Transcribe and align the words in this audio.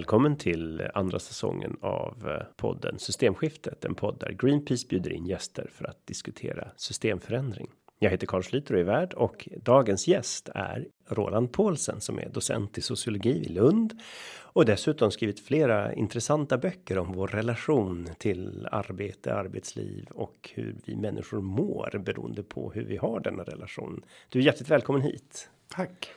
Välkommen 0.00 0.36
till 0.36 0.82
andra 0.94 1.18
säsongen 1.18 1.76
av 1.80 2.28
eh, 2.28 2.46
podden 2.56 2.98
Systemskiftet, 2.98 3.84
en 3.84 3.94
podd 3.94 4.18
där 4.20 4.32
Greenpeace 4.32 4.86
bjuder 4.88 5.12
in 5.12 5.26
gäster 5.26 5.70
för 5.72 5.84
att 5.84 6.06
diskutera 6.06 6.68
systemförändring. 6.76 7.68
Jag 7.98 8.10
heter 8.10 8.26
Carl 8.26 8.42
Schlyter 8.42 8.74
och 8.74 8.80
är 8.80 8.84
värd 8.84 9.14
och 9.14 9.48
dagens 9.62 10.08
gäst 10.08 10.48
är 10.54 10.86
Roland 11.08 11.52
Paulsen 11.52 12.00
som 12.00 12.18
är 12.18 12.28
docent 12.28 12.78
i 12.78 12.80
sociologi 12.80 13.30
i 13.30 13.48
Lund 13.48 14.00
och 14.42 14.64
dessutom 14.64 15.10
skrivit 15.10 15.40
flera 15.40 15.94
intressanta 15.94 16.58
böcker 16.58 16.98
om 16.98 17.12
vår 17.12 17.28
relation 17.28 18.08
till 18.18 18.68
arbete, 18.72 19.34
arbetsliv 19.34 20.06
och 20.10 20.50
hur 20.54 20.76
vi 20.84 20.96
människor 20.96 21.40
mår 21.40 21.98
beroende 21.98 22.42
på 22.42 22.72
hur 22.72 22.84
vi 22.84 22.96
har 22.96 23.20
denna 23.20 23.42
relation. 23.42 24.02
Du 24.28 24.38
är 24.38 24.42
hjärtligt 24.42 24.70
välkommen 24.70 25.02
hit. 25.02 25.50
Tack. 25.68 26.14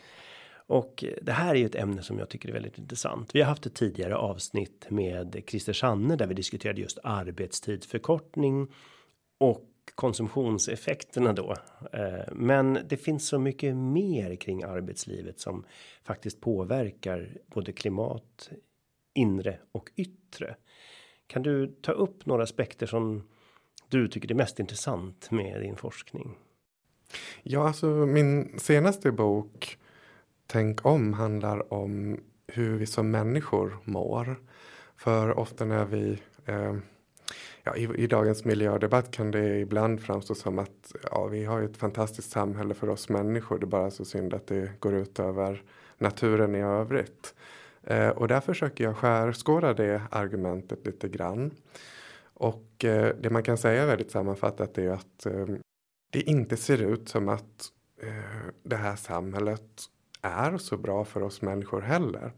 Och 0.66 1.04
det 1.22 1.32
här 1.32 1.56
är 1.56 1.60
ju 1.60 1.66
ett 1.66 1.76
ämne 1.76 2.02
som 2.02 2.20
jag 2.20 2.30
tycker 2.30 2.50
är 2.50 2.54
väldigt 2.54 2.78
intressant. 2.78 3.36
Vi 3.36 3.42
har 3.42 3.50
haft 3.50 3.66
ett 3.66 3.76
tidigare 3.76 4.16
avsnitt 4.16 4.86
med 4.90 5.44
Christer 5.48 5.74
Sanne 5.74 6.16
där 6.16 6.28
vi 6.28 6.34
diskuterade 6.34 6.82
just 6.82 7.00
arbetstidsförkortning 7.04 8.68
och 9.38 9.70
konsumtionseffekterna 9.96 11.34
då. 11.34 11.56
Eh, 11.94 12.34
men 12.34 12.80
det 12.90 12.98
finns 12.98 13.28
så 13.28 13.40
mycket 13.40 13.76
mer 13.76 14.36
kring 14.36 14.64
arbetslivet 14.64 15.40
som 15.40 15.66
faktiskt 16.04 16.42
påverkar 16.42 17.38
både 17.46 17.72
klimat, 17.72 18.50
inre 19.14 19.60
och 19.72 19.92
yttre. 19.96 20.56
Kan 21.28 21.44
du 21.44 21.68
ta 21.68 21.92
upp 21.92 22.26
några 22.26 22.44
aspekter 22.44 22.86
som 22.86 23.28
du 23.90 24.08
tycker 24.08 24.32
är 24.32 24.36
mest 24.36 24.60
intressant 24.60 25.32
med 25.32 25.62
din 25.62 25.76
forskning? 25.76 26.36
Ja, 27.44 27.68
alltså 27.68 27.86
min 27.88 28.60
senaste 28.60 29.12
bok 29.12 29.78
Tänk 30.54 30.86
om 30.86 31.14
handlar 31.14 31.74
om 31.74 32.20
hur 32.48 32.78
vi 32.78 32.86
som 32.86 33.12
människor 33.12 33.78
mår. 33.84 34.36
För 34.96 35.40
ofta 35.40 35.66
när 35.66 35.86
vi 35.86 36.22
eh, 36.46 36.76
ja, 37.64 37.76
i, 37.76 38.04
i, 38.04 38.08
dagens 38.08 38.46
miljödebatt 38.46 39.12
kan 39.12 39.32
det 39.32 39.60
ibland 39.60 40.02
framstå 40.02 40.36
som 40.36 40.60
att 40.60 40.96
ja, 41.12 41.26
vi 41.26 41.46
har 41.46 41.62
ett 41.62 41.78
fantastiskt 41.78 42.32
samhälle 42.32 42.74
för 42.74 42.90
oss 42.90 43.10
människor. 43.10 43.60
Det 43.60 43.64
är 43.64 43.68
bara 43.68 43.92
så 43.92 44.06
synd 44.06 44.34
att 44.34 44.48
det 44.48 44.80
går 44.80 44.94
ut 44.94 45.20
över 45.20 45.64
naturen 45.98 46.56
i 46.56 46.62
övrigt. 46.62 47.36
Eh, 47.84 48.10
och 48.10 48.28
där 48.28 48.42
försöker 48.42 48.84
jag 48.84 48.98
skärskåda 48.98 49.74
det 49.74 50.02
argumentet 50.12 50.86
lite 50.86 51.10
grann. 51.10 51.52
Och 52.34 52.86
eh, 52.86 53.16
det 53.22 53.30
man 53.30 53.44
kan 53.44 53.58
säga 53.58 53.86
väldigt 53.86 54.12
sammanfattat 54.12 54.78
är 54.78 54.90
att 54.90 55.26
eh, 55.26 55.48
det 56.12 56.22
inte 56.22 56.58
ser 56.58 56.82
ut 56.82 57.10
som 57.10 57.30
att 57.30 57.72
eh, 58.02 58.50
det 58.64 58.76
här 58.76 58.96
samhället 58.96 59.90
är 60.24 60.58
så 60.58 60.78
bra 60.78 61.06
för 61.06 61.24
oss 61.24 61.42
människor 61.42 61.82
heller. 61.82 62.32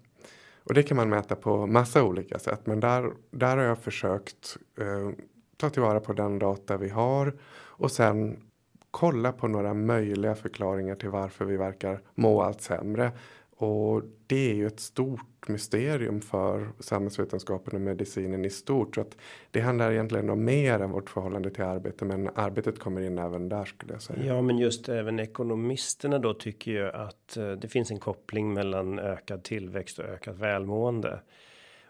Och 0.64 0.73
det 0.73 0.83
kan 0.83 0.97
man 0.97 1.09
mäta 1.09 1.36
på 1.36 1.67
massa 1.67 2.03
olika 2.03 2.39
sätt. 2.39 2.61
Men 2.66 2.80
där, 2.80 3.11
där 3.31 3.58
har 3.58 3.64
jag 3.64 3.80
försökt 3.80 4.58
eh, 4.80 5.09
ta 5.58 5.69
tillvara 5.69 6.00
på 6.00 6.14
den 6.14 6.39
data 6.39 6.77
vi 6.77 6.89
har 6.89 7.33
och 7.53 7.92
sen 7.92 8.38
kolla 8.92 9.31
på 9.31 9.47
några 9.47 9.73
möjliga 9.73 10.36
förklaringar 10.36 10.95
till 10.95 11.09
varför 11.09 11.45
vi 11.45 11.58
verkar 11.58 12.02
må 12.16 12.42
allt 12.42 12.61
sämre. 12.61 13.11
Och 13.58 14.03
det 14.28 14.50
är 14.50 14.53
ju 14.53 14.67
ett 14.67 14.80
stort 14.80 15.48
mysterium 15.48 16.22
för 16.22 16.70
samhällsvetenskapen 16.80 17.75
och 17.75 17.81
medicinen 17.81 18.45
i 18.45 18.50
stort. 18.50 18.95
Så 18.95 19.02
att 19.02 19.17
det 19.52 19.59
handlar 19.59 19.92
egentligen 19.92 20.30
om 20.30 20.45
mer 20.45 20.80
än 20.80 20.92
vårt 20.92 21.09
förhållande 21.09 21.50
till 21.50 21.64
arbete. 21.64 22.06
Men 22.06 22.30
arbetet 22.36 22.80
kommer 22.80 23.02
in 23.02 23.17
även 23.17 23.50
där 23.50 23.66
skulle 23.66 23.94
jag 23.94 24.02
säga. 24.02 24.26
Ja, 24.26 24.42
men 24.42 24.58
just 24.58 24.89
även 24.89 25.20
ekonomisterna 25.20 26.20
då 26.20 26.33
tycker 26.33 26.72
ju 26.72 26.88
att 26.88 27.38
eh, 27.38 27.52
det 27.52 27.67
finns 27.67 27.92
en 27.92 27.99
koppling 27.99 28.54
mellan 28.54 28.99
ökad 28.99 29.43
tillväxt 29.43 29.99
och 29.99 30.05
ökat 30.05 30.36
välmående. 30.36 31.20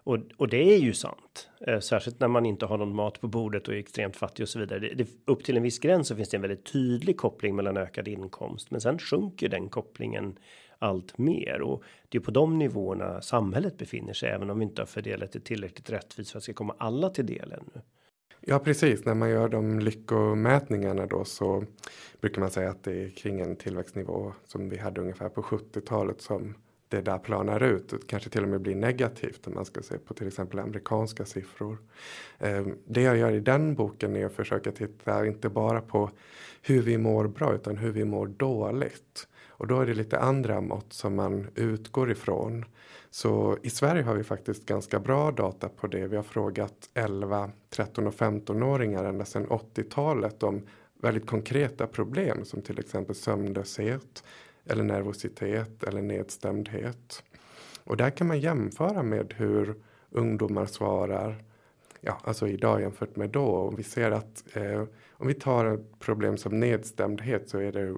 Och, 0.05 0.17
och 0.37 0.47
det 0.47 0.73
är 0.73 0.77
ju 0.77 0.93
sant, 0.93 1.49
eh, 1.67 1.79
särskilt 1.79 2.19
när 2.19 2.27
man 2.27 2.45
inte 2.45 2.65
har 2.65 2.77
någon 2.77 2.95
mat 2.95 3.21
på 3.21 3.27
bordet 3.27 3.67
och 3.67 3.73
är 3.73 3.77
extremt 3.77 4.15
fattig 4.15 4.43
och 4.43 4.49
så 4.49 4.59
vidare. 4.59 4.79
Det, 4.79 4.93
det, 4.93 5.07
upp 5.25 5.43
till 5.43 5.57
en 5.57 5.63
viss 5.63 5.79
gräns 5.79 6.07
så 6.07 6.15
finns 6.15 6.29
det 6.29 6.37
en 6.37 6.41
väldigt 6.41 6.71
tydlig 6.73 7.17
koppling 7.17 7.55
mellan 7.55 7.77
ökad 7.77 8.07
inkomst, 8.07 8.71
men 8.71 8.81
sen 8.81 8.99
sjunker 8.99 9.49
den 9.49 9.69
kopplingen 9.69 10.37
allt 10.85 11.17
mer 11.17 11.61
och 11.61 11.83
det 12.09 12.17
är 12.17 12.21
på 12.21 12.31
de 12.31 12.57
nivåerna 12.57 13.21
samhället 13.21 13.77
befinner 13.77 14.13
sig, 14.13 14.29
även 14.29 14.49
om 14.49 14.59
vi 14.59 14.65
inte 14.65 14.81
har 14.81 14.87
fördelat 14.87 15.31
det 15.31 15.39
tillräckligt 15.39 15.89
rättvist 15.89 16.31
för 16.31 16.37
att 16.37 16.41
det 16.41 16.43
ska 16.43 16.53
komma 16.53 16.75
alla 16.77 17.09
till 17.09 17.25
del 17.25 17.51
ännu. 17.51 17.81
Ja, 18.47 18.59
precis. 18.59 19.05
När 19.05 19.13
man 19.13 19.29
gör 19.29 19.49
de 19.49 19.79
lyckomätningarna 19.79 21.05
då 21.05 21.25
så 21.25 21.65
brukar 22.21 22.41
man 22.41 22.51
säga 22.51 22.69
att 22.69 22.83
det 22.83 23.03
är 23.03 23.09
kring 23.09 23.39
en 23.39 23.55
tillväxtnivå 23.55 24.33
som 24.45 24.69
vi 24.69 24.77
hade 24.77 25.01
ungefär 25.01 25.29
på 25.29 25.41
70-talet 25.41 26.21
som 26.21 26.55
det 26.87 27.01
där 27.01 27.17
planar 27.17 27.63
ut. 27.63 27.93
och 27.93 28.07
kanske 28.07 28.29
till 28.29 28.43
och 28.43 28.49
med 28.49 28.61
blir 28.61 28.75
negativt 28.75 29.47
om 29.47 29.53
man 29.53 29.65
ska 29.65 29.81
se 29.81 29.97
på 29.97 30.13
till 30.13 30.27
exempel 30.27 30.59
amerikanska 30.59 31.25
siffror. 31.25 31.77
Ehm, 32.39 32.77
det 32.85 33.01
jag 33.01 33.17
gör 33.17 33.31
i 33.31 33.39
den 33.39 33.75
boken 33.75 34.15
är 34.15 34.25
att 34.25 34.33
försöka 34.33 34.71
titta 34.71 35.25
inte 35.25 35.49
bara 35.49 35.81
på 35.81 36.11
hur 36.61 36.81
vi 36.81 36.97
mår 36.97 37.27
bra 37.27 37.55
utan 37.55 37.77
hur 37.77 37.91
vi 37.91 38.05
mår 38.05 38.27
dåligt. 38.27 39.27
Och 39.57 39.67
då 39.67 39.79
är 39.79 39.85
det 39.85 39.93
lite 39.93 40.19
andra 40.19 40.61
mått 40.61 40.93
som 40.93 41.15
man 41.15 41.47
utgår 41.55 42.11
ifrån. 42.11 42.65
Så 43.09 43.57
i 43.63 43.69
Sverige 43.69 44.03
har 44.03 44.15
vi 44.15 44.23
faktiskt 44.23 44.65
ganska 44.65 44.99
bra 44.99 45.31
data 45.31 45.69
på 45.69 45.87
det. 45.87 46.07
Vi 46.07 46.15
har 46.15 46.23
frågat 46.23 46.89
11, 46.93 47.51
13 47.69 48.07
och 48.07 48.13
15-åringar 48.13 49.03
ända 49.03 49.25
sedan 49.25 49.47
80-talet 49.47 50.43
om 50.43 50.67
väldigt 51.01 51.27
konkreta 51.27 51.87
problem 51.87 52.45
som 52.45 52.61
till 52.61 52.79
exempel 52.79 53.15
sömnlöshet 53.15 54.23
eller 54.65 54.83
nervositet 54.83 55.83
eller 55.83 56.01
nedstämdhet. 56.01 57.23
Och 57.83 57.97
där 57.97 58.09
kan 58.09 58.27
man 58.27 58.39
jämföra 58.39 59.03
med 59.03 59.33
hur 59.37 59.75
ungdomar 60.09 60.65
svarar 60.65 61.43
ja, 62.05 62.17
alltså 62.23 62.47
idag 62.47 62.81
jämfört 62.81 63.15
med 63.15 63.29
då. 63.29 63.45
Och 63.45 63.79
vi 63.79 63.83
ser 63.83 64.11
att 64.11 64.43
eh, 64.53 64.83
om 65.11 65.27
vi 65.27 65.33
tar 65.33 65.65
ett 65.65 65.99
problem 65.99 66.37
som 66.37 66.59
nedstämdhet 66.59 67.49
så 67.49 67.59
är 67.59 67.71
det 67.71 67.95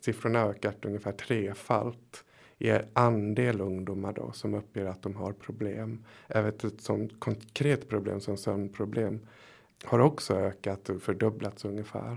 siffrorna 0.00 0.40
ökat 0.40 0.84
ungefär 0.84 1.12
trefalt 1.12 2.24
i 2.58 2.72
andel 2.92 3.60
ungdomar 3.60 4.12
då 4.12 4.32
som 4.32 4.54
uppger 4.54 4.84
att 4.84 5.02
de 5.02 5.16
har 5.16 5.32
problem. 5.32 6.04
Även 6.28 6.48
ett 6.48 6.80
sånt 6.80 7.20
konkret 7.20 7.88
problem 7.88 8.20
som 8.20 8.36
sömnproblem 8.36 9.20
har 9.84 9.98
också 9.98 10.34
ökat 10.34 10.88
och 10.88 11.02
fördubblats 11.02 11.64
ungefär. 11.64 12.16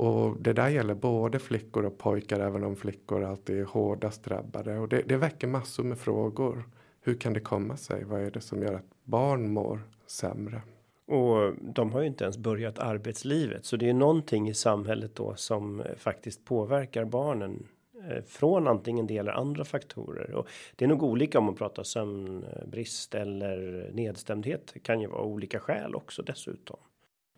Och 0.00 0.36
det 0.40 0.52
där 0.52 0.68
gäller 0.68 0.94
både 0.94 1.38
flickor 1.38 1.84
och 1.84 1.98
pojkar 1.98 2.40
även 2.40 2.64
om 2.64 2.76
flickor 2.76 3.24
alltid 3.24 3.58
är 3.58 3.64
hårdast 3.64 4.24
drabbade. 4.24 4.78
Och 4.78 4.88
det, 4.88 5.02
det 5.06 5.16
väcker 5.16 5.46
massor 5.46 5.84
med 5.84 5.98
frågor. 5.98 6.62
Hur 7.00 7.14
kan 7.14 7.32
det 7.32 7.40
komma 7.40 7.76
sig? 7.76 8.04
Vad 8.04 8.20
är 8.20 8.30
det 8.30 8.40
som 8.40 8.62
gör 8.62 8.74
att 8.74 8.86
barn 9.04 9.52
mår 9.52 9.82
sämre? 10.06 10.62
Och 11.08 11.54
de 11.60 11.92
har 11.92 12.00
ju 12.00 12.06
inte 12.06 12.24
ens 12.24 12.38
börjat 12.38 12.78
arbetslivet, 12.78 13.64
så 13.64 13.76
det 13.76 13.88
är 13.88 13.94
någonting 13.94 14.48
i 14.48 14.54
samhället 14.54 15.14
då 15.14 15.34
som 15.36 15.80
eh, 15.80 15.86
faktiskt 15.96 16.44
påverkar 16.44 17.04
barnen 17.04 17.66
eh, 18.10 18.22
från 18.26 18.68
antingen 18.68 19.06
det 19.06 19.16
eller 19.16 19.32
andra 19.32 19.64
faktorer 19.64 20.34
och 20.34 20.48
det 20.76 20.84
är 20.84 20.88
nog 20.88 21.02
olika 21.02 21.38
om 21.38 21.44
man 21.44 21.54
pratar 21.54 21.82
sömnbrist 21.82 23.14
eller 23.14 23.90
nedstämdhet 23.92 24.70
det 24.74 24.80
kan 24.80 25.00
ju 25.00 25.06
vara 25.06 25.22
olika 25.22 25.60
skäl 25.60 25.94
också 25.94 26.22
dessutom. 26.22 26.78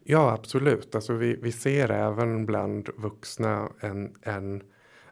Ja, 0.04 0.32
absolut. 0.32 0.94
Alltså 0.94 1.12
vi, 1.12 1.36
vi 1.42 1.52
ser 1.52 1.90
även 1.90 2.46
bland 2.46 2.88
vuxna 2.96 3.72
en, 3.80 4.14
en 4.22 4.62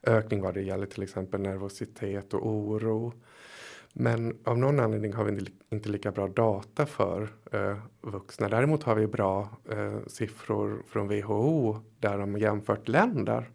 ökning 0.03 0.43
vad 0.43 0.55
det 0.55 0.63
gäller 0.63 0.87
till 0.87 1.03
exempel 1.03 1.41
nervositet 1.41 2.35
och 2.35 2.47
oro. 2.47 3.13
Men 3.93 4.39
av 4.45 4.59
någon 4.59 4.81
anledning 4.81 5.13
har 5.13 5.25
vi 5.25 5.47
inte 5.71 5.89
lika 5.89 6.13
bra 6.13 6.29
data 6.29 6.87
för 6.87 7.29
eh, 7.53 7.77
vuxna. 8.01 8.49
Däremot 8.49 8.83
har 8.83 8.95
vi 8.95 9.07
bra 9.07 9.49
eh, 9.71 9.99
siffror 10.07 10.83
från 10.89 11.09
WHO 11.09 11.77
där 11.99 12.19
de 12.19 12.39
jämfört 12.39 12.89
länder. 12.89 13.51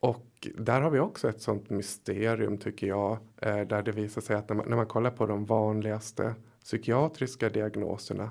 Och 0.00 0.48
där 0.58 0.80
har 0.80 0.90
vi 0.90 0.98
också 0.98 1.28
ett 1.28 1.40
sånt 1.40 1.70
mysterium 1.70 2.58
tycker 2.58 2.86
jag. 2.86 3.18
Eh, 3.36 3.60
där 3.60 3.82
det 3.82 3.92
visar 3.92 4.20
sig 4.20 4.36
att 4.36 4.48
när 4.48 4.56
man, 4.56 4.68
när 4.68 4.76
man 4.76 4.86
kollar 4.86 5.10
på 5.10 5.26
de 5.26 5.44
vanligaste 5.44 6.34
psykiatriska 6.64 7.48
diagnoserna. 7.48 8.30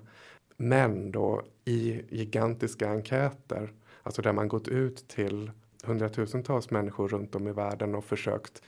Men 0.58 1.12
då 1.12 1.44
i 1.66 2.02
gigantiska 2.10 2.90
enkäter. 2.90 3.74
Alltså 4.04 4.22
där 4.22 4.34
man 4.34 4.48
gått 4.48 4.68
ut 4.68 5.08
till 5.08 5.52
hundratusentals 5.84 6.70
människor 6.70 7.08
runt 7.08 7.36
om 7.36 7.48
i 7.48 7.52
världen 7.52 7.96
och 7.96 8.06
försökt 8.06 8.62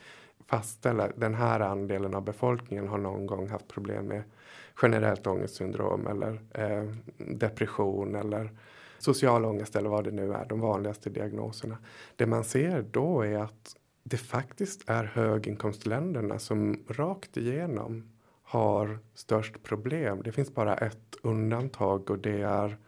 fastställa 0.46 1.08
den 1.16 1.34
här 1.34 1.60
andelen 1.60 2.14
av 2.14 2.24
befolkningen 2.24 2.88
har 2.88 2.98
någon 2.98 3.26
gång 3.26 3.48
haft 3.48 3.68
problem 3.68 4.06
med 4.06 4.22
generellt 4.82 5.26
ångestsyndrom 5.26 6.06
eller 6.06 6.40
eh, 6.52 6.84
depression 7.16 8.14
eller 8.14 8.50
social 8.98 9.44
ångest 9.44 9.76
eller 9.76 9.88
vad 9.88 10.04
det 10.04 10.10
nu 10.10 10.32
är, 10.32 10.44
de 10.44 10.60
vanligaste 10.60 11.10
diagnoserna. 11.10 11.78
Det 12.16 12.26
man 12.26 12.44
ser 12.44 12.82
då 12.90 13.22
är 13.22 13.38
att 13.38 13.76
det 14.02 14.16
faktiskt 14.16 14.82
är 14.86 15.04
höginkomstländerna 15.04 16.38
som 16.38 16.84
rakt 16.88 17.36
igenom 17.36 18.10
har 18.42 18.98
störst 19.14 19.62
problem. 19.62 20.22
Det 20.24 20.32
finns 20.32 20.54
bara 20.54 20.74
ett 20.74 21.16
undantag 21.22 22.10
och 22.10 22.18
det 22.18 22.42
är 22.42 22.78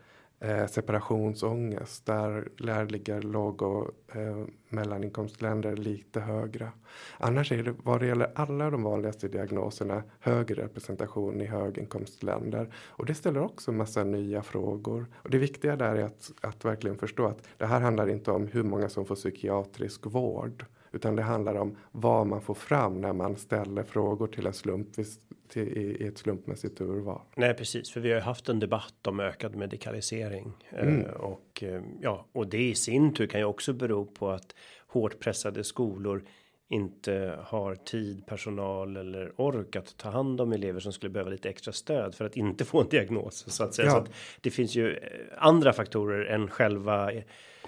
eh, 0.40 0.66
separationsångest. 0.66 2.06
Där 2.06 2.48
lär 2.56 2.86
ligger 2.86 3.22
låg 3.22 3.62
och 3.62 3.90
eh, 4.16 4.44
mellaninkomstländer 4.68 5.76
lite 5.76 6.20
högre. 6.20 6.72
Annars 7.18 7.52
är 7.52 7.62
det 7.62 7.74
vad 7.82 8.00
det 8.00 8.06
gäller 8.06 8.32
alla 8.34 8.70
de 8.70 8.82
vanligaste 8.82 9.28
diagnoserna 9.28 10.02
högre 10.20 10.62
representation 10.62 11.40
i 11.40 11.46
höginkomstländer. 11.46 12.74
Och 12.74 13.06
det 13.06 13.14
ställer 13.14 13.40
också 13.40 13.72
massa 13.72 14.04
nya 14.04 14.42
frågor. 14.42 15.06
Och 15.14 15.30
det 15.30 15.38
viktiga 15.38 15.76
där 15.76 15.94
är 15.94 16.04
att, 16.04 16.30
att 16.40 16.64
verkligen 16.64 16.98
förstå 16.98 17.26
att 17.26 17.42
det 17.56 17.66
här 17.66 17.80
handlar 17.80 18.08
inte 18.08 18.30
om 18.30 18.46
hur 18.46 18.62
många 18.62 18.88
som 18.88 19.06
får 19.06 19.14
psykiatrisk 19.14 20.06
vård. 20.06 20.64
Utan 20.92 21.16
det 21.16 21.22
handlar 21.22 21.54
om 21.54 21.76
vad 21.92 22.26
man 22.26 22.40
får 22.40 22.54
fram 22.54 23.00
när 23.00 23.12
man 23.12 23.36
ställer 23.36 23.82
frågor 23.82 24.26
till 24.26 24.46
en 24.46 24.54
slumpvis 24.54 25.18
till, 25.48 25.68
i, 25.68 26.04
i 26.04 26.06
ett 26.06 26.18
slumpmässigt 26.18 26.80
urval. 26.80 27.20
Nej, 27.36 27.54
precis, 27.54 27.90
för 27.90 28.00
vi 28.00 28.12
har 28.12 28.20
haft 28.20 28.48
en 28.48 28.60
debatt 28.60 29.06
om 29.06 29.20
ökad 29.20 29.56
medikalisering 29.56 30.52
eh, 30.70 30.88
mm. 30.88 31.10
och 31.10 31.62
eh, 31.62 31.82
ja, 32.00 32.26
och 32.32 32.48
det 32.48 32.68
i 32.68 32.74
sin 32.74 33.14
tur 33.14 33.26
kan 33.26 33.40
ju 33.40 33.46
också 33.46 33.72
bero 33.72 34.06
på 34.06 34.30
att 34.30 34.54
hårt 34.86 35.20
pressade 35.20 35.64
skolor 35.64 36.24
inte 36.70 37.38
har 37.42 37.74
tid, 37.74 38.26
personal 38.26 38.96
eller 38.96 39.40
ork 39.40 39.76
att 39.76 39.96
ta 39.96 40.10
hand 40.10 40.40
om 40.40 40.52
elever 40.52 40.80
som 40.80 40.92
skulle 40.92 41.10
behöva 41.10 41.30
lite 41.30 41.48
extra 41.48 41.72
stöd 41.72 42.14
för 42.14 42.24
att 42.24 42.36
inte 42.36 42.64
få 42.64 42.80
en 42.80 42.88
diagnos 42.88 43.44
så 43.48 43.64
att 43.64 43.74
säga. 43.74 43.86
Ja. 43.86 43.92
Så 43.92 43.98
att 43.98 44.10
det 44.40 44.50
finns 44.50 44.74
ju 44.74 44.96
eh, 44.96 44.98
andra 45.38 45.72
faktorer 45.72 46.24
än 46.24 46.48
själva 46.48 47.10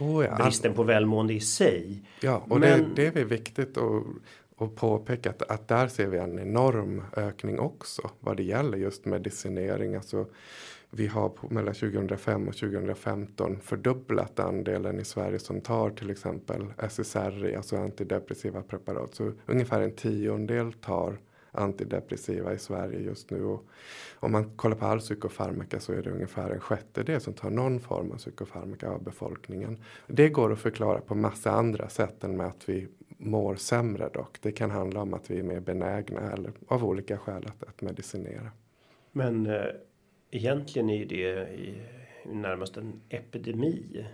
oh 0.01 0.25
ja, 0.25 0.45
bristen 0.45 0.75
på 0.75 0.83
välmående 0.83 1.35
i 1.35 1.41
sig. 1.41 2.03
Ja, 2.21 2.45
och 2.49 2.61
Men... 2.61 2.95
det, 2.95 3.11
det 3.11 3.21
är 3.21 3.25
viktigt 3.25 3.77
att 3.79 4.05
och 4.61 4.77
påpekat 4.77 5.43
att 5.43 5.69
där 5.69 5.89
ser 5.89 6.07
vi 6.07 6.19
en 6.19 6.39
enorm 6.39 7.03
ökning 7.17 7.59
också 7.59 8.11
vad 8.21 8.37
det 8.37 8.43
gäller 8.43 8.79
just 8.79 9.05
medicinering. 9.05 9.95
Alltså, 9.95 10.27
vi 10.91 11.07
har 11.07 11.33
mellan 11.49 11.75
2005 11.75 12.49
och 12.49 12.55
2015 12.55 13.61
fördubblat 13.63 14.41
andelen 14.41 15.01
i 15.01 15.05
Sverige 15.05 15.39
som 15.39 15.61
tar 15.61 15.91
till 15.91 16.11
exempel 16.11 16.67
SSRI, 16.79 17.57
alltså 17.57 17.77
antidepressiva 17.77 18.63
preparat. 18.63 19.15
Så 19.15 19.33
ungefär 19.47 19.81
en 19.81 19.93
tiondel 19.93 20.73
tar 20.73 21.19
antidepressiva 21.53 22.55
i 22.55 22.59
Sverige 22.59 23.01
just 23.01 23.31
nu. 23.31 23.45
Och 23.45 23.67
om 24.15 24.33
man 24.33 24.57
kollar 24.57 24.77
på 24.77 24.87
all 24.87 25.01
psykofarmaka 25.01 25.81
så 25.81 25.93
är 25.93 26.03
det 26.03 26.11
ungefär 26.11 26.51
en 26.51 26.61
sjättedel 26.61 27.21
som 27.21 27.33
tar 27.33 27.51
någon 27.51 27.81
form 27.81 28.13
av 28.13 28.17
psykofarmaka 28.17 28.91
av 28.91 29.03
befolkningen. 29.03 29.79
Det 30.07 30.29
går 30.29 30.53
att 30.53 30.59
förklara 30.59 31.01
på 31.01 31.15
massa 31.15 31.51
andra 31.51 31.89
sätt 31.89 32.25
än 32.25 32.37
med 32.37 32.47
att 32.47 32.69
vi 32.69 32.89
mår 33.19 33.55
sämre 33.55 34.09
dock. 34.15 34.37
Det 34.43 34.53
kan 34.53 34.71
handla 34.71 35.03
om 35.03 35.15
att 35.15 35.31
vi 35.31 35.39
är 35.39 35.43
mer 35.43 35.61
benägna 35.61 36.33
eller 36.33 36.53
av 36.67 36.85
olika 36.85 37.19
skäl 37.19 37.47
att, 37.47 37.69
att 37.69 37.83
medicinera. 37.83 38.51
Men 39.13 39.47
eh, 39.47 39.63
egentligen 40.31 40.91
är 40.91 41.07
det 41.07 41.49
i, 41.55 41.83
närmast 42.25 42.77
en 42.77 43.01
epidemi 43.09 44.07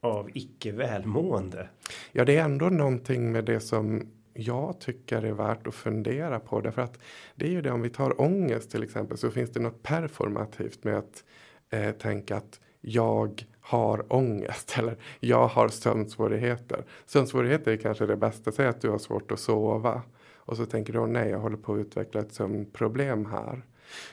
av 0.00 0.30
icke 0.34 0.72
välmående. 0.72 1.68
Ja, 2.12 2.24
det 2.24 2.36
är 2.36 2.44
ändå 2.44 2.68
någonting 2.68 3.32
med 3.32 3.44
det 3.44 3.60
som 3.60 4.06
jag 4.38 4.80
tycker 4.80 5.22
är 5.22 5.32
värt 5.32 5.66
att 5.66 5.74
fundera 5.74 6.40
på. 6.40 6.60
Därför 6.60 6.82
att 6.82 6.98
det 7.34 7.46
är 7.46 7.50
ju 7.50 7.62
det 7.62 7.70
om 7.70 7.82
vi 7.82 7.90
tar 7.90 8.20
ångest 8.20 8.70
till 8.70 8.82
exempel 8.82 9.18
så 9.18 9.30
finns 9.30 9.50
det 9.50 9.60
något 9.60 9.82
performativt 9.82 10.84
med 10.84 10.98
att 10.98 11.24
eh, 11.70 11.92
tänka 11.92 12.36
att 12.36 12.60
jag 12.80 13.46
har 13.60 14.12
ångest 14.12 14.74
eller 14.78 14.96
jag 15.20 15.48
har 15.48 15.68
sömnsvårigheter. 15.68 16.84
Sömnsvårigheter 17.06 17.72
är 17.72 17.76
kanske 17.76 18.06
det 18.06 18.16
bästa. 18.16 18.52
Säg 18.52 18.66
att 18.66 18.80
du 18.80 18.88
har 18.88 18.98
svårt 18.98 19.30
att 19.30 19.40
sova 19.40 20.02
och 20.36 20.56
så 20.56 20.66
tänker 20.66 20.92
du 20.92 21.06
nej, 21.06 21.30
jag 21.30 21.38
håller 21.38 21.56
på 21.56 21.74
att 21.74 21.78
utveckla 21.78 22.20
ett 22.20 22.32
sömnproblem 22.32 23.26
här. 23.26 23.62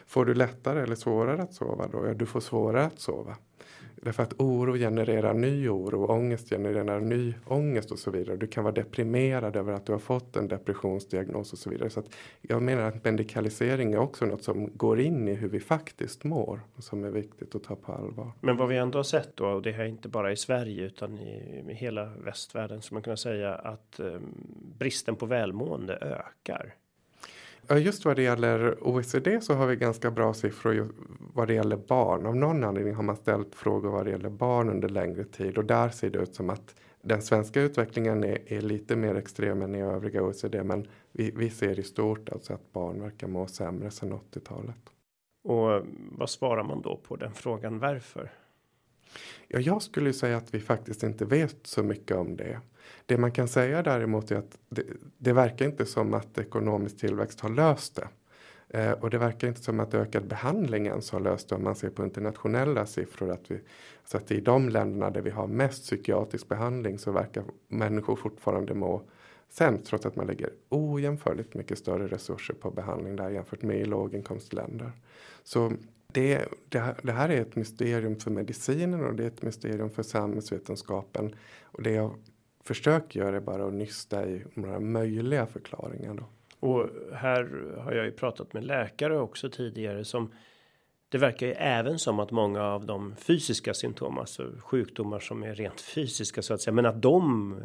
Får 0.07 0.25
du 0.25 0.33
lättare 0.33 0.81
eller 0.81 0.95
svårare 0.95 1.41
att 1.41 1.53
sova 1.53 1.87
då? 1.87 2.07
Ja, 2.07 2.13
du 2.13 2.25
får 2.25 2.39
svårare 2.39 2.85
att 2.85 2.99
sova. 2.99 3.35
Därför 4.01 4.23
att 4.23 4.33
oro 4.37 4.73
genererar 4.73 5.33
ny 5.33 5.69
oro, 5.69 6.05
ångest 6.05 6.49
genererar 6.49 6.99
ny 6.99 7.33
ångest 7.45 7.91
och 7.91 7.99
så 7.99 8.11
vidare. 8.11 8.37
Du 8.37 8.47
kan 8.47 8.63
vara 8.63 8.73
deprimerad 8.73 9.55
över 9.55 9.73
att 9.73 9.85
du 9.85 9.91
har 9.91 9.99
fått 9.99 10.35
en 10.35 10.47
depressionsdiagnos 10.47 11.53
och 11.53 11.59
så 11.59 11.69
vidare. 11.69 11.89
Så 11.89 12.03
jag 12.41 12.61
menar 12.61 12.83
att 12.83 13.03
medikalisering 13.03 13.93
är 13.93 13.97
också 13.97 14.25
något 14.25 14.43
som 14.43 14.77
går 14.77 14.99
in 14.99 15.27
i 15.27 15.33
hur 15.33 15.49
vi 15.49 15.59
faktiskt 15.59 16.23
mår 16.23 16.61
och 16.75 16.83
som 16.83 17.03
är 17.03 17.09
viktigt 17.09 17.55
att 17.55 17.63
ta 17.63 17.75
på 17.75 17.91
allvar. 17.91 18.31
Men 18.41 18.57
vad 18.57 18.67
vi 18.67 18.77
ändå 18.77 18.99
har 18.99 19.03
sett 19.03 19.35
då, 19.35 19.47
och 19.47 19.61
det 19.61 19.71
här 19.71 19.83
är 19.83 19.87
inte 19.87 20.09
bara 20.09 20.31
i 20.31 20.37
Sverige 20.37 20.83
utan 20.83 21.19
i, 21.19 21.63
i 21.69 21.73
hela 21.73 22.05
västvärlden, 22.05 22.81
som 22.81 22.95
man 22.95 23.03
kan 23.03 23.17
säga 23.17 23.55
att 23.55 23.99
um, 23.99 24.21
bristen 24.79 25.15
på 25.15 25.25
välmående 25.25 25.95
ökar. 25.95 26.75
Just 27.69 28.05
vad 28.05 28.15
det 28.15 28.21
gäller 28.21 28.87
OECD 28.87 29.41
så 29.41 29.53
har 29.53 29.67
vi 29.67 29.75
ganska 29.75 30.11
bra 30.11 30.33
siffror 30.33 30.89
vad 31.33 31.47
det 31.47 31.53
gäller 31.53 31.77
barn. 31.77 32.25
Av 32.25 32.35
någon 32.35 32.63
anledning 32.63 32.95
har 32.95 33.03
man 33.03 33.15
ställt 33.15 33.55
frågor 33.55 33.89
vad 33.89 34.05
det 34.05 34.11
gäller 34.11 34.29
barn 34.29 34.69
under 34.69 34.89
längre 34.89 35.23
tid 35.23 35.57
och 35.57 35.65
där 35.65 35.89
ser 35.89 36.09
det 36.09 36.19
ut 36.19 36.35
som 36.35 36.49
att 36.49 36.75
den 37.01 37.21
svenska 37.21 37.61
utvecklingen 37.61 38.23
är, 38.23 38.53
är 38.53 38.61
lite 38.61 38.95
mer 38.95 39.15
extrem 39.15 39.61
än 39.61 39.75
i 39.75 39.81
övriga 39.81 40.23
OECD 40.23 40.63
men 40.63 40.87
vi, 41.11 41.31
vi 41.31 41.49
ser 41.49 41.79
i 41.79 41.83
stort 41.83 42.29
alltså 42.29 42.53
att 42.53 42.73
barn 42.73 43.01
verkar 43.01 43.27
må 43.27 43.47
sämre 43.47 43.91
sedan 43.91 44.19
80-talet. 44.33 44.89
Och 45.43 45.85
vad 46.11 46.29
svarar 46.29 46.63
man 46.63 46.81
då 46.81 46.97
på 47.07 47.15
den 47.15 47.33
frågan 47.33 47.79
varför? 47.79 48.31
Ja, 49.47 49.59
jag 49.59 49.81
skulle 49.81 50.13
säga 50.13 50.37
att 50.37 50.53
vi 50.53 50.59
faktiskt 50.59 51.03
inte 51.03 51.25
vet 51.25 51.67
så 51.67 51.83
mycket 51.83 52.17
om 52.17 52.37
det. 52.37 52.59
Det 53.05 53.17
man 53.17 53.31
kan 53.31 53.47
säga 53.47 53.83
däremot 53.83 54.31
är 54.31 54.35
att 54.35 54.57
det, 54.69 54.83
det 55.17 55.33
verkar 55.33 55.65
inte 55.65 55.85
som 55.85 56.13
att 56.13 56.37
ekonomisk 56.37 56.97
tillväxt 56.97 57.39
har 57.39 57.49
löst 57.49 57.95
det. 57.95 58.07
Eh, 58.69 58.91
och 58.91 59.09
det 59.09 59.17
verkar 59.17 59.47
inte 59.47 59.61
som 59.61 59.79
att 59.79 59.93
ökad 59.93 60.27
behandling 60.27 60.85
ens 60.85 61.11
har 61.11 61.19
löst 61.19 61.49
det 61.49 61.55
om 61.55 61.63
man 61.63 61.75
ser 61.75 61.89
på 61.89 62.03
internationella 62.03 62.85
siffror. 62.85 63.31
Att 63.31 63.51
vi, 63.51 63.59
så 64.05 64.17
att 64.17 64.31
i 64.31 64.41
de 64.41 64.69
länderna 64.69 65.09
där 65.09 65.21
vi 65.21 65.29
har 65.29 65.47
mest 65.47 65.83
psykiatrisk 65.83 66.47
behandling 66.47 66.99
så 66.99 67.11
verkar 67.11 67.43
människor 67.67 68.15
fortfarande 68.15 68.73
må 68.73 69.01
sämst 69.49 69.85
trots 69.85 70.05
att 70.05 70.15
man 70.15 70.27
lägger 70.27 70.49
ojämförligt 70.69 71.53
mycket 71.53 71.77
större 71.77 72.07
resurser 72.07 72.53
på 72.53 72.71
behandling 72.71 73.15
där 73.15 73.29
jämfört 73.29 73.61
med 73.61 73.79
i 73.79 73.85
låginkomstländer. 73.85 74.91
Så 75.43 75.71
det, 76.07 76.45
det, 76.69 76.95
det, 77.01 77.11
här 77.11 77.29
är 77.29 77.41
ett 77.41 77.55
mysterium 77.55 78.15
för 78.15 78.31
medicinen 78.31 79.05
och 79.05 79.15
det 79.15 79.23
är 79.23 79.27
ett 79.27 79.41
mysterium 79.41 79.89
för 79.89 80.03
samhällsvetenskapen. 80.03 81.35
Och 81.63 81.83
det 81.83 81.91
jag 81.91 82.15
försöker 82.67 83.19
göra 83.19 83.35
är 83.35 83.39
bara 83.39 83.67
att 83.67 83.73
nysta 83.73 84.27
i 84.27 84.43
några 84.53 84.79
möjliga 84.79 85.45
förklaringar. 85.45 86.13
Då. 86.13 86.23
Och 86.59 86.89
här 87.13 87.73
har 87.79 87.91
jag 87.91 88.05
ju 88.05 88.11
pratat 88.11 88.53
med 88.53 88.65
läkare 88.65 89.19
också 89.19 89.49
tidigare 89.49 90.05
som 90.05 90.31
det 91.09 91.17
verkar 91.17 91.47
ju 91.47 91.53
även 91.53 91.99
som 91.99 92.19
att 92.19 92.31
många 92.31 92.63
av 92.63 92.85
de 92.85 93.15
fysiska 93.15 93.73
symptom, 93.73 94.17
alltså 94.17 94.51
sjukdomar 94.59 95.19
som 95.19 95.43
är 95.43 95.55
rent 95.55 95.81
fysiska 95.81 96.41
så 96.41 96.53
att 96.53 96.61
säga, 96.61 96.73
men 96.73 96.85
att 96.85 97.01
de 97.01 97.55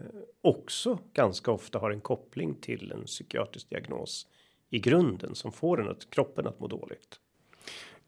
också 0.40 0.98
ganska 1.12 1.50
ofta 1.50 1.78
har 1.78 1.90
en 1.90 2.00
koppling 2.00 2.54
till 2.54 2.92
en 2.92 3.04
psykiatrisk 3.04 3.70
diagnos 3.70 4.26
i 4.70 4.78
grunden 4.78 5.34
som 5.34 5.52
får 5.52 5.80
en 5.80 5.88
att 5.88 6.10
kroppen 6.10 6.46
att 6.46 6.60
må 6.60 6.66
dåligt. 6.66 7.20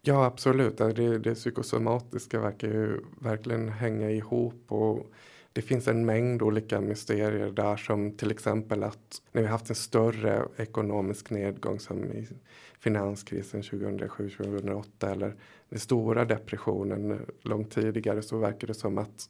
Ja, 0.01 0.25
absolut. 0.25 0.77
Det, 0.77 1.19
det 1.19 1.35
psykosomatiska 1.35 2.41
verkar 2.41 2.69
ju 2.69 3.01
verkligen 3.21 3.69
hänga 3.69 4.11
ihop 4.11 4.65
och 4.69 5.13
det 5.53 5.63
finns 5.63 5.89
en 5.89 6.07
mängd 6.07 6.43
olika 6.43 6.81
mysterier 6.81 7.51
där 7.51 7.77
som 7.77 8.17
till 8.17 8.31
exempel 8.31 8.83
att 8.83 9.23
när 9.33 9.43
vi 9.43 9.49
haft 9.49 9.71
en 9.71 9.77
större 9.77 10.49
ekonomisk 10.57 11.31
nedgång 11.31 11.81
som 11.81 12.05
i 12.05 12.29
finanskrisen 12.79 13.63
2007-2008 13.63 15.13
eller 15.13 15.35
den 15.69 15.79
stora 15.79 16.25
depressionen 16.25 17.27
långt 17.43 17.71
tidigare 17.71 18.23
så 18.23 18.39
verkar 18.39 18.67
det 18.67 18.75
som 18.75 18.99
att 18.99 19.29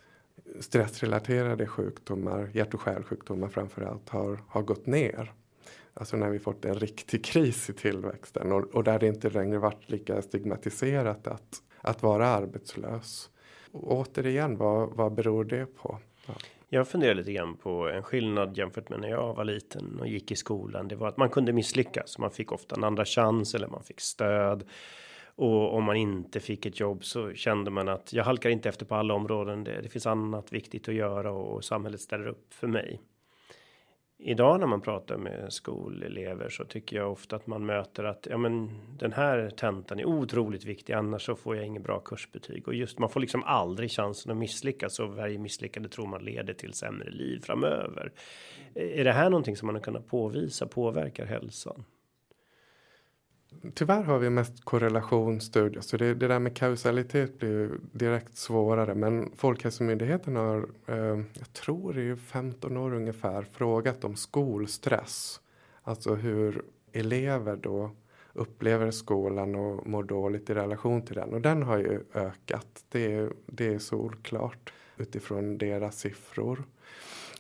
stressrelaterade 0.61 1.67
sjukdomar, 1.67 2.51
hjärt 2.53 2.75
och 2.75 2.81
kärlsjukdomar 2.85 3.49
framförallt 3.49 4.09
har, 4.09 4.39
har 4.49 4.63
gått 4.63 4.87
ner. 4.87 5.33
Alltså 5.95 6.17
när 6.17 6.31
vi 6.31 6.39
fått 6.39 6.65
en 6.65 6.75
riktig 6.75 7.25
kris 7.25 7.71
i 7.71 7.73
tillväxten 7.73 8.53
och, 8.53 8.75
och 8.75 8.85
där 8.85 8.99
det 8.99 9.07
inte 9.07 9.31
längre 9.31 9.59
varit 9.59 9.91
lika 9.91 10.23
stigmatiserat 10.23 11.27
att, 11.27 11.63
att 11.81 12.03
vara 12.03 12.27
arbetslös. 12.27 13.31
Och 13.73 13.93
återigen, 13.93 14.57
vad, 14.57 14.91
vad 14.91 15.15
beror 15.15 15.45
det 15.45 15.67
på? 15.67 15.99
Ja. 16.27 16.35
Jag 16.69 16.89
funderar 16.89 17.15
lite 17.15 17.33
grann 17.33 17.57
på 17.57 17.89
en 17.89 18.03
skillnad 18.03 18.59
jämfört 18.59 18.89
med 18.89 19.01
när 19.01 19.09
jag 19.09 19.35
var 19.35 19.45
liten 19.45 20.01
och 20.01 20.09
gick 20.09 20.31
i 20.31 20.37
skolan. 20.37 20.89
Det 20.89 20.97
var 20.97 21.09
att 21.09 21.17
man 21.17 21.31
kunde 21.31 21.53
misslyckas. 21.53 22.19
Man 22.19 22.31
fick 22.31 22.53
ofta 22.53 22.77
en 22.77 22.85
andra 22.85 23.05
chans 23.05 23.55
eller 23.55 23.69
man 23.69 23.83
fick 23.83 24.01
stöd. 24.01 24.65
Och 25.35 25.75
om 25.75 25.85
man 25.85 25.97
inte 25.97 26.41
fick 26.41 26.67
ett 26.67 26.81
jobb 26.81 27.05
så 27.05 27.35
kände 27.35 27.71
man 27.71 27.89
att 27.89 28.13
jag 28.13 28.25
halkar 28.25 28.51
inte 28.51 28.69
efter 28.69 28.87
på 28.87 28.95
alla 28.95 29.15
områden. 29.15 29.65
Det, 29.65 29.81
det 29.83 29.89
finns 29.89 30.07
annat 30.07 30.53
viktigt 30.53 30.89
att 30.89 30.95
göra 30.95 31.33
och 31.33 31.65
samhället 31.65 32.01
ställer 32.01 32.27
upp 32.27 32.55
för 32.55 32.67
mig 32.67 33.01
idag 34.25 34.61
när 34.61 34.67
man 34.67 34.81
pratar 34.81 35.17
med 35.17 35.53
skolelever 35.53 36.49
så 36.49 36.65
tycker 36.65 36.97
jag 36.97 37.13
ofta 37.13 37.37
att 37.37 37.47
man 37.47 37.67
möter 37.67 38.05
att 38.05 38.27
ja, 38.31 38.39
men 38.39 38.71
den 38.99 39.13
här 39.13 39.51
tentan 39.51 40.01
är 40.01 40.05
otroligt 40.05 40.65
viktig. 40.65 40.93
Annars 40.93 41.23
så 41.23 41.37
får 41.37 41.57
jag 41.57 41.67
inget 41.67 41.83
bra 41.83 42.01
kursbetyg 42.01 42.69
och 42.69 42.75
just 42.75 42.99
man 42.99 43.09
får 43.09 43.21
liksom 43.21 43.43
aldrig 43.43 43.91
chansen 43.91 44.33
att 44.33 44.39
misslyckas 44.39 44.99
och 44.99 45.09
varje 45.09 45.39
misslyckande 45.39 45.89
tror 45.89 46.07
man 46.07 46.25
leder 46.25 46.55
till 46.55 46.73
sämre 46.73 47.11
liv 47.11 47.41
framöver. 47.41 48.13
Är 48.75 49.05
det 49.05 49.13
här 49.13 49.31
någonting 49.31 49.57
som 49.57 49.67
man 49.67 49.75
har 49.75 49.83
kunnat 49.83 50.07
påvisa 50.07 50.67
påverkar 50.67 51.27
hälsan? 51.27 51.85
Tyvärr 53.75 54.03
har 54.03 54.19
vi 54.19 54.31
mest 54.31 54.65
korrelationsstudier 54.65 55.81
så 55.81 55.97
det, 55.97 56.15
det 56.15 56.29
där 56.29 56.39
med 56.39 56.57
kausalitet 56.57 57.39
blir 57.39 57.49
ju 57.49 57.71
direkt 57.93 58.37
svårare. 58.37 58.95
Men 58.95 59.33
Folkhälsomyndigheten 59.37 60.37
har, 60.37 60.69
eh, 60.87 61.21
jag 61.33 61.53
tror 61.53 61.93
det 61.93 62.03
är 62.03 62.17
15 62.17 62.77
år 62.77 62.95
ungefär, 62.95 63.43
frågat 63.43 64.05
om 64.05 64.17
skolstress. 64.17 65.41
Alltså 65.83 66.15
hur 66.15 66.63
elever 66.93 67.57
då 67.57 67.91
upplever 68.33 68.91
skolan 68.91 69.55
och 69.55 69.87
mår 69.87 70.03
dåligt 70.03 70.51
i 70.51 70.55
relation 70.55 71.03
till 71.03 71.15
den. 71.15 71.35
Och 71.35 71.41
den 71.41 71.63
har 71.63 71.79
ju 71.79 72.01
ökat. 72.15 72.85
Det, 72.89 73.29
det 73.47 73.75
är 73.75 73.79
solklart 73.79 74.73
utifrån 74.97 75.59
deras 75.59 75.99
siffror. 75.99 76.65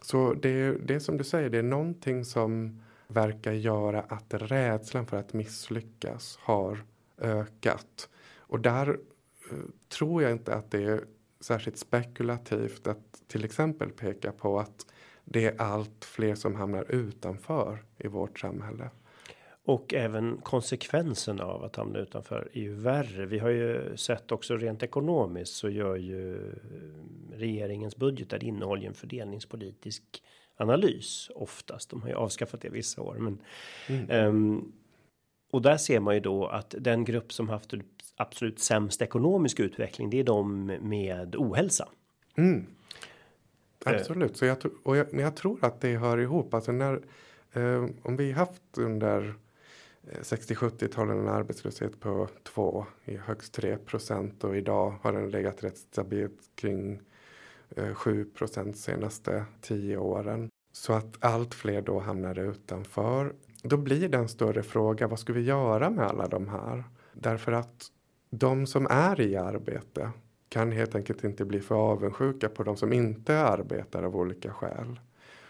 Så 0.03 0.35
det, 0.35 0.73
det 0.73 0.95
är 0.95 0.99
som 0.99 1.17
du 1.17 1.25
säger, 1.25 1.51
det 1.51 1.59
är 1.59 1.63
någonting 1.63 2.25
som 2.25 2.81
verkar 3.13 3.53
göra 3.53 4.01
att 4.01 4.35
rädslan 4.35 5.07
för 5.07 5.17
att 5.17 5.33
misslyckas 5.33 6.39
har 6.43 6.85
ökat. 7.19 8.09
Och 8.37 8.61
där 8.61 8.89
eh, 8.89 9.59
tror 9.89 10.23
jag 10.23 10.33
inte 10.33 10.55
att 10.55 10.71
det 10.71 10.85
är 10.85 11.05
särskilt 11.41 11.79
spekulativt 11.79 12.87
att 12.87 13.23
till 13.29 13.45
exempel 13.45 13.91
peka 13.91 14.33
på 14.33 14.61
att 14.61 14.87
det 15.25 15.47
är 15.47 15.61
allt 15.61 16.05
fler 16.05 16.35
som 16.35 16.55
hamnar 16.55 16.93
utanför 16.93 17.85
i 17.99 18.09
vårt 18.09 18.39
samhälle. 18.41 18.91
Och 19.65 19.95
även 19.95 20.39
konsekvensen 20.43 21.41
av 21.41 21.65
att 21.65 21.77
hamna 21.77 21.99
utanför 21.99 22.49
är 22.53 22.61
ju 22.61 22.75
värre. 22.75 23.27
Vi 23.27 23.39
har 23.39 23.51
ju 23.51 23.97
sett 23.97 24.33
också 24.33 24.57
rent 24.57 24.83
ekonomiskt 24.83 25.55
så 25.55 25.69
gör 25.69 25.97
ju 25.97 26.35
eh, 26.35 26.53
regeringens 27.33 27.97
budgetar 27.97 28.45
innehåller 28.45 28.83
ju 28.83 28.89
en 28.89 28.95
fördelningspolitisk 28.95 30.03
analys 30.57 31.31
oftast. 31.35 31.91
De 31.91 32.03
har 32.03 32.09
ju 32.09 32.15
avskaffat 32.15 32.61
det 32.61 32.69
vissa 32.69 33.03
år, 33.03 33.17
men 33.19 33.39
mm. 33.87 34.27
um, 34.27 34.73
och 35.51 35.63
där 35.63 35.77
ser 35.77 36.01
man 36.01 36.15
ju 36.15 36.21
då 36.21 36.47
att 36.47 36.75
den 36.79 37.05
grupp 37.05 37.33
som 37.33 37.49
haft 37.49 37.75
absolut 38.17 38.61
sämst 38.61 39.03
ekonomisk 39.03 39.61
utveckling. 39.61 40.11
Det 40.11 40.21
är 40.21 40.25
de 40.25 40.67
med 40.67 41.37
ohälsa. 41.37 41.89
Mm. 42.37 42.67
Eh. 43.87 43.93
Absolut, 43.93 44.37
så 44.37 44.45
jag, 44.45 44.57
och 44.83 44.97
jag, 44.97 45.07
jag 45.13 45.37
tror 45.37 45.65
att 45.65 45.81
det 45.81 45.97
hör 45.97 46.19
ihop. 46.19 46.55
Alltså 46.55 46.73
när 46.73 47.03
eh, 47.53 47.87
om 48.03 48.17
vi 48.17 48.33
haft 48.33 48.79
under 48.79 49.35
60-70-talen 50.03 51.19
en 51.19 51.29
arbetslöshet 51.29 52.01
på 52.01 52.29
2 52.43 52.87
i 53.05 53.17
högst 53.17 53.55
3 53.55 53.77
procent 53.77 54.45
och 54.45 54.57
idag 54.57 54.95
har 55.03 55.13
den 55.13 55.31
legat 55.31 55.65
rätt 55.65 55.79
stabilt 55.79 56.41
kring 56.55 57.01
Eh, 57.77 57.95
7 57.95 58.25
procent 58.25 58.77
senaste 58.77 59.45
tio 59.61 59.97
åren. 59.97 60.49
Så 60.73 60.93
att 60.93 61.25
allt 61.25 61.55
fler 61.55 61.83
då 61.83 62.01
hamnar 62.01 62.39
utanför. 62.39 63.35
Då 63.63 63.77
blir 63.77 64.09
det 64.09 64.19
en 64.19 64.29
större 64.29 64.63
fråga, 64.63 65.09
vad 65.09 65.19
ska 65.19 65.33
vi 65.33 65.41
göra 65.41 65.91
med 65.91 66.07
alla 66.07 66.29
de 66.29 66.49
här? 66.49 66.85
Därför 67.13 67.53
att 67.53 67.87
de 68.31 68.67
som 68.67 68.87
är 68.91 69.21
i 69.21 69.37
arbete 69.37 70.11
kan 70.49 70.73
helt 70.73 70.95
enkelt 70.95 71.25
inte 71.25 71.45
bli 71.45 71.61
för 71.61 71.75
avundsjuka 71.75 72.49
på 72.49 72.63
de 72.63 72.77
som 72.77 72.93
inte 72.93 73.39
arbetar 73.39 74.03
av 74.03 74.17
olika 74.17 74.53
skäl. 74.53 75.01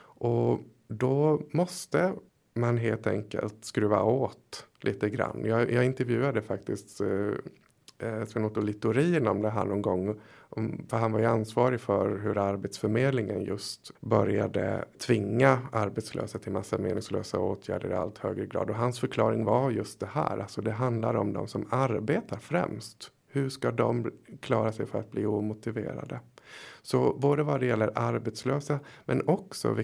Och 0.02 0.60
då 0.88 1.42
måste 1.50 2.14
man 2.54 2.78
helt 2.78 3.06
enkelt 3.06 3.64
skruva 3.64 4.02
åt 4.02 4.66
lite 4.80 5.10
grann. 5.10 5.44
Jag, 5.44 5.72
jag 5.72 5.84
intervjuade 5.84 6.42
faktiskt 6.42 7.00
eh, 7.00 7.30
eh, 8.02 8.24
Sven-Otto 8.24 8.60
Littorin 8.60 9.28
om 9.28 9.42
det 9.42 9.50
här 9.50 9.64
någon 9.64 9.82
gång. 9.82 10.20
Om, 10.40 10.86
för 10.88 10.96
han 10.96 11.12
var 11.12 11.20
ju 11.20 11.26
ansvarig 11.26 11.80
för 11.80 12.18
hur 12.18 12.38
Arbetsförmedlingen 12.38 13.42
just 13.42 13.90
började 14.00 14.84
tvinga 15.06 15.58
arbetslösa 15.72 16.38
till 16.38 16.52
massa 16.52 16.78
meningslösa 16.78 17.38
åtgärder 17.38 17.90
i 17.90 17.94
allt 17.94 18.18
högre 18.18 18.46
grad. 18.46 18.70
Och 18.70 18.76
hans 18.76 19.00
förklaring 19.00 19.44
var 19.44 19.70
just 19.70 20.00
det 20.00 20.06
här. 20.06 20.38
Alltså 20.38 20.60
det 20.60 20.72
handlar 20.72 21.14
om 21.14 21.32
de 21.32 21.48
som 21.48 21.66
arbetar 21.70 22.36
främst. 22.36 23.10
Hur 23.28 23.48
ska 23.48 23.70
de 23.70 24.10
klara 24.40 24.72
sig 24.72 24.86
för 24.86 24.98
att 24.98 25.10
bli 25.10 25.26
omotiverade? 25.26 26.20
Så 26.82 27.14
både 27.18 27.42
vad 27.42 27.60
det 27.60 27.66
gäller 27.66 27.90
arbetslösa 27.94 28.78
men 29.04 29.28
också 29.28 29.76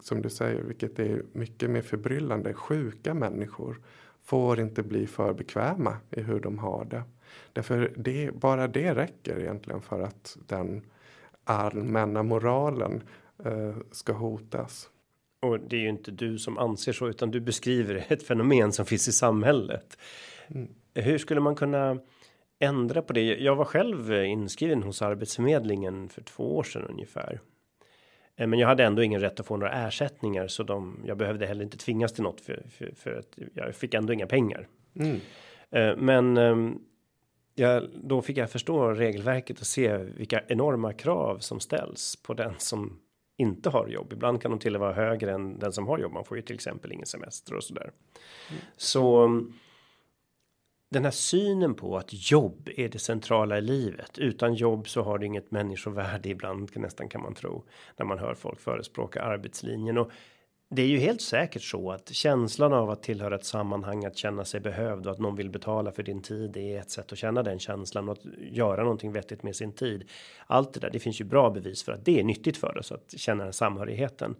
som 0.00 0.22
du 0.22 0.30
säger, 0.30 0.62
vilket 0.62 0.98
är 0.98 1.22
mycket 1.32 1.70
mer 1.70 1.82
förbryllande, 1.82 2.54
sjuka 2.54 3.14
människor 3.14 3.80
får 4.24 4.60
inte 4.60 4.82
bli 4.82 5.06
för 5.06 5.34
bekväma 5.34 5.96
i 6.10 6.20
hur 6.20 6.40
de 6.40 6.58
har 6.58 6.84
det. 6.84 7.02
Därför 7.52 7.92
det, 7.96 8.30
bara 8.34 8.68
det 8.68 8.94
räcker 8.94 9.40
egentligen 9.40 9.82
för 9.82 10.00
att 10.00 10.36
den 10.46 10.82
allmänna 11.44 12.22
moralen 12.22 13.02
eh, 13.44 13.76
ska 13.90 14.12
hotas. 14.12 14.88
Och 15.42 15.60
det 15.60 15.76
är 15.76 15.80
ju 15.80 15.88
inte 15.88 16.10
du 16.10 16.38
som 16.38 16.58
anser 16.58 16.92
så 16.92 17.08
utan 17.08 17.30
du 17.30 17.40
beskriver 17.40 18.04
ett 18.08 18.26
fenomen 18.26 18.72
som 18.72 18.86
finns 18.86 19.08
i 19.08 19.12
samhället. 19.12 19.98
Mm. 20.48 20.68
Hur 20.94 21.18
skulle 21.18 21.40
man 21.40 21.54
kunna 21.54 21.98
ändra 22.58 23.02
på 23.02 23.12
det. 23.12 23.22
Jag 23.22 23.56
var 23.56 23.64
själv 23.64 24.12
inskriven 24.12 24.82
hos 24.82 25.02
Arbetsförmedlingen 25.02 26.08
för 26.08 26.22
två 26.22 26.56
år 26.56 26.62
sedan 26.62 26.82
ungefär. 26.82 27.40
Eh, 28.36 28.46
men 28.46 28.58
jag 28.58 28.68
hade 28.68 28.84
ändå 28.84 29.02
ingen 29.02 29.20
rätt 29.20 29.40
att 29.40 29.46
få 29.46 29.56
några 29.56 29.86
ersättningar 29.86 30.46
så 30.46 30.62
de, 30.62 31.00
jag 31.06 31.16
behövde 31.16 31.46
heller 31.46 31.64
inte 31.64 31.78
tvingas 31.78 32.12
till 32.12 32.22
något 32.22 32.40
för, 32.40 32.62
för, 32.70 32.92
för 32.96 33.18
att 33.18 33.38
jag 33.54 33.74
fick 33.74 33.94
ändå 33.94 34.12
inga 34.12 34.26
pengar. 34.26 34.68
Mm. 34.94 35.20
Eh, 35.70 35.96
men 35.96 36.36
ehm, 37.56 37.82
ja, 37.82 37.82
då 37.94 38.22
fick 38.22 38.36
jag 38.36 38.50
förstå 38.50 38.88
regelverket 38.88 39.60
och 39.60 39.66
se 39.66 39.96
vilka 39.96 40.42
enorma 40.48 40.92
krav 40.92 41.38
som 41.38 41.60
ställs 41.60 42.16
på 42.16 42.34
den 42.34 42.54
som 42.58 43.00
inte 43.36 43.70
har 43.70 43.88
jobb. 43.88 44.12
Ibland 44.12 44.42
kan 44.42 44.50
de 44.50 44.60
till 44.60 44.74
och 44.74 44.80
med 44.80 44.94
vara 44.94 45.06
högre 45.06 45.32
än 45.32 45.58
den 45.58 45.72
som 45.72 45.86
har 45.86 45.98
jobb. 45.98 46.12
Man 46.12 46.24
får 46.24 46.36
ju 46.36 46.42
till 46.42 46.54
exempel 46.54 46.92
ingen 46.92 47.06
semester 47.06 47.54
och 47.54 47.64
så 47.64 47.74
där. 47.74 47.90
Mm. 48.50 48.62
Så 48.76 49.28
den 50.94 51.04
här 51.04 51.10
synen 51.10 51.74
på 51.74 51.96
att 51.96 52.30
jobb 52.30 52.68
är 52.76 52.88
det 52.88 52.98
centrala 52.98 53.58
i 53.58 53.60
livet. 53.60 54.18
Utan 54.18 54.54
jobb 54.54 54.88
så 54.88 55.02
har 55.02 55.18
det 55.18 55.26
inget 55.26 55.50
människovärde 55.50 56.28
ibland 56.28 56.70
nästan 56.74 57.08
kan 57.08 57.22
man 57.22 57.34
tro 57.34 57.64
när 57.96 58.06
man 58.06 58.18
hör 58.18 58.34
folk 58.34 58.60
förespråka 58.60 59.22
arbetslinjen 59.22 59.98
och 59.98 60.10
det 60.74 60.82
är 60.82 60.86
ju 60.86 60.98
helt 60.98 61.20
säkert 61.20 61.62
så 61.62 61.90
att 61.90 62.08
känslan 62.08 62.72
av 62.72 62.90
att 62.90 63.02
tillhöra 63.02 63.34
ett 63.34 63.44
sammanhang, 63.44 64.04
att 64.04 64.16
känna 64.16 64.44
sig 64.44 64.60
behövd 64.60 65.06
och 65.06 65.12
att 65.12 65.18
någon 65.18 65.36
vill 65.36 65.50
betala 65.50 65.92
för 65.92 66.02
din 66.02 66.22
tid 66.22 66.56
är 66.56 66.80
ett 66.80 66.90
sätt 66.90 67.12
att 67.12 67.18
känna 67.18 67.42
den 67.42 67.58
känslan 67.58 68.08
och 68.08 68.12
att 68.12 68.24
göra 68.40 68.82
någonting 68.82 69.12
vettigt 69.12 69.42
med 69.42 69.56
sin 69.56 69.72
tid. 69.72 70.10
Allt 70.46 70.74
det 70.74 70.80
där, 70.80 70.90
det 70.90 71.00
finns 71.00 71.20
ju 71.20 71.24
bra 71.24 71.50
bevis 71.50 71.82
för 71.82 71.92
att 71.92 72.04
det 72.04 72.20
är 72.20 72.24
nyttigt 72.24 72.56
för 72.56 72.78
oss 72.78 72.92
att 72.92 73.14
känna 73.16 73.44
den 73.44 73.52
samhörigheten. 73.52 74.36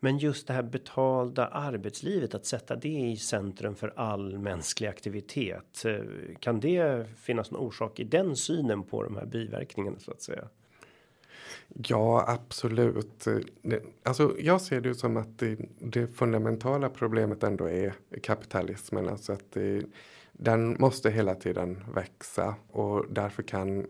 Men 0.00 0.18
just 0.18 0.46
det 0.46 0.52
här 0.52 0.62
betalda 0.62 1.46
arbetslivet, 1.46 2.34
att 2.34 2.46
sätta 2.46 2.76
det 2.76 2.88
i 2.88 3.16
centrum 3.16 3.74
för 3.74 3.92
all 3.96 4.38
mänsklig 4.38 4.88
aktivitet. 4.88 5.84
Eh, 5.84 6.00
kan 6.40 6.60
det 6.60 7.06
finnas 7.16 7.50
någon 7.50 7.66
orsak 7.66 8.00
i 8.00 8.04
den 8.04 8.36
synen 8.36 8.82
på 8.82 9.02
de 9.02 9.16
här 9.16 9.26
biverkningarna 9.26 9.98
så 9.98 10.10
att 10.10 10.22
säga? 10.22 10.48
Ja, 11.68 12.24
absolut. 12.28 13.26
Alltså, 14.02 14.34
jag 14.38 14.60
ser 14.60 14.80
det 14.80 14.94
som 14.94 15.16
att 15.16 15.38
det, 15.38 15.58
det 15.78 16.06
fundamentala 16.06 16.88
problemet 16.88 17.42
ändå 17.42 17.68
är 17.68 17.94
kapitalismen. 18.22 19.08
Alltså 19.08 19.32
att 19.32 19.52
det, 19.52 19.84
den 20.32 20.76
måste 20.78 21.10
hela 21.10 21.34
tiden 21.34 21.84
växa 21.94 22.54
och 22.70 23.06
därför 23.10 23.42
kan 23.42 23.86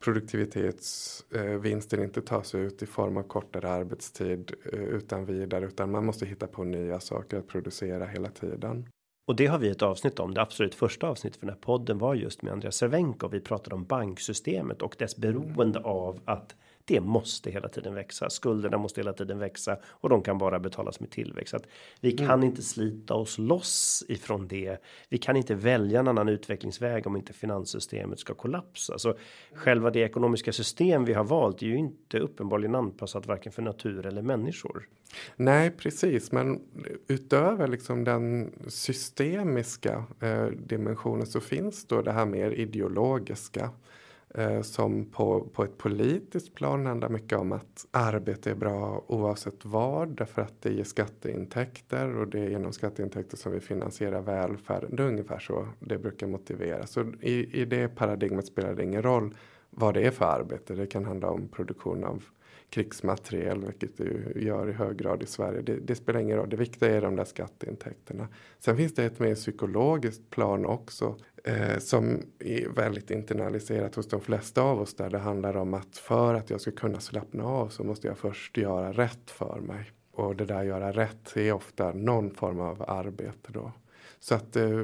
produktivitetsvinsten 0.00 2.02
inte 2.02 2.22
tas 2.22 2.54
ut 2.54 2.82
i 2.82 2.86
form 2.86 3.16
av 3.16 3.22
kortare 3.22 3.68
arbetstid 3.68 4.52
eh, 4.72 4.82
utan 4.82 5.24
vidare 5.24 5.66
utan 5.66 5.90
man 5.90 6.06
måste 6.06 6.26
hitta 6.26 6.46
på 6.46 6.64
nya 6.64 7.00
saker 7.00 7.38
att 7.38 7.48
producera 7.48 8.06
hela 8.06 8.28
tiden. 8.28 8.86
Och 9.26 9.36
det 9.36 9.46
har 9.46 9.58
vi 9.58 9.68
ett 9.68 9.82
avsnitt 9.82 10.18
om. 10.18 10.34
Det 10.34 10.42
absolut 10.42 10.74
första 10.74 11.08
avsnittet 11.08 11.40
för 11.40 11.46
den 11.46 11.54
här 11.54 11.60
podden 11.60 11.98
var 11.98 12.14
just 12.14 12.42
med 12.42 12.52
Andreas 12.52 12.76
Cervenko. 12.76 13.28
Vi 13.28 13.40
pratade 13.40 13.74
om 13.74 13.84
banksystemet 13.84 14.82
och 14.82 14.96
dess 14.98 15.16
beroende 15.16 15.80
av 15.80 16.20
att 16.24 16.56
det 16.92 17.00
måste 17.00 17.50
hela 17.50 17.68
tiden 17.68 17.94
växa. 17.94 18.30
Skulderna 18.30 18.78
måste 18.78 19.00
hela 19.00 19.12
tiden 19.12 19.38
växa 19.38 19.76
och 19.84 20.08
de 20.08 20.22
kan 20.22 20.38
bara 20.38 20.58
betalas 20.58 21.00
med 21.00 21.10
tillväxt. 21.10 21.54
Att 21.54 21.66
vi 22.00 22.12
kan 22.12 22.30
mm. 22.30 22.42
inte 22.44 22.62
slita 22.62 23.14
oss 23.14 23.38
loss 23.38 24.04
ifrån 24.08 24.48
det. 24.48 24.76
Vi 25.08 25.18
kan 25.18 25.36
inte 25.36 25.54
välja 25.54 26.00
en 26.00 26.08
annan 26.08 26.28
utvecklingsväg 26.28 27.06
om 27.06 27.16
inte 27.16 27.32
finanssystemet 27.32 28.18
ska 28.18 28.34
kollapsa. 28.34 28.98
Så 28.98 29.14
själva 29.54 29.90
det 29.90 30.00
ekonomiska 30.00 30.52
system 30.52 31.04
vi 31.04 31.12
har 31.12 31.24
valt 31.24 31.62
är 31.62 31.66
ju 31.66 31.76
inte 31.76 32.18
uppenbarligen 32.18 32.74
anpassat 32.74 33.26
varken 33.26 33.52
för 33.52 33.62
natur 33.62 34.06
eller 34.06 34.22
människor. 34.22 34.88
Nej, 35.36 35.70
precis, 35.70 36.32
men 36.32 36.60
utöver 37.08 37.68
liksom 37.68 38.04
den 38.04 38.52
systemiska 38.68 40.04
eh, 40.20 40.46
dimensionen 40.46 41.26
så 41.26 41.40
finns 41.40 41.84
då 41.84 42.02
det 42.02 42.12
här 42.12 42.26
mer 42.26 42.50
ideologiska 42.50 43.70
Eh, 44.34 44.62
som 44.62 45.04
på, 45.04 45.40
på 45.40 45.64
ett 45.64 45.78
politiskt 45.78 46.54
plan 46.54 46.86
handlar 46.86 47.08
mycket 47.08 47.38
om 47.38 47.52
att 47.52 47.86
arbete 47.90 48.50
är 48.50 48.54
bra 48.54 49.04
oavsett 49.06 49.64
vad 49.64 50.08
därför 50.16 50.42
att 50.42 50.62
det 50.62 50.72
ger 50.72 50.84
skatteintäkter 50.84 52.16
och 52.16 52.28
det 52.28 52.40
är 52.40 52.48
genom 52.48 52.72
skatteintäkter 52.72 53.36
som 53.36 53.52
vi 53.52 53.60
finansierar 53.60 54.20
välfärden. 54.20 54.96
Det 54.96 55.02
är 55.02 55.06
ungefär 55.06 55.38
så 55.38 55.68
det 55.80 55.98
brukar 55.98 56.26
motiveras. 56.26 56.90
Så 56.90 57.00
i, 57.20 57.60
i 57.60 57.64
det 57.64 57.88
paradigmet 57.88 58.46
spelar 58.46 58.74
det 58.74 58.84
ingen 58.84 59.02
roll 59.02 59.34
vad 59.70 59.94
det 59.94 60.06
är 60.06 60.10
för 60.10 60.24
arbete. 60.24 60.74
Det 60.74 60.86
kan 60.86 61.04
handla 61.04 61.30
om 61.30 61.48
produktion 61.48 62.04
av 62.04 62.24
krigsmateriel, 62.70 63.64
vilket 63.64 63.96
det 63.96 64.40
gör 64.40 64.68
i 64.68 64.72
hög 64.72 64.96
grad 64.96 65.22
i 65.22 65.26
Sverige. 65.26 65.62
Det, 65.62 65.76
det, 65.76 65.94
spelar 65.94 66.20
ingen 66.20 66.36
roll, 66.36 66.48
det 66.48 66.56
viktiga 66.56 66.90
är 66.90 67.00
de 67.00 67.16
där 67.16 67.24
skatteintäkterna. 67.24 68.28
Sen 68.58 68.76
finns 68.76 68.94
det 68.94 69.04
ett 69.04 69.18
mer 69.18 69.34
psykologiskt 69.34 70.30
plan 70.30 70.66
också 70.66 71.16
eh, 71.44 71.78
som 71.78 72.22
är 72.38 72.68
väldigt 72.68 73.10
internaliserat 73.10 73.94
hos 73.94 74.08
de 74.08 74.20
flesta 74.20 74.62
av 74.62 74.80
oss 74.80 74.94
där 74.94 75.10
det 75.10 75.18
handlar 75.18 75.56
om 75.56 75.74
att 75.74 75.96
för 75.96 76.34
att 76.34 76.50
jag 76.50 76.60
ska 76.60 76.70
kunna 76.70 77.00
slappna 77.00 77.44
av 77.44 77.68
så 77.68 77.84
måste 77.84 78.06
jag 78.06 78.18
först 78.18 78.56
göra 78.56 78.92
rätt 78.92 79.30
för 79.30 79.60
mig. 79.60 79.90
Och 80.12 80.36
det 80.36 80.44
där 80.44 80.62
göra 80.62 80.92
rätt 80.92 81.36
är 81.36 81.52
ofta 81.52 81.92
någon 81.92 82.34
form 82.34 82.60
av 82.60 82.84
arbete 82.88 83.52
då. 83.52 83.72
Så 84.22 84.34
att 84.34 84.56
eh, 84.56 84.82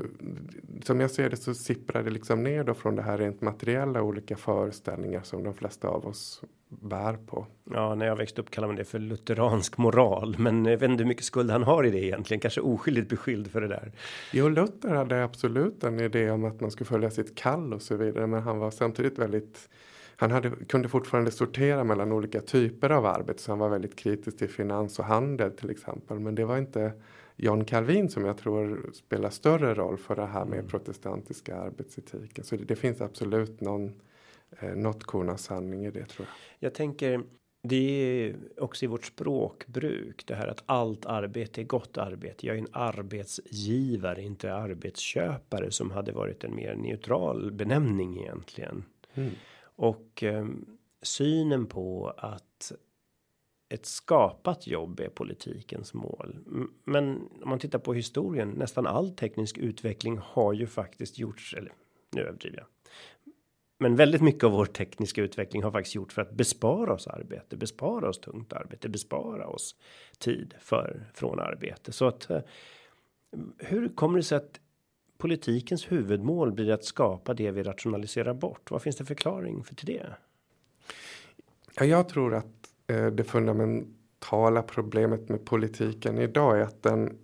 som 0.82 1.00
jag 1.00 1.10
ser 1.10 1.30
det 1.30 1.36
så 1.36 1.54
sipprar 1.54 2.02
det 2.02 2.10
liksom 2.10 2.42
ner 2.42 2.64
då 2.64 2.74
från 2.74 2.96
det 2.96 3.02
här 3.02 3.18
rent 3.18 3.40
materiella 3.40 4.02
olika 4.02 4.36
föreställningar 4.36 5.22
som 5.22 5.44
de 5.44 5.54
flesta 5.54 5.88
av 5.88 6.06
oss 6.06 6.42
bär 6.68 7.16
på. 7.26 7.46
Ja, 7.70 7.94
när 7.94 8.06
jag 8.06 8.16
växte 8.16 8.40
upp 8.40 8.50
kallade 8.50 8.72
man 8.72 8.76
det 8.76 8.84
för 8.84 8.98
lutheransk 8.98 9.78
moral, 9.78 10.36
men 10.38 10.64
jag 10.64 10.78
vet 10.78 10.90
inte 10.90 11.02
hur 11.02 11.08
mycket 11.08 11.24
skuld 11.24 11.50
han 11.50 11.62
har 11.62 11.86
i 11.86 11.90
det 11.90 12.04
egentligen. 12.04 12.40
Kanske 12.40 12.60
oskyldigt 12.60 13.08
beskylld 13.08 13.50
för 13.50 13.60
det 13.60 13.68
där. 13.68 13.92
Jo, 14.32 14.48
Luther 14.48 14.94
hade 14.94 15.24
absolut 15.24 15.84
en 15.84 16.00
idé 16.00 16.30
om 16.30 16.44
att 16.44 16.60
man 16.60 16.70
skulle 16.70 16.88
följa 16.88 17.10
sitt 17.10 17.34
kall 17.34 17.74
och 17.74 17.82
så 17.82 17.96
vidare, 17.96 18.26
men 18.26 18.42
han 18.42 18.58
var 18.58 18.70
samtidigt 18.70 19.18
väldigt 19.18 19.68
han 20.16 20.30
hade, 20.30 20.50
kunde 20.50 20.88
fortfarande 20.88 21.30
sortera 21.30 21.84
mellan 21.84 22.12
olika 22.12 22.40
typer 22.40 22.90
av 22.90 23.06
arbete, 23.06 23.42
så 23.42 23.52
han 23.52 23.58
var 23.58 23.68
väldigt 23.68 23.96
kritisk 23.96 24.38
till 24.38 24.48
finans 24.48 24.98
och 24.98 25.04
handel 25.04 25.50
till 25.50 25.70
exempel. 25.70 26.18
Men 26.18 26.34
det 26.34 26.44
var 26.44 26.58
inte 26.58 26.92
John 27.40 27.64
Calvin 27.64 28.08
som 28.10 28.24
jag 28.24 28.38
tror 28.38 28.90
spelar 28.94 29.30
större 29.30 29.74
roll 29.74 29.98
för 29.98 30.16
det 30.16 30.26
här 30.26 30.44
med 30.44 30.58
mm. 30.58 30.70
protestantiska 30.70 31.56
arbetsetiken. 31.56 32.44
Så 32.44 32.56
det, 32.56 32.64
det 32.64 32.76
finns 32.76 33.00
absolut 33.00 33.60
någon, 33.60 34.00
eh, 34.60 34.74
något 34.74 35.04
korn 35.04 35.28
av 35.28 35.36
sanning 35.36 35.86
i 35.86 35.90
det 35.90 36.06
tror 36.06 36.28
jag. 36.28 36.66
Jag 36.68 36.74
tänker 36.74 37.22
det 37.62 37.76
är 37.76 38.36
också 38.56 38.84
i 38.84 38.88
vårt 38.88 39.04
språkbruk 39.04 40.26
det 40.26 40.34
här 40.34 40.48
att 40.48 40.62
allt 40.66 41.06
arbete 41.06 41.60
är 41.60 41.64
gott 41.64 41.98
arbete. 41.98 42.46
Jag 42.46 42.56
är 42.56 42.60
en 42.60 42.68
arbetsgivare, 42.72 44.22
inte 44.22 44.54
arbetsköpare 44.54 45.70
som 45.70 45.90
hade 45.90 46.12
varit 46.12 46.44
en 46.44 46.54
mer 46.54 46.74
neutral 46.74 47.52
benämning 47.52 48.20
egentligen. 48.20 48.84
Mm. 49.14 49.30
Och 49.60 50.22
eh, 50.22 50.46
synen 51.02 51.66
på 51.66 52.14
att 52.16 52.72
ett 53.68 53.86
skapat 53.86 54.66
jobb 54.66 55.00
är 55.00 55.08
politikens 55.08 55.94
mål. 55.94 56.38
Men 56.84 57.28
om 57.42 57.48
man 57.48 57.58
tittar 57.58 57.78
på 57.78 57.94
historien, 57.94 58.50
nästan 58.50 58.86
all 58.86 59.10
teknisk 59.10 59.58
utveckling 59.58 60.18
har 60.22 60.52
ju 60.52 60.66
faktiskt 60.66 61.18
gjorts, 61.18 61.54
eller 61.54 61.72
nu 62.10 62.22
överdriver 62.22 62.58
jag. 62.58 62.66
Men 63.80 63.96
väldigt 63.96 64.22
mycket 64.22 64.44
av 64.44 64.52
vår 64.52 64.66
tekniska 64.66 65.22
utveckling 65.22 65.62
har 65.62 65.70
faktiskt 65.70 65.94
gjort 65.94 66.12
för 66.12 66.22
att 66.22 66.32
bespara 66.32 66.92
oss 66.92 67.06
arbete, 67.06 67.56
bespara 67.56 68.08
oss 68.08 68.20
tungt 68.20 68.52
arbete, 68.52 68.88
bespara 68.88 69.46
oss 69.46 69.76
tid 70.18 70.54
för 70.60 71.06
från 71.14 71.40
arbete. 71.40 71.92
Så 71.92 72.06
att 72.06 72.30
eh, 72.30 72.40
hur 73.58 73.88
kommer 73.88 74.18
det 74.18 74.22
sig 74.22 74.36
att 74.36 74.60
politikens 75.18 75.92
huvudmål 75.92 76.52
blir 76.52 76.70
att 76.70 76.84
skapa 76.84 77.34
det 77.34 77.50
vi 77.50 77.62
rationaliserar 77.62 78.34
bort? 78.34 78.70
Vad 78.70 78.82
finns 78.82 78.96
det 78.96 79.04
förklaring 79.04 79.64
för 79.64 79.74
till 79.74 79.86
det? 79.86 80.06
Ja, 81.76 81.84
jag 81.84 82.08
tror 82.08 82.34
att 82.34 82.57
Eh, 82.88 83.06
det 83.06 83.24
fundamentala 83.24 84.62
problemet 84.62 85.28
med 85.28 85.44
politiken 85.44 86.18
idag 86.18 86.58
är 86.58 86.62
att 86.62 86.82
den 86.82 87.18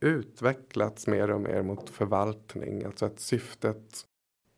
utvecklats 0.00 1.06
mer 1.06 1.30
och 1.30 1.40
mer 1.40 1.62
mot 1.62 1.90
förvaltning. 1.90 2.84
Alltså 2.84 3.06
att 3.06 3.20
syftet 3.20 4.06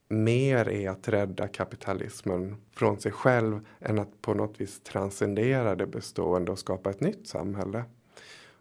mer 0.09 0.69
är 0.69 0.91
att 0.91 1.09
rädda 1.09 1.49
kapitalismen 1.49 2.57
från 2.73 3.01
sig 3.01 3.13
själv 3.13 3.61
än 3.81 3.99
att 3.99 4.23
på 4.23 4.35
något 4.35 4.61
vis 4.61 4.81
transcendera 4.81 5.75
det 5.75 5.87
bestående 5.87 6.53
och 6.53 6.59
skapa 6.59 6.91
ett 6.91 7.01
nytt 7.01 7.29
samhälle. 7.29 7.85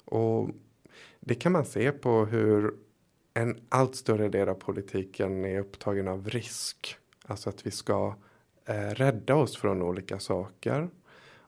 Och 0.05 0.50
det 1.19 1.35
kan 1.35 1.51
man 1.51 1.65
se 1.65 1.91
på 1.91 2.25
hur 2.25 2.73
en 3.33 3.59
allt 3.69 3.95
större 3.95 4.29
del 4.29 4.50
av 4.50 4.55
politiken 4.55 5.45
är 5.45 5.59
upptagen 5.59 6.07
av 6.07 6.29
risk. 6.29 6.95
Alltså 7.25 7.50
att 7.50 7.65
vi 7.65 7.71
ska 7.71 8.15
eh, 8.65 8.89
rädda 8.89 9.35
oss 9.35 9.57
från 9.57 9.81
olika 9.81 10.19
saker. 10.19 10.89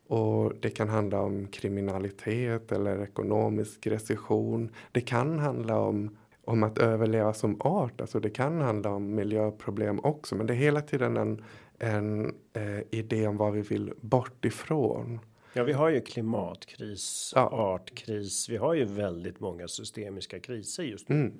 Och 0.07 0.53
det 0.59 0.69
kan 0.69 0.89
handla 0.89 1.21
om 1.21 1.47
kriminalitet 1.47 2.71
eller 2.71 3.03
ekonomisk 3.03 3.87
recession. 3.87 4.69
Det 4.91 5.01
kan 5.01 5.39
handla 5.39 5.79
om, 5.79 6.17
om 6.45 6.63
att 6.63 6.77
överleva 6.77 7.33
som 7.33 7.61
art. 7.61 8.01
Alltså 8.01 8.19
det 8.19 8.29
kan 8.29 8.61
handla 8.61 8.89
om 8.89 9.15
miljöproblem 9.15 9.99
också. 9.99 10.35
Men 10.35 10.47
det 10.47 10.53
är 10.53 10.57
hela 10.57 10.81
tiden 10.81 11.17
en, 11.17 11.43
en 11.79 12.35
eh, 12.53 12.79
idé 12.91 13.27
om 13.27 13.37
vad 13.37 13.53
vi 13.53 13.61
vill 13.61 13.93
bort 14.01 14.45
ifrån. 14.45 15.19
Ja, 15.53 15.63
vi 15.63 15.73
har 15.73 15.89
ju 15.89 16.01
klimatkris, 16.01 17.33
ja. 17.35 17.49
artkris. 17.51 18.49
Vi 18.49 18.57
har 18.57 18.73
ju 18.73 18.85
väldigt 18.85 19.39
många 19.39 19.67
systemiska 19.67 20.39
kriser 20.39 20.83
just 20.83 21.09
nu. 21.09 21.15
Mm. 21.15 21.33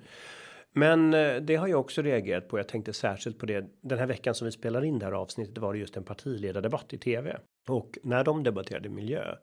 Men 0.72 1.14
eh, 1.14 1.36
det 1.36 1.56
har 1.56 1.68
jag 1.68 1.80
också 1.80 2.02
reagerat 2.02 2.48
på. 2.48 2.58
Jag 2.58 2.68
tänkte 2.68 2.92
särskilt 2.92 3.38
på 3.38 3.46
det 3.46 3.66
den 3.80 3.98
här 3.98 4.06
veckan 4.06 4.34
som 4.34 4.44
vi 4.44 4.52
spelar 4.52 4.84
in 4.84 4.98
det 4.98 5.04
här 5.04 5.12
avsnittet 5.12 5.58
var 5.58 5.72
det 5.72 5.78
just 5.78 5.96
en 5.96 6.04
partiledardebatt 6.04 6.92
i 6.92 6.98
tv 6.98 7.36
och 7.70 7.98
när 8.02 8.24
de 8.24 8.42
debatterade 8.42 8.88
miljö 8.88 9.36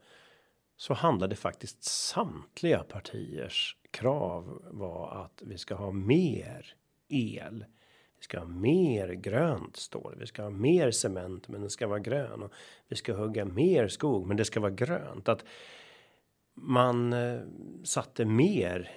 så 0.78 0.94
handlade 0.94 1.36
faktiskt 1.36 1.84
samtliga 1.84 2.84
partiers 2.84 3.78
krav 3.92 4.62
var 4.72 5.24
att 5.26 5.42
vi 5.46 5.58
ska 5.58 5.76
ha 5.76 5.92
mer 5.92 6.76
el. 7.10 7.66
Vi 8.18 8.24
ska 8.24 8.40
ha 8.40 8.46
mer 8.46 9.10
grönt 9.10 9.76
stål. 9.76 10.16
Vi 10.20 10.28
ska 10.28 10.44
ha 10.44 10.50
mer 10.50 10.92
cement, 10.92 11.48
men 11.48 11.62
den 11.62 11.70
ska 11.70 11.88
vara 11.88 12.00
grön 12.00 12.44
och 12.44 12.54
vi 12.88 12.96
ska 12.96 13.14
hugga 13.14 13.46
mer 13.46 13.88
skog, 13.88 14.28
men 14.28 14.38
det 14.38 14.46
ska 14.46 14.60
vara 14.60 14.72
grönt. 14.72 15.30
Att 15.30 15.46
man 16.54 17.14
eh, 17.14 17.40
satte 17.84 18.26
mer 18.26 18.92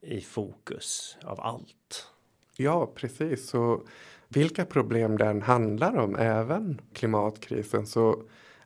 i 0.00 0.20
fokus 0.20 1.18
av 1.22 1.40
allt. 1.40 2.08
Ja, 2.56 2.92
precis. 2.94 3.48
Så 3.48 3.82
vilka 4.28 4.64
problem 4.64 5.18
den 5.18 5.42
handlar 5.42 5.96
om, 5.96 6.16
även 6.16 6.80
klimatkrisen, 6.92 7.86
så 7.86 8.22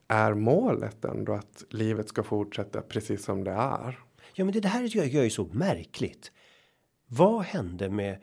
är 0.08 0.34
målet 0.34 1.04
ändå 1.04 1.32
att 1.32 1.64
livet 1.70 2.08
ska 2.08 2.22
fortsätta 2.22 2.82
precis 2.82 3.24
som 3.24 3.44
det 3.44 3.50
är. 3.50 3.98
Ja, 4.34 4.44
men 4.44 4.54
det, 4.54 4.60
det 4.60 4.68
här 4.68 4.82
gör 4.82 5.04
jag 5.04 5.24
ju 5.24 5.30
så 5.30 5.44
märkligt. 5.44 6.32
Vad 7.06 7.42
hände 7.42 7.90
med 7.90 8.22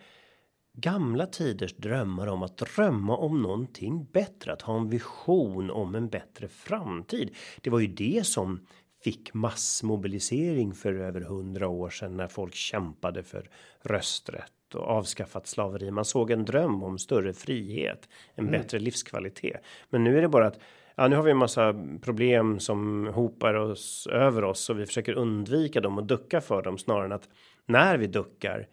gamla 0.74 1.26
tiders 1.26 1.76
drömmar 1.76 2.28
om 2.28 2.44
att 2.44 2.58
drömma 2.58 3.18
om 3.18 3.42
någonting 3.42 4.08
bättre, 4.14 4.54
att 4.54 4.62
ha 4.62 4.78
en 4.78 4.90
vision 4.90 5.72
om 5.72 5.96
en 5.96 6.08
bättre 6.08 6.48
framtid. 6.48 7.36
Det 7.62 7.70
var 7.70 7.80
ju 7.80 7.88
det 7.88 8.26
som 8.26 8.68
fick 9.04 9.34
massmobilisering 9.34 10.74
för 10.74 10.94
över 10.94 11.22
hundra 11.22 11.68
år 11.68 11.90
sedan 11.90 12.18
när 12.18 12.28
folk 12.28 12.56
kämpade 12.56 13.24
för 13.24 13.50
rösträtt 13.82 14.76
och 14.76 14.84
avskaffat 14.84 15.48
slaveri. 15.48 15.92
Man 15.92 16.06
såg 16.06 16.32
en 16.32 16.46
dröm 16.46 16.84
om 16.84 17.00
större 17.00 17.34
frihet, 17.34 18.10
en 18.36 18.48
mm. 18.48 18.62
bättre 18.62 18.80
livskvalitet. 18.80 19.62
Men 19.90 20.04
nu 20.04 20.18
är 20.18 20.22
det 20.22 20.28
bara 20.28 20.48
att 20.48 20.60
ja, 20.96 21.08
nu 21.08 21.16
har 21.16 21.24
vi 21.24 21.32
en 21.32 21.38
massa 21.38 21.76
problem 22.02 22.60
som 22.60 23.08
hopar 23.14 23.54
oss 23.54 24.08
över 24.12 24.44
oss 24.44 24.70
och 24.70 24.80
vi 24.80 24.86
försöker 24.86 25.14
undvika 25.14 25.82
dem 25.82 25.98
och 25.98 26.04
ducka 26.04 26.42
för 26.42 26.62
dem 26.62 26.78
snarare 26.78 27.06
än 27.06 27.12
att 27.12 27.30
när 27.66 27.98
vi 27.98 28.08
duckar. 28.08 28.68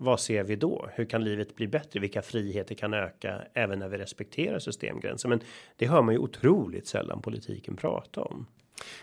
Vad 0.00 0.20
ser 0.20 0.44
vi 0.44 0.56
då? 0.56 0.88
Hur 0.92 1.04
kan 1.04 1.24
livet 1.24 1.56
bli 1.56 1.68
bättre? 1.68 2.00
Vilka 2.00 2.22
friheter 2.22 2.74
kan 2.74 2.94
öka 2.94 3.42
även 3.54 3.78
när 3.78 3.88
vi 3.88 3.98
respekterar 3.98 4.58
systemgränser? 4.58 5.28
Men 5.28 5.40
det 5.76 5.86
hör 5.86 6.02
man 6.02 6.14
ju 6.14 6.18
otroligt 6.18 6.86
sällan 6.86 7.22
politiken 7.22 7.76
prata 7.76 8.22
om. 8.22 8.46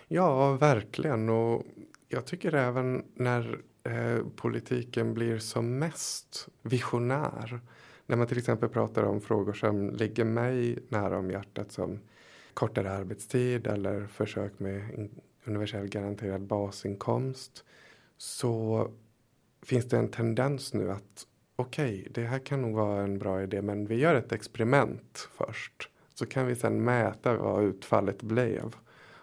Ja, 0.08 0.51
verkligen. 0.51 1.30
Och 1.30 1.63
jag 2.10 2.25
tycker 2.25 2.56
även 2.56 3.04
när 3.13 3.60
eh, 3.84 4.25
politiken 4.36 5.13
blir 5.13 5.38
som 5.38 5.80
mest 5.80 6.47
visionär. 6.62 7.60
När 8.06 8.17
man 8.17 8.28
till 8.28 8.38
exempel 8.38 8.69
pratar 8.69 9.04
om 9.04 9.21
frågor 9.21 9.54
som 9.54 9.89
ligger 9.89 10.25
mig 10.25 10.80
nära 10.89 11.17
om 11.17 11.32
hjärtat 11.32 11.71
som 11.71 11.99
kortare 12.56 12.91
arbetstid 12.91 13.68
eller 13.68 14.08
försök 14.08 14.60
med 14.60 15.10
universell 15.46 15.88
garanterad 15.88 16.41
basinkomst. 16.41 17.63
Så 18.18 18.88
finns 19.63 19.86
det 19.86 19.98
en 19.98 20.12
tendens 20.12 20.74
nu 20.74 20.91
att 20.91 21.28
okej, 21.56 22.00
okay, 22.00 22.12
det 22.12 22.28
här 22.28 22.39
kan 22.39 22.62
nog 22.62 22.76
vara 22.76 23.04
en 23.04 23.20
bra 23.20 23.44
idé, 23.44 23.62
men 23.62 23.86
vi 23.86 23.96
gör 23.96 24.15
ett 24.15 24.32
experiment 24.32 25.30
först. 25.38 25.89
Så 26.13 26.26
kan 26.26 26.48
vi 26.48 26.56
sedan 26.56 26.84
mäta 26.84 27.38
vad 27.38 27.63
utfallet 27.63 28.24
blev. 28.24 28.76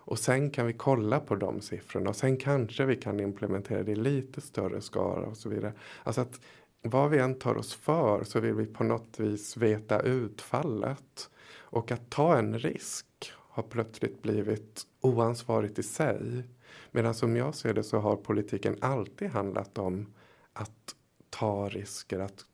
Och 0.05 0.19
sen 0.19 0.51
kan 0.51 0.67
vi 0.67 0.73
kolla 0.73 1.21
på 1.21 1.37
de 1.37 1.61
siffrorna 1.61 2.11
och 2.11 2.17
sen 2.17 2.37
kanske 2.37 2.85
vi 2.85 2.97
kan 2.97 3.21
implementera 3.21 3.83
det 3.83 3.93
i 3.93 3.95
lite 3.95 4.41
större 4.41 4.81
skala 4.81 5.27
och 5.27 5.37
så 5.37 5.49
vidare. 5.49 5.73
Alltså 6.03 6.21
att 6.21 6.41
vad 6.83 7.11
vi 7.11 7.19
än 7.19 7.39
tar 7.39 7.55
oss 7.55 7.75
för 7.75 8.25
så 8.25 8.41
vill 8.41 8.55
vi 8.55 8.67
på 8.67 8.85
något 8.85 9.21
vis 9.21 9.57
veta 9.57 10.01
utfallet. 10.01 11.31
Och 11.73 11.91
att 11.91 12.11
ta 12.11 12.39
en 12.39 12.59
risk 12.59 13.07
har 13.37 13.63
plötsligt 13.63 14.23
blivit 14.23 14.87
oansvarigt 15.01 15.79
i 15.79 15.83
sig. 15.83 16.45
Medan 16.91 17.15
som 17.15 17.37
jag 17.37 17.55
ser 17.55 17.75
det 17.75 17.83
så 17.83 17.99
har 17.99 18.17
politiken 18.17 18.77
alltid 18.81 19.29
handlat 19.29 19.79
om 19.79 20.15
att 20.53 20.95
ta 21.31 21.69
risker, 21.69 22.19
att 22.19 22.45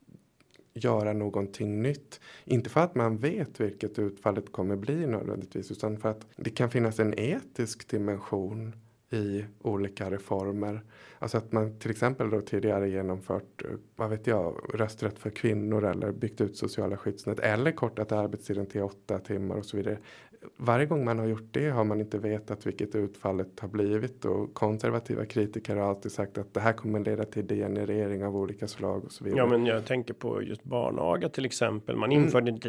göra 0.75 1.13
någonting 1.13 1.83
nytt. 1.83 2.21
Inte 2.45 2.71
för 2.71 2.81
att 2.81 2.95
man 2.95 3.17
vet 3.17 3.61
vilket 3.61 3.99
utfallet 3.99 4.53
kommer 4.53 4.77
bli 4.77 5.07
nödvändigtvis 5.07 5.71
utan 5.71 5.99
för 5.99 6.09
att 6.09 6.27
det 6.37 6.51
kan 6.51 6.71
finnas 6.71 6.99
en 6.99 7.19
etisk 7.19 7.91
dimension 7.91 8.77
i 9.11 9.45
olika 9.63 10.11
reformer. 10.11 10.81
Alltså 11.19 11.39
att 11.39 11.53
man 11.53 11.79
till 11.79 11.91
exempel 11.91 12.31
då 12.31 12.41
tidigare 12.41 12.89
genomfört, 12.89 13.63
vad 13.97 14.11
vet 14.11 14.27
jag, 14.27 14.61
rösträtt 14.75 15.19
för 15.19 15.31
kvinnor 15.31 15.85
eller 15.85 16.13
byggt 16.13 16.41
ut 16.41 16.57
sociala 16.57 16.97
skyddsnät 16.97 17.39
eller 17.39 17.73
kortat 17.73 18.13
arbetstiden 18.13 18.67
till 18.67 18.83
åtta 18.83 19.19
timmar 19.19 19.57
och 19.57 19.65
så 19.65 19.77
vidare. 19.77 19.99
Varje 20.57 20.87
gång 20.87 21.05
man 21.05 21.19
har 21.19 21.27
gjort 21.27 21.49
det 21.51 21.69
har 21.69 21.85
man 21.85 22.01
inte 22.01 22.19
vetat 22.19 22.67
vilket 22.67 22.95
utfallet 22.95 23.61
har 23.61 23.69
blivit 23.69 24.25
och 24.25 24.55
konservativa 24.55 25.25
kritiker 25.25 25.77
har 25.77 25.89
alltid 25.89 26.13
sagt 26.13 26.39
att 26.39 26.55
det 26.55 26.61
här 26.61 26.73
kommer 26.73 27.01
leda 27.01 27.25
till 27.25 27.47
degenerering 27.47 28.25
av 28.25 28.37
olika 28.37 28.69
slag 28.69 29.05
och 29.05 29.13
så 29.13 29.25
vidare. 29.25 29.39
Ja, 29.39 29.47
men 29.47 29.67
jag 29.67 29.87
tänker 29.87 30.15
på 30.15 30.43
just 30.43 30.65
barnaga 30.65 31.29
till 31.29 31.45
exempel. 31.45 31.97
Man 31.97 32.13
införde 32.13 32.51
mm. 32.51 32.55
ett 32.55 32.67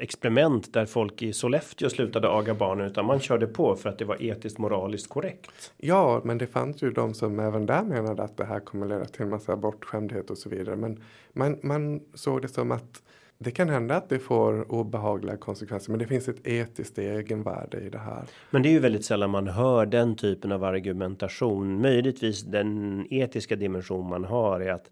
experiment 0.00 0.72
där 0.72 0.86
folk 0.86 1.22
i 1.22 1.32
Sollefteå 1.32 1.90
slutade 1.90 2.28
aga 2.28 2.54
barnen 2.54 2.86
utan 2.86 3.06
man 3.06 3.20
körde 3.20 3.46
på 3.46 3.76
för 3.76 3.88
att 3.88 3.98
det 3.98 4.04
var 4.04 4.22
etiskt 4.22 4.58
moraliskt 4.58 5.08
korrekt. 5.08 5.72
Ja, 5.76 6.20
men 6.24 6.38
det 6.38 6.46
fanns 6.46 6.82
ju 6.82 6.90
de 6.90 7.14
som 7.14 7.40
även 7.40 7.66
där 7.66 7.82
menade 7.82 8.22
att 8.22 8.36
det 8.36 8.44
här 8.44 8.60
kommer 8.60 8.86
leda 8.86 9.04
till 9.04 9.22
en 9.22 9.30
massa 9.30 9.56
bortskämdhet 9.56 10.30
och 10.30 10.38
så 10.38 10.48
vidare. 10.48 10.76
Men 10.76 11.02
man, 11.32 11.58
man 11.62 12.00
såg 12.14 12.42
det 12.42 12.48
som 12.48 12.72
att 12.72 13.02
det 13.38 13.50
kan 13.50 13.68
hända 13.68 13.96
att 13.96 14.08
det 14.08 14.18
får 14.18 14.72
obehagliga 14.72 15.36
konsekvenser, 15.36 15.90
men 15.90 15.98
det 15.98 16.06
finns 16.06 16.28
ett 16.28 16.46
etiskt 16.46 16.98
egenvärde 16.98 17.80
i 17.80 17.88
det 17.88 17.98
här. 17.98 18.24
Men 18.50 18.62
det 18.62 18.68
är 18.68 18.70
ju 18.70 18.78
väldigt 18.78 19.04
sällan 19.04 19.30
man 19.30 19.48
hör 19.48 19.86
den 19.86 20.16
typen 20.16 20.52
av 20.52 20.64
argumentation. 20.64 21.80
Möjligtvis 21.80 22.42
den 22.42 23.06
etiska 23.10 23.56
dimension 23.56 24.08
man 24.08 24.24
har 24.24 24.60
är 24.60 24.72
att 24.72 24.90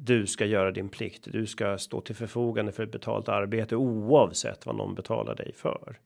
du 0.00 0.26
ska 0.26 0.44
göra 0.44 0.70
din 0.70 0.88
plikt. 0.88 1.28
Du 1.32 1.46
ska 1.46 1.78
stå 1.78 2.00
till 2.00 2.16
förfogande 2.16 2.72
för 2.72 2.82
ett 2.82 2.92
betalt 2.92 3.28
arbete 3.28 3.76
oavsett 3.76 4.66
vad 4.66 4.76
någon 4.76 4.94
betalar 4.94 5.34
dig 5.34 5.52
för. 5.56 5.98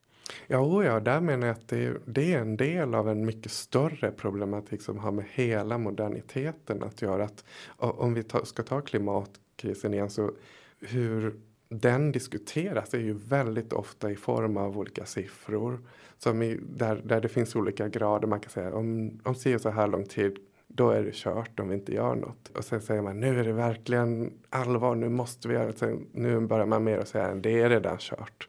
Ja, 0.47 0.59
oh 0.59 0.85
ja, 0.85 0.99
där 0.99 1.21
menar 1.21 1.47
jag 1.47 1.53
att 1.53 1.67
det, 1.67 1.93
det, 2.05 2.33
är 2.33 2.39
en 2.39 2.57
del 2.57 2.95
av 2.95 3.09
en 3.09 3.25
mycket 3.25 3.51
större 3.51 4.11
problematik 4.11 4.81
som 4.81 4.99
har 4.99 5.11
med 5.11 5.25
hela 5.33 5.77
moderniteten 5.77 6.83
att 6.83 7.01
göra. 7.01 7.23
Att, 7.23 7.43
om 7.77 8.13
vi 8.13 8.23
ta, 8.23 8.45
ska 8.45 8.63
ta 8.63 8.81
klimatkrisen 8.81 9.93
igen 9.93 10.09
så 10.09 10.31
hur 10.79 11.33
den 11.69 12.11
diskuteras 12.11 12.93
är 12.93 12.99
ju 12.99 13.13
väldigt 13.13 13.73
ofta 13.73 14.11
i 14.11 14.15
form 14.15 14.57
av 14.57 14.77
olika 14.77 15.05
siffror. 15.05 15.79
Som 16.17 16.41
i, 16.41 16.59
där, 16.61 17.01
där 17.05 17.21
det 17.21 17.29
finns 17.29 17.55
olika 17.55 17.87
grader. 17.87 18.27
Man 18.27 18.39
kan 18.39 18.51
säga 18.51 18.75
om, 18.75 19.19
om 19.23 19.35
si 19.35 19.59
så 19.59 19.69
här 19.69 19.87
lång 19.87 20.05
tid 20.05 20.37
då 20.75 20.89
är 20.89 21.03
det 21.03 21.13
kört 21.13 21.59
om 21.59 21.69
vi 21.69 21.75
inte 21.75 21.93
gör 21.93 22.15
något. 22.15 22.51
Och 22.55 22.65
sen 22.65 22.81
säger 22.81 23.01
man 23.01 23.19
nu 23.19 23.39
är 23.39 23.43
det 23.43 23.53
verkligen 23.53 24.33
allvar, 24.49 24.95
nu 24.95 25.09
måste 25.09 25.47
vi 25.47 25.53
göra 25.53 25.65
det. 25.65 25.77
Sen, 25.77 26.07
nu 26.11 26.39
börjar 26.39 26.65
man 26.65 26.83
mer 26.83 26.97
att 26.97 27.07
säga 27.07 27.35
det 27.35 27.61
är 27.61 27.69
redan 27.69 27.97
kört. 27.99 28.47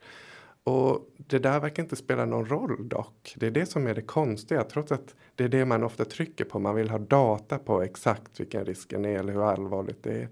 Och 0.64 1.08
det 1.16 1.38
där 1.38 1.60
verkar 1.60 1.82
inte 1.82 1.96
spela 1.96 2.24
någon 2.24 2.46
roll 2.46 2.88
dock. 2.88 3.34
Det 3.36 3.46
är 3.46 3.50
det 3.50 3.66
som 3.66 3.86
är 3.86 3.94
det 3.94 4.02
konstiga 4.02 4.64
trots 4.64 4.92
att 4.92 5.14
det 5.34 5.44
är 5.44 5.48
det 5.48 5.64
man 5.64 5.82
ofta 5.82 6.04
trycker 6.04 6.44
på. 6.44 6.58
Man 6.58 6.74
vill 6.74 6.90
ha 6.90 6.98
data 6.98 7.58
på 7.58 7.82
exakt 7.82 8.40
vilken 8.40 8.64
risken 8.64 9.04
är 9.04 9.18
eller 9.18 9.32
hur 9.32 9.50
allvarligt 9.50 10.02
det 10.02 10.12
är. 10.12 10.28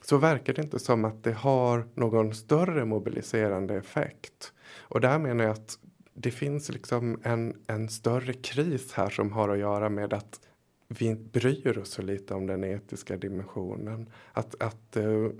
Så 0.00 0.16
verkar 0.16 0.52
det 0.52 0.62
inte 0.62 0.78
som 0.78 1.04
att 1.04 1.24
det 1.24 1.32
har 1.32 1.86
någon 1.94 2.34
större 2.34 2.84
mobiliserande 2.84 3.74
effekt. 3.74 4.52
Och 4.80 5.00
där 5.00 5.18
menar 5.18 5.44
jag 5.44 5.52
att 5.52 5.78
det 6.14 6.30
finns 6.30 6.68
liksom 6.68 7.20
en, 7.22 7.56
en 7.66 7.88
större 7.88 8.32
kris 8.32 8.92
här 8.92 9.10
som 9.10 9.32
har 9.32 9.48
att 9.48 9.58
göra 9.58 9.88
med 9.88 10.12
att 10.12 10.40
vi 10.88 11.14
bryr 11.14 11.78
oss 11.78 11.90
så 11.90 12.02
lite 12.02 12.34
om 12.34 12.46
den 12.46 12.64
etiska 12.64 13.16
dimensionen. 13.16 14.08
Att, 14.32 14.62
att 14.62 14.96
uh, 14.96 15.30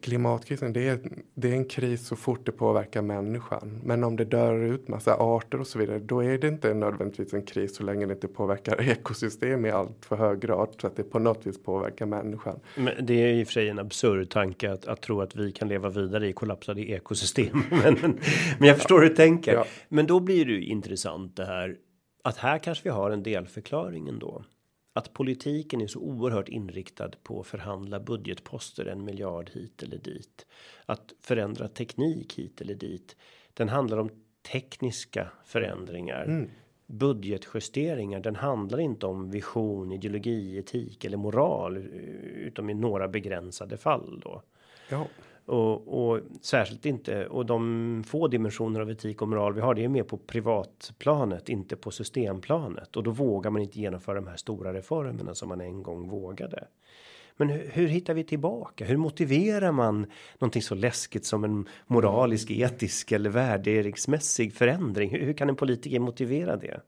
klimatkrisen 0.00 0.72
det 0.72 0.88
är, 0.88 1.00
det 1.34 1.48
är 1.48 1.52
en 1.52 1.64
kris 1.64 2.06
så 2.06 2.16
fort 2.16 2.46
det 2.46 2.52
påverkar 2.52 3.02
människan. 3.02 3.80
Men 3.84 4.04
om 4.04 4.16
det 4.16 4.24
dör 4.24 4.62
ut 4.62 4.88
massa 4.88 5.14
arter 5.14 5.60
och 5.60 5.66
så 5.66 5.78
vidare 5.78 5.98
då 5.98 6.24
är 6.24 6.38
det 6.38 6.48
inte 6.48 6.74
nödvändigtvis 6.74 7.34
en 7.34 7.42
kris 7.42 7.76
så 7.76 7.82
länge 7.82 8.06
det 8.06 8.12
inte 8.12 8.28
påverkar 8.28 8.80
ekosystem 8.90 9.66
i 9.66 9.70
allt 9.70 10.04
för 10.04 10.16
hög 10.16 10.40
grad 10.40 10.74
så 10.80 10.86
att 10.86 10.96
det 10.96 11.02
på 11.02 11.18
något 11.18 11.46
vis 11.46 11.62
påverkar 11.62 12.06
människan. 12.06 12.60
Men 12.76 13.06
det 13.06 13.14
är 13.14 13.32
i 13.32 13.42
och 13.42 13.46
för 13.46 13.52
sig 13.52 13.68
en 13.68 13.78
absurd 13.78 14.30
tanke 14.30 14.72
att, 14.72 14.86
att 14.86 15.02
tro 15.02 15.20
att 15.20 15.36
vi 15.36 15.52
kan 15.52 15.68
leva 15.68 15.88
vidare 15.88 16.28
i 16.28 16.32
kollapsade 16.32 16.80
ekosystem. 16.80 17.62
men, 17.70 17.98
men, 18.02 18.18
men 18.58 18.68
jag 18.68 18.76
förstår 18.76 19.00
hur 19.00 19.08
du 19.08 19.14
tänker. 19.14 19.54
Ja. 19.54 19.64
Men 19.88 20.06
då 20.06 20.20
blir 20.20 20.44
det 20.44 20.52
ju 20.52 20.64
intressant 20.64 21.36
det 21.36 21.44
här 21.44 21.76
att 22.22 22.36
här 22.36 22.58
kanske 22.58 22.84
vi 22.84 22.90
har 22.90 23.10
en 23.10 23.22
delförklaring 23.22 24.08
ändå. 24.08 24.44
Att 24.92 25.12
politiken 25.12 25.80
är 25.80 25.86
så 25.86 26.00
oerhört 26.00 26.48
inriktad 26.48 27.10
på 27.22 27.40
att 27.40 27.46
förhandla 27.46 28.00
budgetposter 28.00 28.86
en 28.86 29.04
miljard 29.04 29.50
hit 29.50 29.82
eller 29.82 29.98
dit. 29.98 30.46
Att 30.86 31.12
förändra 31.20 31.68
teknik 31.68 32.38
hit 32.38 32.60
eller 32.60 32.74
dit. 32.74 33.16
Den 33.54 33.68
handlar 33.68 33.98
om 33.98 34.10
tekniska 34.52 35.30
förändringar. 35.44 36.24
Mm. 36.24 36.50
Budgetjusteringar. 36.86 38.20
Den 38.20 38.36
handlar 38.36 38.80
inte 38.80 39.06
om 39.06 39.30
vision, 39.30 39.92
ideologi, 39.92 40.58
etik 40.58 41.04
eller 41.04 41.16
moral. 41.16 41.76
Utom 41.76 42.70
i 42.70 42.74
några 42.74 43.08
begränsade 43.08 43.76
fall 43.76 44.20
då. 44.24 44.42
Ja. 44.90 45.06
Och, 45.50 46.10
och, 46.10 46.20
särskilt 46.40 46.86
inte 46.86 47.26
och 47.26 47.46
de 47.46 48.04
få 48.06 48.28
dimensioner 48.28 48.80
av 48.80 48.90
etik 48.90 49.22
och 49.22 49.28
moral 49.28 49.54
vi 49.54 49.60
har 49.60 49.74
det 49.74 49.84
är 49.84 49.88
mer 49.88 50.02
på 50.02 50.16
privatplanet, 50.16 51.48
inte 51.48 51.76
på 51.76 51.90
systemplanet 51.90 52.96
och 52.96 53.02
då 53.02 53.10
vågar 53.10 53.50
man 53.50 53.62
inte 53.62 53.80
genomföra 53.80 54.14
de 54.14 54.26
här 54.26 54.36
stora 54.36 54.72
reformerna 54.72 55.34
som 55.34 55.48
man 55.48 55.60
en 55.60 55.82
gång 55.82 56.08
vågade. 56.08 56.66
Men 57.36 57.48
hur, 57.48 57.70
hur 57.72 57.86
hittar 57.86 58.14
vi 58.14 58.24
tillbaka? 58.24 58.84
Hur 58.84 58.96
motiverar 58.96 59.72
man 59.72 60.06
någonting 60.38 60.62
så 60.62 60.74
läskigt 60.74 61.24
som 61.24 61.44
en 61.44 61.68
moralisk, 61.86 62.50
etisk 62.50 63.12
eller 63.12 63.30
värderingsmässig 63.30 64.54
förändring? 64.54 65.10
Hur, 65.10 65.20
hur 65.20 65.32
kan 65.32 65.48
en 65.48 65.56
politiker 65.56 65.98
motivera 65.98 66.56
det? 66.56 66.80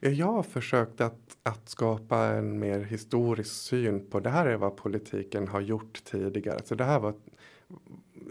Eh, 0.00 0.12
jag 0.12 0.26
har 0.26 0.42
försökt 0.42 1.00
att, 1.00 1.36
att 1.42 1.68
skapa 1.68 2.18
en 2.18 2.58
mer 2.58 2.80
historisk 2.80 3.54
syn 3.54 4.10
på 4.10 4.20
det 4.20 4.30
här 4.30 4.46
är 4.46 4.56
vad 4.56 4.76
politiken 4.76 5.48
har 5.48 5.60
gjort 5.60 6.04
tidigare. 6.04 6.58
Så 6.64 6.74
det 6.74 6.84
här 6.84 7.00
var 7.00 7.14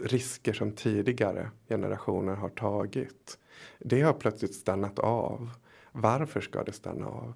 risker 0.04 0.52
som 0.52 0.72
tidigare 0.72 1.50
generationer 1.68 2.34
har 2.34 2.48
tagit. 2.48 3.38
Det 3.78 4.02
har 4.02 4.12
plötsligt 4.12 4.54
stannat 4.54 4.98
av. 4.98 5.50
Varför 5.92 6.40
ska 6.40 6.64
det 6.64 6.72
stanna 6.72 7.06
av? 7.06 7.32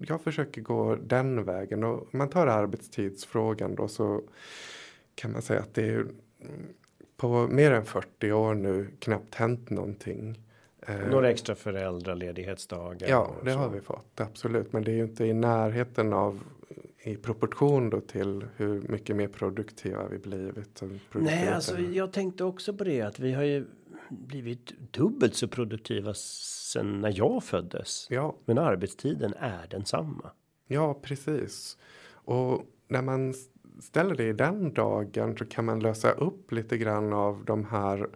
Jag 0.00 0.20
försöker 0.20 0.60
gå 0.60 0.96
den 0.96 1.44
vägen 1.44 1.84
och 1.84 2.14
man 2.14 2.28
tar 2.28 2.46
arbetstidsfrågan 2.46 3.74
då 3.74 3.88
så 3.88 4.22
kan 5.14 5.32
man 5.32 5.42
säga 5.42 5.60
att 5.60 5.74
det 5.74 5.88
är 5.88 6.06
på 7.16 7.48
mer 7.48 7.70
än 7.72 7.84
40 7.84 8.32
år 8.32 8.54
nu 8.54 8.88
knappt 8.98 9.34
hänt 9.34 9.70
någonting. 9.70 10.40
Eh, 10.86 11.08
Några 11.10 11.30
extra 11.30 11.54
föräldraledighetsdagar? 11.54 13.08
Ja, 13.08 13.34
det 13.44 13.50
har 13.50 13.68
vi 13.68 13.80
fått 13.80 14.20
absolut. 14.20 14.72
Men 14.72 14.84
det 14.84 14.90
är 14.90 14.94
ju 14.94 15.04
inte 15.04 15.24
i 15.24 15.32
närheten 15.32 16.12
av 16.12 16.40
i 17.02 17.16
proportion 17.16 17.90
då 17.90 18.00
till 18.00 18.46
hur 18.56 18.80
mycket 18.88 19.16
mer 19.16 19.28
produktiva 19.28 20.08
vi 20.08 20.18
blivit. 20.18 20.82
Nej, 21.12 21.48
alltså 21.48 21.78
jag 21.78 22.12
tänkte 22.12 22.44
också 22.44 22.74
på 22.74 22.84
det 22.84 23.00
att 23.00 23.18
vi 23.18 23.32
har 23.32 23.42
ju 23.42 23.66
blivit 24.08 24.92
dubbelt 24.92 25.34
så 25.34 25.48
produktiva 25.48 26.14
sen 26.14 27.00
när 27.00 27.18
jag 27.18 27.44
föddes. 27.44 28.06
Ja. 28.10 28.36
Men 28.44 28.58
arbetstiden 28.58 29.34
är 29.38 29.66
densamma. 29.70 30.30
Ja, 30.66 30.94
precis. 31.02 31.78
Och 32.12 32.64
när 32.88 33.02
man 33.02 33.34
ställer 33.80 34.14
det 34.14 34.24
i 34.24 34.32
den 34.32 34.74
dagen 34.74 35.36
så 35.36 35.46
kan 35.46 35.64
man 35.64 35.80
lösa 35.80 36.10
upp 36.10 36.52
lite 36.52 36.78
grann 36.78 37.12
av 37.12 37.44
de 37.44 37.64
här 37.64 38.08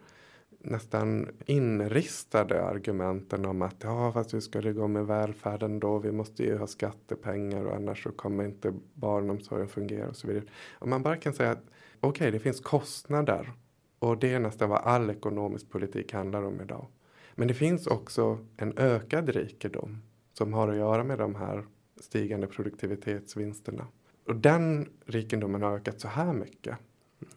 nästan 0.65 1.29
inristade 1.47 2.65
argumenten 2.65 3.47
om 3.47 3.63
att 3.63 3.77
ja, 3.79 4.13
fast 4.13 4.35
hur 4.35 4.41
ska 4.41 4.61
det 4.61 4.73
gå 4.73 4.89
med 4.89 5.07
välfärden 5.07 5.81
då? 5.81 5.99
Vi 5.99 6.13
måste 6.13 6.43
ju 6.43 6.59
ha 6.59 6.67
skattepengar 6.67 7.65
och 7.65 7.77
annars 7.77 8.03
så 8.03 8.11
kommer 8.11 8.45
inte 8.45 8.73
barnomsorgen 8.95 9.69
fungera 9.69 10.09
och 10.09 10.17
så 10.17 10.27
vidare. 10.27 10.45
Om 10.73 10.91
man 10.91 11.03
bara 11.03 11.17
kan 11.17 11.33
säga 11.35 11.51
att 11.51 11.65
okej, 12.01 12.09
okay, 12.09 12.31
det 12.31 12.39
finns 12.39 12.61
kostnader 12.61 13.53
och 13.99 14.19
det 14.19 14.35
är 14.35 14.41
nästan 14.41 14.69
vad 14.71 14.81
all 14.81 15.11
ekonomisk 15.11 15.71
politik 15.71 16.13
handlar 16.13 16.43
om 16.43 16.61
idag. 16.61 16.87
Men 17.35 17.49
det 17.49 17.55
finns 17.55 17.87
också 17.87 18.39
en 18.57 18.79
ökad 18.79 19.29
rikedom 19.29 20.03
som 20.33 20.53
har 20.53 20.69
att 20.69 20.77
göra 20.77 21.05
med 21.05 21.19
de 21.19 21.35
här 21.35 21.65
stigande 22.01 22.47
produktivitetsvinsterna. 22.47 23.87
Och 24.27 24.37
den 24.37 24.89
rikedomen 25.07 25.63
har 25.63 25.77
ökat 25.77 26.01
så 26.01 26.09
här 26.09 26.33
mycket 26.33 26.79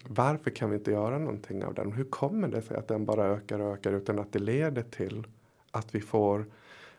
varför 0.08 0.52
kan 0.52 0.69
vi 0.69 0.76
inte 0.76 0.91
göra 0.91 1.17
någonting 1.17 1.63
av 1.63 1.73
den? 1.73 1.91
Hur 1.91 2.04
kommer 2.04 2.47
det 2.47 2.62
sig 2.62 2.78
att 2.78 2.88
den 2.88 3.06
bara 3.06 3.26
ökar 3.26 3.60
och 3.60 3.73
ökar 3.73 3.93
utan 3.93 4.19
att 4.19 4.32
det 4.32 4.39
leder 4.39 4.84
till 4.84 5.28
att 5.71 5.95
vi 5.95 6.02
får 6.02 6.45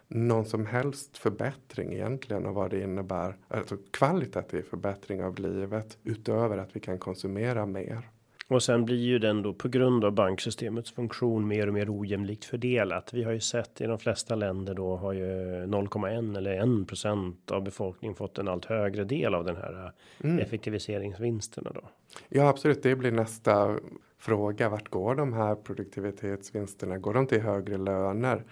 någon 0.08 0.44
som 0.44 0.66
helst 0.66 1.18
förbättring 1.18 1.92
egentligen 1.92 2.46
av 2.46 2.54
vad 2.54 2.70
det 2.70 2.82
innebär, 2.82 3.36
alltså 3.48 3.76
kvalitativ 3.90 4.62
förbättring 4.62 5.24
av 5.24 5.38
livet 5.38 5.98
utöver 6.04 6.58
att 6.58 6.76
vi 6.76 6.80
kan 6.80 6.98
konsumera 6.98 7.66
mer. 7.66 8.08
Och 8.48 8.62
sen 8.62 8.84
blir 8.84 8.96
ju 8.96 9.18
den 9.18 9.42
då 9.42 9.54
på 9.54 9.68
grund 9.68 10.04
av 10.04 10.12
banksystemets 10.12 10.90
funktion 10.90 11.48
mer 11.48 11.66
och 11.66 11.74
mer 11.74 12.00
ojämlikt 12.00 12.44
fördelat. 12.44 13.14
Vi 13.14 13.22
har 13.22 13.32
ju 13.32 13.40
sett 13.40 13.80
i 13.80 13.86
de 13.86 13.98
flesta 13.98 14.34
länder 14.34 14.74
då 14.74 14.96
har 14.96 15.12
ju 15.12 15.26
0,1 15.66 16.36
eller 16.36 16.80
1 16.82 16.88
procent 16.88 17.50
av 17.50 17.62
befolkningen 17.62 18.14
fått 18.14 18.38
en 18.38 18.48
allt 18.48 18.64
högre 18.64 19.04
del 19.04 19.34
av 19.34 19.44
den 19.44 19.56
här 19.56 19.92
mm. 20.24 20.38
effektiviseringsvinsterna 20.38 21.70
då. 21.74 21.80
Ja, 22.28 22.48
absolut. 22.48 22.82
Det 22.82 22.96
blir 22.96 23.12
nästa 23.12 23.76
fråga. 24.18 24.68
Vart 24.68 24.88
går 24.88 25.14
de 25.14 25.32
här 25.32 25.54
produktivitetsvinsterna? 25.54 26.98
Går 26.98 27.14
de 27.14 27.26
till 27.26 27.40
högre 27.40 27.76
löner? 27.76 28.44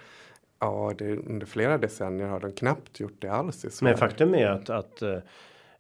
Ja, 0.59 0.93
det, 0.99 1.17
under 1.17 1.47
flera 1.47 1.79
decennier 1.79 2.27
har 2.27 2.41
de 2.41 2.53
knappt 2.53 3.01
gjort 3.01 3.17
det 3.19 3.29
alls 3.29 3.65
i 3.65 3.71
Sverige. 3.71 3.93
Men 3.93 3.99
faktum 3.99 4.35
är 4.35 4.47
att, 4.47 4.71
att 4.71 5.03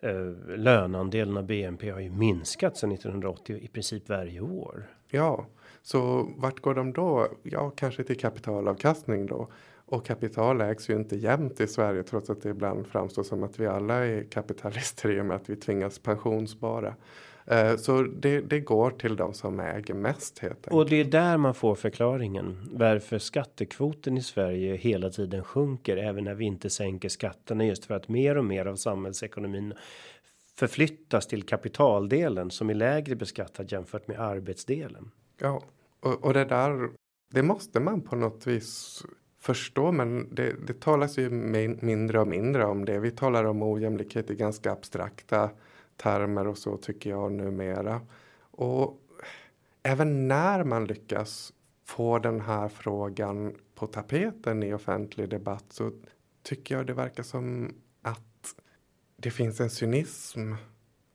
Eh, 0.00 0.56
löneandelen 0.56 1.36
av 1.36 1.46
BNP 1.46 1.90
har 1.90 2.00
ju 2.00 2.10
minskat 2.10 2.76
sedan 2.76 2.92
1980 2.92 3.58
i 3.62 3.68
princip 3.68 4.08
varje 4.08 4.40
år. 4.40 4.86
Ja, 5.10 5.46
så 5.82 6.28
vart 6.36 6.60
går 6.60 6.74
de 6.74 6.92
då? 6.92 7.28
Ja, 7.42 7.70
kanske 7.70 8.04
till 8.04 8.18
kapitalavkastning 8.18 9.26
då. 9.26 9.48
Och 9.88 10.06
kapital 10.06 10.60
ägs 10.60 10.90
ju 10.90 10.94
inte 10.94 11.16
jämnt 11.16 11.60
i 11.60 11.66
Sverige 11.66 12.02
trots 12.02 12.30
att 12.30 12.42
det 12.42 12.48
ibland 12.48 12.86
framstår 12.86 13.22
som 13.22 13.42
att 13.42 13.60
vi 13.60 13.66
alla 13.66 13.94
är 13.94 14.22
kapitalister 14.22 15.10
i 15.10 15.20
och 15.20 15.26
med 15.26 15.36
att 15.36 15.50
vi 15.50 15.56
tvingas 15.56 15.98
pensionsspara. 15.98 16.94
Eh, 17.46 17.76
så 17.76 18.02
det, 18.02 18.40
det, 18.40 18.60
går 18.60 18.90
till 18.90 19.16
de 19.16 19.34
som 19.34 19.60
äger 19.60 19.94
mest 19.94 20.38
helt 20.38 20.54
enkelt. 20.54 20.74
Och 20.74 20.90
det 20.90 20.96
är 21.00 21.04
där 21.04 21.36
man 21.36 21.54
får 21.54 21.74
förklaringen 21.74 22.68
varför 22.72 23.18
skattekvoten 23.18 24.18
i 24.18 24.22
Sverige 24.22 24.76
hela 24.76 25.10
tiden 25.10 25.44
sjunker 25.44 25.96
även 25.96 26.24
när 26.24 26.34
vi 26.34 26.44
inte 26.44 26.70
sänker 26.70 27.08
skatterna 27.08 27.64
just 27.64 27.84
för 27.84 27.94
att 27.94 28.08
mer 28.08 28.38
och 28.38 28.44
mer 28.44 28.66
av 28.66 28.76
samhällsekonomin 28.76 29.74
förflyttas 30.58 31.26
till 31.26 31.42
kapitaldelen 31.42 32.50
som 32.50 32.70
är 32.70 32.74
lägre 32.74 33.16
beskattad 33.16 33.72
jämfört 33.72 34.08
med 34.08 34.20
arbetsdelen. 34.20 35.10
Ja, 35.40 35.62
och, 36.00 36.24
och 36.24 36.34
det 36.34 36.44
där, 36.44 36.90
det 37.30 37.42
måste 37.42 37.80
man 37.80 38.00
på 38.00 38.16
något 38.16 38.46
vis 38.46 39.02
förstå, 39.40 39.92
men 39.92 40.34
det, 40.34 40.66
det 40.66 40.80
talas 40.80 41.18
ju 41.18 41.30
mindre 41.80 42.20
och 42.20 42.28
mindre 42.28 42.64
om 42.64 42.84
det. 42.84 42.98
Vi 42.98 43.10
talar 43.10 43.44
om 43.44 43.62
ojämlikhet 43.62 44.30
i 44.30 44.34
ganska 44.34 44.72
abstrakta 44.72 45.50
termer 45.96 46.46
och 46.46 46.58
så 46.58 46.76
tycker 46.76 47.10
jag 47.10 47.32
numera. 47.32 48.00
Och 48.50 49.00
även 49.82 50.28
när 50.28 50.64
man 50.64 50.84
lyckas 50.84 51.52
få 51.84 52.18
den 52.18 52.40
här 52.40 52.68
frågan 52.68 53.54
på 53.74 53.86
tapeten 53.86 54.62
i 54.62 54.74
offentlig 54.74 55.28
debatt 55.28 55.64
så 55.68 55.92
tycker 56.42 56.76
jag 56.76 56.86
det 56.86 56.94
verkar 56.94 57.22
som 57.22 57.74
att 58.02 58.54
det 59.16 59.30
finns 59.30 59.60
en 59.60 59.70
cynism 59.70 60.52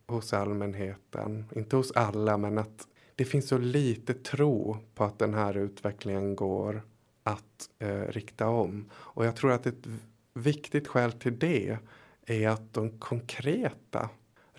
hos 0.07 0.33
allmänheten, 0.33 1.45
inte 1.55 1.75
hos 1.75 1.91
alla, 1.91 2.37
men 2.37 2.57
att 2.57 2.87
det 3.15 3.25
finns 3.25 3.47
så 3.47 3.57
lite 3.57 4.13
tro 4.13 4.77
på 4.95 5.03
att 5.03 5.19
den 5.19 5.33
här 5.33 5.57
utvecklingen 5.57 6.35
går 6.35 6.81
att 7.23 7.69
eh, 7.79 8.01
rikta 8.01 8.47
om. 8.47 8.89
Och 8.93 9.25
jag 9.25 9.35
tror 9.35 9.51
att 9.51 9.65
ett 9.65 9.87
viktigt 10.33 10.87
skäl 10.87 11.11
till 11.11 11.39
det 11.39 11.77
är 12.25 12.49
att 12.49 12.73
de 12.73 12.99
konkreta 12.99 14.09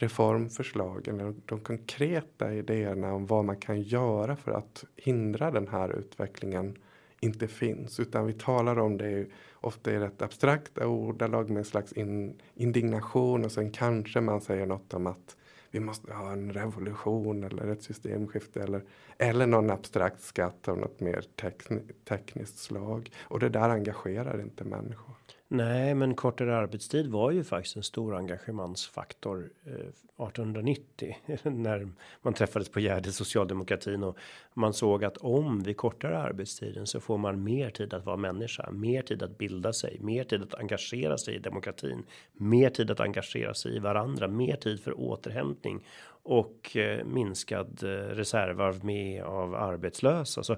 reformförslagen, 0.02 1.42
de 1.46 1.60
konkreta 1.60 2.54
idéerna 2.54 3.12
om 3.12 3.26
vad 3.26 3.44
man 3.44 3.56
kan 3.56 3.82
göra 3.82 4.36
för 4.36 4.52
att 4.52 4.84
hindra 4.96 5.50
den 5.50 5.68
här 5.68 5.98
utvecklingen 5.98 6.78
inte 7.20 7.48
finns. 7.48 8.00
Utan 8.00 8.26
vi 8.26 8.32
talar 8.32 8.78
om 8.78 8.96
det 8.96 9.26
ofta 9.54 9.92
i 9.92 9.98
rätt 9.98 10.22
abstrakta 10.22 10.86
ordalag 10.86 11.50
med 11.50 11.58
en 11.58 11.64
slags 11.64 11.92
in, 11.92 12.40
indignation 12.54 13.44
och 13.44 13.52
sen 13.52 13.70
kanske 13.70 14.20
man 14.20 14.40
säger 14.40 14.66
något 14.66 14.94
om 14.94 15.06
att 15.06 15.36
vi 15.70 15.80
måste 15.80 16.12
ha 16.12 16.32
en 16.32 16.52
revolution 16.52 17.44
eller 17.44 17.66
ett 17.66 17.82
systemskifte 17.82 18.62
eller, 18.62 18.82
eller 19.18 19.46
någon 19.46 19.70
abstrakt 19.70 20.22
skatt 20.22 20.68
av 20.68 20.78
något 20.78 21.00
mer 21.00 21.24
tekn, 21.40 21.80
tekniskt 22.08 22.58
slag. 22.58 23.10
Och 23.20 23.40
det 23.40 23.48
där 23.48 23.68
engagerar 23.68 24.40
inte 24.40 24.64
människor. 24.64 25.21
Nej, 25.52 25.94
men 25.94 26.14
kortare 26.14 26.56
arbetstid 26.56 27.06
var 27.06 27.30
ju 27.30 27.44
faktiskt 27.44 27.76
en 27.76 27.82
stor 27.82 28.16
engagemangsfaktor. 28.16 29.50
Eh, 29.66 29.86
1890 30.28 31.16
när 31.42 31.88
man 32.22 32.34
träffades 32.34 32.68
på 32.68 32.80
Gärdet 32.80 33.14
socialdemokratin 33.14 34.02
och 34.02 34.16
man 34.54 34.72
såg 34.72 35.04
att 35.04 35.16
om 35.16 35.62
vi 35.62 35.74
kortar 35.74 36.10
arbetstiden 36.10 36.86
så 36.86 37.00
får 37.00 37.18
man 37.18 37.44
mer 37.44 37.70
tid 37.70 37.94
att 37.94 38.06
vara 38.06 38.16
människa, 38.16 38.70
mer 38.70 39.02
tid 39.02 39.22
att 39.22 39.38
bilda 39.38 39.72
sig, 39.72 39.96
mer 40.00 40.24
tid 40.24 40.42
att 40.42 40.54
engagera 40.54 41.18
sig 41.18 41.34
i 41.34 41.38
demokratin, 41.38 42.02
mer 42.32 42.70
tid 42.70 42.90
att 42.90 43.00
engagera 43.00 43.54
sig 43.54 43.76
i 43.76 43.78
varandra, 43.78 44.28
mer 44.28 44.56
tid 44.56 44.80
för 44.80 45.00
återhämtning 45.00 45.84
och 46.24 46.76
eh, 46.76 47.04
minskad 47.04 47.82
eh, 47.82 47.88
reservarv 47.88 48.84
med 48.84 49.22
av 49.22 49.54
arbetslösa. 49.54 50.42
Så 50.42 50.56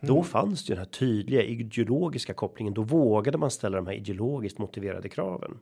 då 0.00 0.14
mm. 0.14 0.24
fanns 0.24 0.64
det 0.64 0.70
ju 0.70 0.74
den 0.74 0.84
här 0.84 0.90
tydliga 0.90 1.42
ideologiska 1.42 2.34
kopplingen. 2.34 2.74
Då 2.74 2.82
vågade 2.82 3.38
man 3.38 3.50
ställa 3.50 3.76
de 3.76 3.86
här 3.86 3.94
ideologiskt 3.94 4.58
motiverade 4.58 5.08
kraven. 5.08 5.58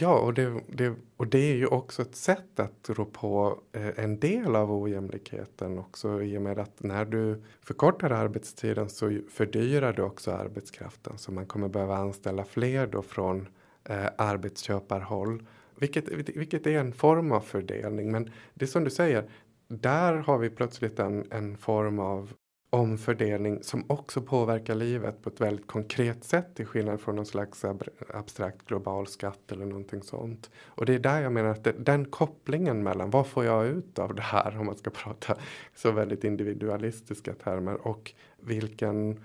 Ja, 0.00 0.18
och 0.18 0.34
det, 0.34 0.60
det 0.66 0.94
och 1.16 1.26
det 1.26 1.38
är 1.38 1.54
ju 1.54 1.66
också 1.66 2.02
ett 2.02 2.16
sätt 2.16 2.60
att 2.60 2.87
rå 2.94 3.04
på 3.04 3.60
eh, 3.72 4.04
en 4.04 4.20
del 4.20 4.56
av 4.56 4.72
ojämlikheten 4.72 5.78
också 5.78 6.22
i 6.22 6.38
och 6.38 6.42
med 6.42 6.58
att 6.58 6.82
när 6.82 7.04
du 7.04 7.42
förkortar 7.62 8.10
arbetstiden 8.10 8.88
så 8.88 9.18
fördyrar 9.30 9.92
du 9.92 10.02
också 10.02 10.32
arbetskraften 10.32 11.18
så 11.18 11.32
man 11.32 11.46
kommer 11.46 11.68
behöva 11.68 11.96
anställa 11.96 12.44
fler 12.44 12.86
då 12.86 13.02
från 13.02 13.48
eh, 13.84 14.06
arbetsköparhåll 14.16 15.46
vilket, 15.78 16.08
vilket 16.36 16.66
är 16.66 16.78
en 16.78 16.92
form 16.92 17.32
av 17.32 17.40
fördelning. 17.40 18.10
Men 18.10 18.30
det 18.54 18.64
är 18.64 18.66
som 18.66 18.84
du 18.84 18.90
säger, 18.90 19.30
där 19.68 20.14
har 20.14 20.38
vi 20.38 20.50
plötsligt 20.50 20.98
en, 20.98 21.26
en 21.30 21.56
form 21.56 21.98
av 21.98 22.32
omfördelning 22.70 23.62
som 23.62 23.84
också 23.86 24.22
påverkar 24.22 24.74
livet 24.74 25.22
på 25.22 25.30
ett 25.30 25.40
väldigt 25.40 25.66
konkret 25.66 26.24
sätt 26.24 26.54
till 26.54 26.66
skillnad 26.66 27.00
från 27.00 27.16
någon 27.16 27.26
slags 27.26 27.64
abstrakt 28.14 28.66
global 28.66 29.06
skatt 29.06 29.52
eller 29.52 29.66
någonting 29.66 30.02
sånt. 30.02 30.50
Och 30.66 30.86
det 30.86 30.94
är 30.94 30.98
där 30.98 31.20
jag 31.20 31.32
menar 31.32 31.48
att 31.48 31.64
det, 31.64 31.72
den 31.78 32.04
kopplingen 32.04 32.82
mellan 32.82 33.10
vad 33.10 33.26
får 33.26 33.44
jag 33.44 33.66
ut 33.66 33.98
av 33.98 34.14
det 34.14 34.22
här 34.22 34.58
om 34.58 34.66
man 34.66 34.76
ska 34.76 34.90
prata 34.90 35.36
så 35.74 35.90
väldigt 35.90 36.24
individualistiska 36.24 37.34
termer 37.34 37.86
och 37.86 38.12
vilken 38.36 39.20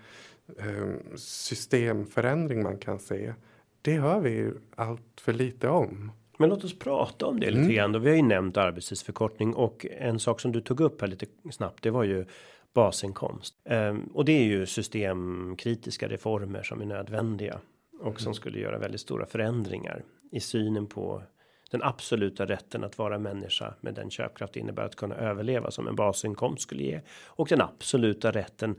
eh, 0.57 1.15
systemförändring 1.15 2.63
man 2.63 2.77
kan 2.77 2.99
se. 2.99 3.33
Det 3.81 3.99
hör 3.99 4.19
vi 4.19 4.51
allt 4.75 5.21
för 5.21 5.33
lite 5.33 5.69
om. 5.69 6.11
Men 6.37 6.49
låt 6.49 6.63
oss 6.63 6.79
prata 6.79 7.25
om 7.25 7.39
det 7.39 7.49
lite 7.49 7.59
mm. 7.59 7.75
grann. 7.75 7.91
Då. 7.91 7.99
Vi 7.99 8.09
har 8.09 8.15
ju 8.15 8.21
nämnt 8.21 8.57
arbetstidsförkortning 8.57 9.53
och 9.53 9.85
en 9.91 10.19
sak 10.19 10.41
som 10.41 10.51
du 10.51 10.61
tog 10.61 10.79
upp 10.79 11.01
här 11.01 11.07
lite 11.07 11.25
snabbt. 11.51 11.83
Det 11.83 11.89
var 11.89 12.03
ju 12.03 12.25
basinkomst 12.73 13.55
um, 13.69 14.09
och 14.13 14.25
det 14.25 14.31
är 14.31 14.43
ju 14.43 14.65
systemkritiska 14.65 16.07
reformer 16.07 16.63
som 16.63 16.81
är 16.81 16.85
nödvändiga 16.85 17.59
och 17.99 18.07
mm. 18.07 18.19
som 18.19 18.33
skulle 18.33 18.59
göra 18.59 18.79
väldigt 18.79 19.01
stora 19.01 19.25
förändringar 19.25 20.03
i 20.31 20.39
synen 20.39 20.87
på 20.87 21.23
den 21.71 21.83
absoluta 21.83 22.45
rätten 22.45 22.83
att 22.83 22.97
vara 22.97 23.19
människa 23.19 23.73
med 23.81 23.93
den 23.93 24.09
köpkraft 24.09 24.53
det 24.53 24.59
innebär 24.59 24.83
att 24.83 24.95
kunna 24.95 25.15
överleva 25.15 25.71
som 25.71 25.87
en 25.87 25.95
basinkomst 25.95 26.63
skulle 26.63 26.83
ge 26.83 27.01
och 27.27 27.47
den 27.47 27.61
absoluta 27.61 28.31
rätten 28.31 28.75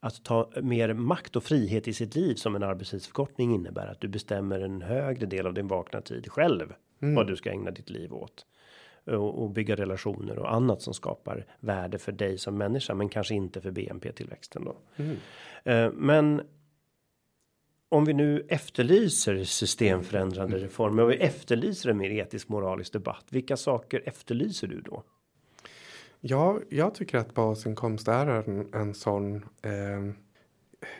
att 0.00 0.24
ta 0.24 0.50
mer 0.62 0.92
makt 0.92 1.36
och 1.36 1.44
frihet 1.44 1.88
i 1.88 1.92
sitt 1.92 2.14
liv 2.14 2.34
som 2.34 2.56
en 2.56 2.62
arbetstidsförkortning 2.62 3.54
innebär 3.54 3.86
att 3.86 4.00
du 4.00 4.08
bestämmer 4.08 4.60
en 4.60 4.82
högre 4.82 5.26
del 5.26 5.46
av 5.46 5.54
din 5.54 5.68
vakna 5.68 6.00
tid 6.00 6.32
själv 6.32 6.72
mm. 7.02 7.14
vad 7.14 7.26
du 7.26 7.36
ska 7.36 7.50
ägna 7.50 7.70
ditt 7.70 7.90
liv 7.90 8.14
åt 8.14 8.46
och, 9.16 9.50
bygga 9.50 9.76
relationer 9.76 10.38
och 10.38 10.54
annat 10.54 10.82
som 10.82 10.94
skapar 10.94 11.46
värde 11.60 11.98
för 11.98 12.12
dig 12.12 12.38
som 12.38 12.58
människa, 12.58 12.94
men 12.94 13.08
kanske 13.08 13.34
inte 13.34 13.60
för 13.60 13.70
BNP 13.70 14.12
tillväxten 14.12 14.64
då. 14.64 14.76
Mm. 14.96 15.16
Uh, 15.66 15.92
men 15.92 16.42
om 17.88 18.04
vi 18.04 18.12
nu 18.12 18.46
efterlyser 18.48 19.44
systemförändrande 19.44 20.56
mm. 20.56 20.68
reformer 20.68 21.02
och 21.02 21.10
vi 21.10 21.16
efterlyser 21.16 21.90
en 21.90 21.96
mer 21.96 22.10
etisk 22.10 22.48
moralisk 22.48 22.92
debatt. 22.92 23.24
Vilka 23.30 23.56
saker 23.56 24.02
efterlyser 24.06 24.66
du 24.66 24.80
då? 24.80 25.02
Ja, 26.20 26.58
jag 26.68 26.94
tycker 26.94 27.18
att 27.18 27.34
basinkomst 27.34 28.08
är 28.08 28.26
en, 28.26 28.74
en 28.74 28.94
sån 28.94 29.36
eh, 29.62 30.12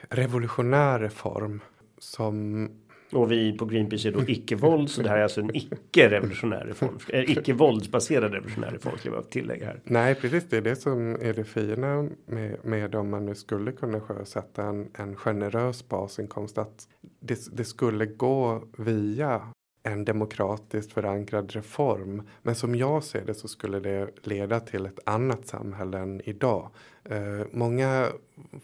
revolutionär 0.08 0.98
reform 0.98 1.60
som 1.98 2.68
och 3.12 3.32
vi 3.32 3.58
på 3.58 3.64
Greenpeace 3.64 4.08
är 4.08 4.12
då 4.12 4.22
icke-våld, 4.28 4.90
så 4.90 5.02
det 5.02 5.08
här 5.08 5.16
är 5.16 5.22
alltså 5.22 5.40
en 5.40 5.56
icke-revolutionär 5.56 6.64
reform. 6.64 6.98
Eh, 7.08 7.30
icke-våldsbaserad 7.30 8.32
revolutionär 8.32 8.70
reform, 8.70 8.98
skulle 8.98 9.14
jag 9.14 9.30
tillägga 9.30 9.66
här. 9.66 9.80
Nej, 9.84 10.14
precis. 10.14 10.44
Det 10.50 10.56
är 10.56 10.60
det 10.60 10.76
som 10.76 11.16
är 11.20 11.32
det 11.32 11.44
fina 11.44 12.08
med, 12.26 12.56
med 12.64 12.94
om 12.94 13.10
man 13.10 13.26
nu 13.26 13.34
skulle 13.34 13.72
kunna 13.72 14.00
sjösätta 14.00 14.62
en, 14.62 14.88
en 14.94 15.16
generös 15.16 15.88
basinkomst. 15.88 16.58
Att 16.58 16.88
det, 17.20 17.56
det 17.56 17.64
skulle 17.64 18.06
gå 18.06 18.62
via 18.78 19.42
en 19.82 20.04
demokratiskt 20.04 20.92
förankrad 20.92 21.52
reform. 21.52 22.22
Men 22.42 22.54
som 22.54 22.74
jag 22.74 23.04
ser 23.04 23.24
det 23.24 23.34
så 23.34 23.48
skulle 23.48 23.80
det 23.80 24.08
leda 24.22 24.60
till 24.60 24.86
ett 24.86 25.00
annat 25.04 25.46
samhälle 25.46 25.98
än 25.98 26.20
idag. 26.24 26.70
Eh, 27.04 27.46
många 27.50 28.08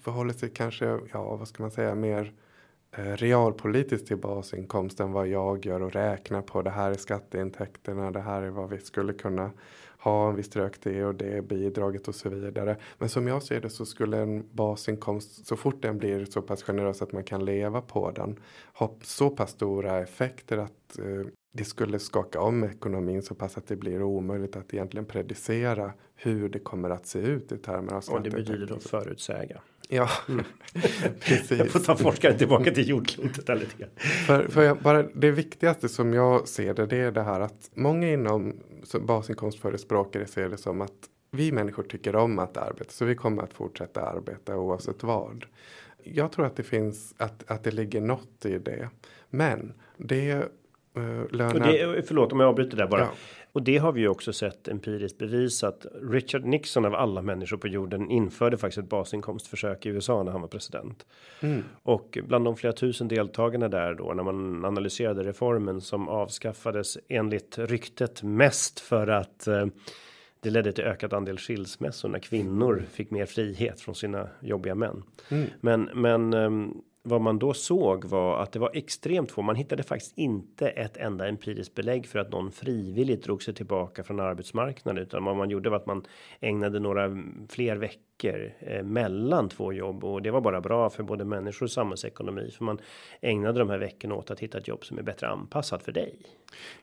förhåller 0.03 0.33
sig 0.33 0.51
kanske, 0.51 0.99
ja 1.13 1.37
vad 1.37 1.49
ska 1.49 1.63
man 1.63 1.71
säga, 1.71 1.95
mer 1.95 2.33
realpolitiskt 2.97 4.09
till 4.09 4.17
basinkomst 4.17 5.01
än 5.01 5.13
vad 5.13 5.29
jag 5.29 5.67
gör 5.67 5.83
och 5.83 5.93
räknar 5.93 6.43
på. 6.43 6.63
Det 6.63 6.71
här 6.71 6.91
är 6.91 6.95
skatteintäkterna, 6.95 8.11
det 8.11 8.21
här 8.21 8.43
är 8.43 8.51
vad 8.51 8.71
vi 8.71 8.79
skulle 8.79 9.13
kunna 9.13 9.51
ha 9.99 10.29
en 10.29 10.37
viss 10.37 10.49
trögt 10.49 10.83
det 10.83 11.05
och 11.05 11.15
det 11.15 11.43
bidraget 11.43 12.09
och 12.09 12.15
så 12.15 12.29
vidare. 12.29 12.77
Men 12.99 13.09
som 13.09 13.27
jag 13.27 13.43
ser 13.43 13.61
det 13.61 13.71
så 13.71 13.87
skulle 13.87 14.19
en 14.19 14.45
basinkomst 14.53 15.47
så 15.47 15.57
fort 15.57 15.83
den 15.83 15.99
blir 15.99 16.25
så 16.25 16.43
pass 16.43 16.63
generös 16.63 17.03
att 17.03 17.13
man 17.13 17.25
kan 17.25 17.45
leva 17.45 17.81
på 17.81 18.11
den 18.11 18.41
ha 18.75 18.95
så 19.03 19.31
pass 19.31 19.51
stora 19.51 19.99
effekter 19.99 20.59
att 20.59 20.99
eh, 20.99 21.27
det 21.53 21.65
skulle 21.65 21.99
skaka 21.99 22.41
om 22.41 22.65
ekonomin 22.65 23.23
så 23.23 23.35
pass 23.35 23.59
att 23.59 23.67
det 23.67 23.77
blir 23.77 24.03
omöjligt 24.03 24.57
att 24.57 24.75
egentligen 24.75 25.05
predicera 25.05 25.93
hur 26.15 26.49
det 26.49 26.59
kommer 26.59 26.91
att 26.91 27.07
se 27.07 27.19
ut 27.19 27.53
i 27.53 27.59
termer 27.59 27.93
av 27.93 28.03
Och 28.09 28.23
det 28.23 28.31
betyder 28.31 28.67
då 28.67 28.79
förutsäga. 28.79 29.61
Ja, 29.89 30.09
mm. 30.29 30.45
precis. 31.21 31.59
Jag 31.59 31.71
får 31.71 31.81
ta 31.81 31.97
forskaren 31.97 32.39
tillbaka 32.39 32.71
till 32.71 32.89
jordklotet 32.89 33.49
här 33.49 33.57
lite 33.57 33.89
för, 34.27 34.49
för 34.49 34.63
jag, 34.63 34.79
bara 34.79 35.03
Det 35.03 35.31
viktigaste 35.31 35.89
som 35.89 36.15
jag 36.15 36.49
ser 36.49 36.75
det, 36.75 36.87
det 36.87 36.97
är 36.97 37.13
det 37.13 37.23
här 37.23 37.41
att 37.41 37.71
många 37.75 38.13
inom 38.13 38.53
basinkomstförespråkare 39.01 40.27
ser 40.27 40.49
det 40.49 40.57
som 40.57 40.81
att 40.81 41.11
vi 41.31 41.53
människor 41.53 41.83
tycker 41.83 42.17
om 42.17 42.39
att 42.39 42.57
arbeta 42.57 42.91
så 42.91 43.05
vi 43.05 43.15
kommer 43.15 43.43
att 43.43 43.53
fortsätta 43.53 44.03
arbeta 44.03 44.57
oavsett 44.57 45.03
vad. 45.03 45.45
Jag 46.03 46.33
tror 46.33 46.47
att 46.47 46.57
det 46.57 46.63
finns, 46.63 47.15
att, 47.17 47.51
att 47.51 47.65
det 47.65 47.71
ligger 47.71 48.01
något 48.01 48.45
i 48.45 48.59
det. 48.59 48.89
Men 49.31 49.73
det 49.97 50.45
Uh, 50.99 51.31
lönar... 51.31 51.73
det, 51.73 52.03
förlåt 52.09 52.33
om 52.33 52.41
jag 52.41 52.49
avbryter 52.49 52.77
där 52.77 52.87
bara. 52.87 53.01
Ja. 53.01 53.11
Och 53.55 53.63
det 53.63 53.79
har 53.79 53.93
vi 53.93 54.01
ju 54.01 54.09
också 54.09 54.33
sett 54.33 54.69
empiriskt 54.69 55.19
bevisat. 55.19 55.87
Richard 56.03 56.45
Nixon 56.45 56.85
av 56.85 56.95
alla 56.95 57.23
människor 57.23 57.57
på 57.57 57.69
jorden 57.69 58.11
införde 58.11 58.57
faktiskt 58.57 58.79
ett 58.79 58.89
basinkomstförsök 58.89 59.87
i 59.87 59.89
USA 59.89 60.23
när 60.23 60.33
han 60.33 60.41
var 60.41 60.49
president. 60.49 61.07
Mm. 61.41 61.65
Och 61.83 62.19
bland 62.25 62.45
de 62.45 62.57
flera 62.57 62.73
tusen 62.73 63.09
deltagarna 63.09 63.69
där 63.69 63.95
då 63.95 64.13
när 64.15 64.23
man 64.23 64.65
analyserade 64.65 65.25
reformen 65.25 65.81
som 65.81 66.09
avskaffades 66.09 66.99
enligt 67.09 67.59
ryktet 67.59 68.23
mest 68.23 68.81
för 68.81 69.07
att 69.07 69.47
eh, 69.47 69.67
det 70.41 70.51
ledde 70.51 70.73
till 70.73 70.85
ökad 70.85 71.15
andel 71.15 71.39
skilsmässor 71.39 72.09
när 72.09 72.19
kvinnor 72.19 72.85
fick 72.93 73.11
mer 73.11 73.27
frihet 73.27 73.81
från 73.81 73.95
sina 73.95 74.29
jobbiga 74.41 74.75
män. 74.75 75.03
Mm. 75.29 75.47
Men 75.61 75.91
men 75.95 76.35
um, 76.35 76.83
vad 77.07 77.21
man 77.21 77.39
då 77.39 77.55
såg 77.55 78.05
var 78.05 78.43
att 78.43 78.53
det 78.53 78.59
var 78.59 78.71
extremt 78.75 79.31
få. 79.31 79.43
Man 79.43 79.57
hittade 79.57 79.83
faktiskt 79.83 80.19
inte 80.19 80.69
ett 80.69 80.97
enda 80.97 81.29
empiriskt 81.29 81.75
belägg 81.75 82.07
för 82.07 82.19
att 82.19 82.33
någon 82.33 82.53
frivilligt 82.53 83.25
drog 83.25 83.43
sig 83.43 83.55
tillbaka 83.55 84.03
från 84.03 84.21
arbetsmarknaden, 84.21 85.03
utan 85.03 85.25
vad 85.25 85.37
man 85.37 85.51
gjorde 85.51 85.71
var 85.71 85.77
att 85.77 85.87
man 85.87 86.05
ägnade 86.41 86.81
några 86.81 87.23
fler 87.49 87.77
veckor 87.77 88.53
eh, 88.59 88.83
mellan 88.83 89.49
två 89.49 89.73
jobb 89.73 90.05
och 90.05 90.23
det 90.23 90.31
var 90.31 90.41
bara 90.41 90.61
bra 90.61 90.91
för 90.91 91.03
både 91.03 91.25
människor 91.25 91.67
och 91.67 91.71
samhällsekonomi 91.71 92.51
för 92.51 92.65
man 92.65 92.79
ägnade 93.21 93.59
de 93.59 93.71
här 93.71 93.79
veckorna 93.79 94.15
åt 94.15 94.31
att 94.31 94.41
hitta 94.41 94.59
ett 94.59 94.69
jobb 94.69 94.85
som 94.85 94.99
är 94.99 95.03
bättre 95.03 95.29
anpassat 95.29 95.83
för 95.83 95.93
dig. 95.93 96.19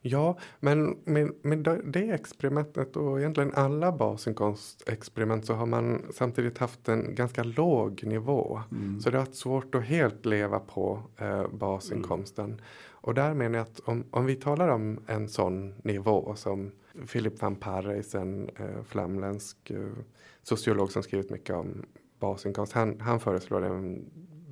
Ja, 0.02 0.38
men 0.60 0.98
med, 1.04 1.32
med 1.42 1.82
det 1.84 2.10
experimentet 2.10 2.96
och 2.96 3.20
egentligen 3.20 3.54
alla 3.54 3.92
basinkomstexperiment 3.92 5.46
så 5.46 5.54
har 5.54 5.66
man 5.66 6.02
samtidigt 6.14 6.58
haft 6.58 6.90
en 6.90 7.16
ganska 7.16 7.44
låg 7.44 8.04
nivå. 8.04 8.62
Mm. 8.72 9.00
Så 9.00 9.10
det 9.10 9.18
har 9.18 9.26
varit 9.26 9.36
svårt 9.36 9.76
att 9.76 9.84
helt 9.84 10.11
leva 10.22 10.60
på 10.60 11.04
eh, 11.18 11.48
basinkomsten. 11.48 12.46
Mm. 12.46 12.60
Och 13.02 13.14
där 13.14 13.34
menar 13.34 13.58
jag 13.58 13.68
att 13.68 13.80
om, 13.80 14.04
om 14.12 14.26
vi 14.26 14.36
talar 14.36 14.68
om 14.68 15.00
en 15.08 15.30
sån 15.30 15.74
nivå 15.84 16.36
som 16.36 16.72
Philip 17.12 17.42
van 17.42 17.56
Parijs, 17.56 18.16
en 18.16 18.50
eh, 18.50 18.84
flamländsk 18.84 19.70
eh, 19.70 19.90
sociolog 20.44 20.92
som 20.92 21.04
skrivit 21.04 21.30
mycket 21.30 21.56
om 21.56 21.86
basinkomst. 22.20 22.74
Han, 22.74 23.00
han 23.00 23.20
föreslår 23.20 23.66
en 23.66 24.06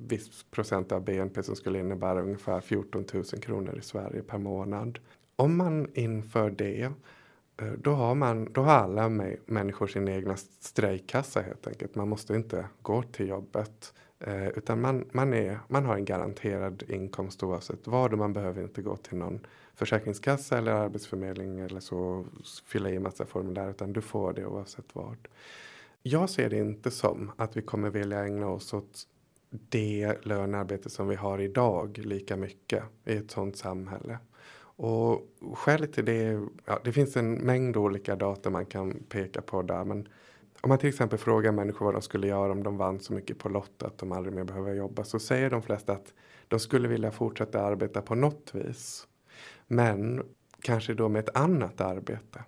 viss 0.08 0.44
procent 0.50 0.92
av 0.92 1.04
BNP 1.04 1.42
som 1.42 1.56
skulle 1.56 1.78
innebära 1.78 2.22
ungefär 2.22 2.60
14 2.60 3.04
000 3.14 3.24
kronor 3.24 3.78
i 3.78 3.82
Sverige 3.82 4.22
per 4.22 4.38
månad. 4.38 4.98
Om 5.36 5.56
man 5.56 5.88
inför 5.94 6.50
det 6.50 6.82
eh, 7.56 7.72
då 7.78 7.92
har, 7.92 8.14
man, 8.14 8.52
då 8.52 8.60
har 8.60 8.72
alla 8.74 9.08
människor 9.46 9.86
sin 9.86 10.08
egna 10.08 10.36
strejkkassa 10.36 11.40
helt 11.40 11.66
enkelt. 11.66 11.94
Man 11.94 12.08
måste 12.08 12.34
inte 12.34 12.68
gå 12.82 13.02
till 13.02 13.28
jobbet. 13.28 13.94
Eh, 14.20 14.48
utan 14.48 14.80
man, 14.80 15.04
man, 15.12 15.34
är, 15.34 15.58
man 15.68 15.84
har 15.84 15.94
en 15.94 16.04
garanterad 16.04 16.82
inkomst 16.88 17.42
oavsett 17.42 17.86
vad 17.86 18.12
och 18.12 18.18
man 18.18 18.32
behöver 18.32 18.62
inte 18.62 18.82
gå 18.82 18.96
till 18.96 19.16
någon 19.16 19.46
försäkringskassa 19.74 20.58
eller 20.58 20.72
arbetsförmedling 20.72 21.60
eller 21.60 21.80
så 21.80 22.26
fylla 22.64 22.90
i 22.90 22.98
massa 22.98 23.26
formulär 23.26 23.70
utan 23.70 23.92
du 23.92 24.00
får 24.00 24.32
det 24.32 24.46
oavsett 24.46 24.84
vad. 24.92 25.28
Jag 26.02 26.30
ser 26.30 26.50
det 26.50 26.58
inte 26.58 26.90
som 26.90 27.32
att 27.36 27.56
vi 27.56 27.62
kommer 27.62 27.90
vilja 27.90 28.24
ägna 28.24 28.48
oss 28.48 28.74
åt 28.74 29.06
det 29.50 30.14
lönearbete 30.22 30.90
som 30.90 31.08
vi 31.08 31.16
har 31.16 31.40
idag 31.40 31.98
lika 31.98 32.36
mycket 32.36 32.84
i 33.04 33.16
ett 33.16 33.30
sådant 33.30 33.56
samhälle. 33.56 34.18
Och 34.62 35.28
skälet 35.54 35.92
till 35.92 36.04
det, 36.04 36.40
ja, 36.64 36.80
det 36.84 36.92
finns 36.92 37.16
en 37.16 37.34
mängd 37.34 37.76
olika 37.76 38.16
data 38.16 38.50
man 38.50 38.66
kan 38.66 39.02
peka 39.08 39.42
på 39.42 39.62
där. 39.62 39.84
Men 39.84 40.08
om 40.60 40.68
man 40.68 40.78
till 40.78 40.88
exempel 40.88 41.18
frågar 41.18 41.52
människor 41.52 41.86
vad 41.86 41.94
de 41.94 42.02
skulle 42.02 42.26
göra 42.26 42.52
om 42.52 42.62
de 42.62 42.76
vann 42.76 43.00
så 43.00 43.12
mycket 43.12 43.38
på 43.38 43.48
Lotto 43.48 43.86
att 43.86 43.98
de 43.98 44.12
aldrig 44.12 44.34
mer 44.34 44.44
behöver 44.44 44.74
jobba. 44.74 45.04
Så 45.04 45.18
säger 45.18 45.50
de 45.50 45.62
flesta 45.62 45.92
att 45.92 46.14
de 46.48 46.60
skulle 46.60 46.88
vilja 46.88 47.10
fortsätta 47.10 47.62
arbeta 47.62 48.02
på 48.02 48.14
något 48.14 48.50
vis. 48.54 49.06
Men 49.66 50.22
kanske 50.60 50.94
då 50.94 51.08
med 51.08 51.20
ett 51.28 51.36
annat 51.36 51.80
arbete. 51.80 52.44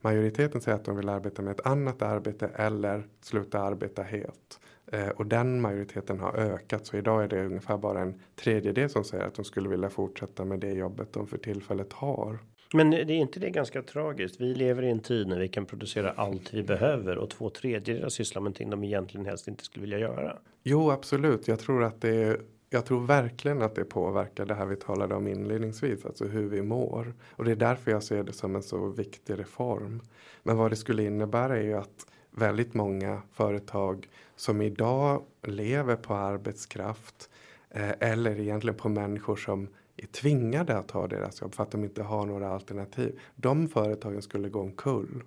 Majoriteten 0.00 0.60
säger 0.60 0.78
att 0.78 0.84
de 0.84 0.96
vill 0.96 1.08
arbeta 1.08 1.42
med 1.42 1.50
ett 1.50 1.66
annat 1.66 2.02
arbete 2.02 2.50
eller 2.54 3.06
sluta 3.20 3.60
arbeta 3.60 4.02
helt. 4.02 4.60
Eh, 4.86 5.08
och 5.08 5.26
den 5.26 5.60
majoriteten 5.60 6.20
har 6.20 6.32
ökat 6.32 6.86
så 6.86 6.96
idag 6.96 7.24
är 7.24 7.28
det 7.28 7.46
ungefär 7.46 7.78
bara 7.78 8.00
en 8.00 8.20
tredjedel 8.36 8.90
som 8.90 9.04
säger 9.04 9.24
att 9.24 9.34
de 9.34 9.44
skulle 9.44 9.68
vilja 9.68 9.90
fortsätta 9.90 10.44
med 10.44 10.60
det 10.60 10.72
jobbet 10.72 11.12
de 11.12 11.26
för 11.26 11.38
tillfället 11.38 11.92
har. 11.92 12.38
Men 12.74 12.90
det 12.90 12.98
är 12.98 13.10
inte 13.10 13.40
det 13.40 13.50
ganska 13.50 13.82
tragiskt? 13.82 14.40
Vi 14.40 14.54
lever 14.54 14.82
i 14.82 14.90
en 14.90 15.00
tid 15.00 15.28
när 15.28 15.38
vi 15.38 15.48
kan 15.48 15.66
producera 15.66 16.10
allt 16.10 16.54
vi 16.54 16.62
behöver 16.62 17.18
och 17.18 17.30
två 17.30 17.50
tredjedelar 17.50 18.08
sysslar 18.08 18.40
med 18.42 18.44
någonting 18.44 18.70
de 18.70 18.84
egentligen 18.84 19.26
helst 19.26 19.48
inte 19.48 19.64
skulle 19.64 19.82
vilja 19.82 19.98
göra. 19.98 20.38
Jo, 20.62 20.90
absolut. 20.90 21.48
Jag 21.48 21.58
tror 21.58 21.84
att 21.84 22.00
det 22.00 22.10
är 22.10 22.40
jag 22.70 22.86
tror 22.86 23.06
verkligen 23.06 23.62
att 23.62 23.74
det 23.74 23.84
påverkar 23.84 24.46
det 24.46 24.54
här 24.54 24.66
vi 24.66 24.76
talade 24.76 25.14
om 25.14 25.28
inledningsvis, 25.28 26.06
alltså 26.06 26.24
hur 26.24 26.48
vi 26.48 26.62
mår. 26.62 27.14
Och 27.30 27.44
det 27.44 27.50
är 27.50 27.56
därför 27.56 27.90
jag 27.90 28.02
ser 28.02 28.22
det 28.22 28.32
som 28.32 28.56
en 28.56 28.62
så 28.62 28.86
viktig 28.86 29.38
reform. 29.38 30.02
Men 30.42 30.56
vad 30.56 30.70
det 30.70 30.76
skulle 30.76 31.02
innebära 31.02 31.56
är 31.56 31.62
ju 31.62 31.74
att 31.74 32.06
väldigt 32.30 32.74
många 32.74 33.22
företag 33.32 34.08
som 34.36 34.62
idag 34.62 35.22
lever 35.42 35.96
på 35.96 36.14
arbetskraft 36.14 37.30
eh, 37.70 38.10
eller 38.10 38.40
egentligen 38.40 38.76
på 38.76 38.88
människor 38.88 39.36
som 39.36 39.68
är 39.96 40.06
tvingade 40.06 40.78
att 40.78 40.90
ha 40.90 41.06
deras 41.06 41.40
jobb 41.40 41.54
för 41.54 41.62
att 41.62 41.70
de 41.70 41.84
inte 41.84 42.02
har 42.02 42.26
några 42.26 42.48
alternativ. 42.48 43.20
De 43.34 43.68
företagen 43.68 44.22
skulle 44.22 44.48
gå 44.48 44.60
omkull. 44.60 45.22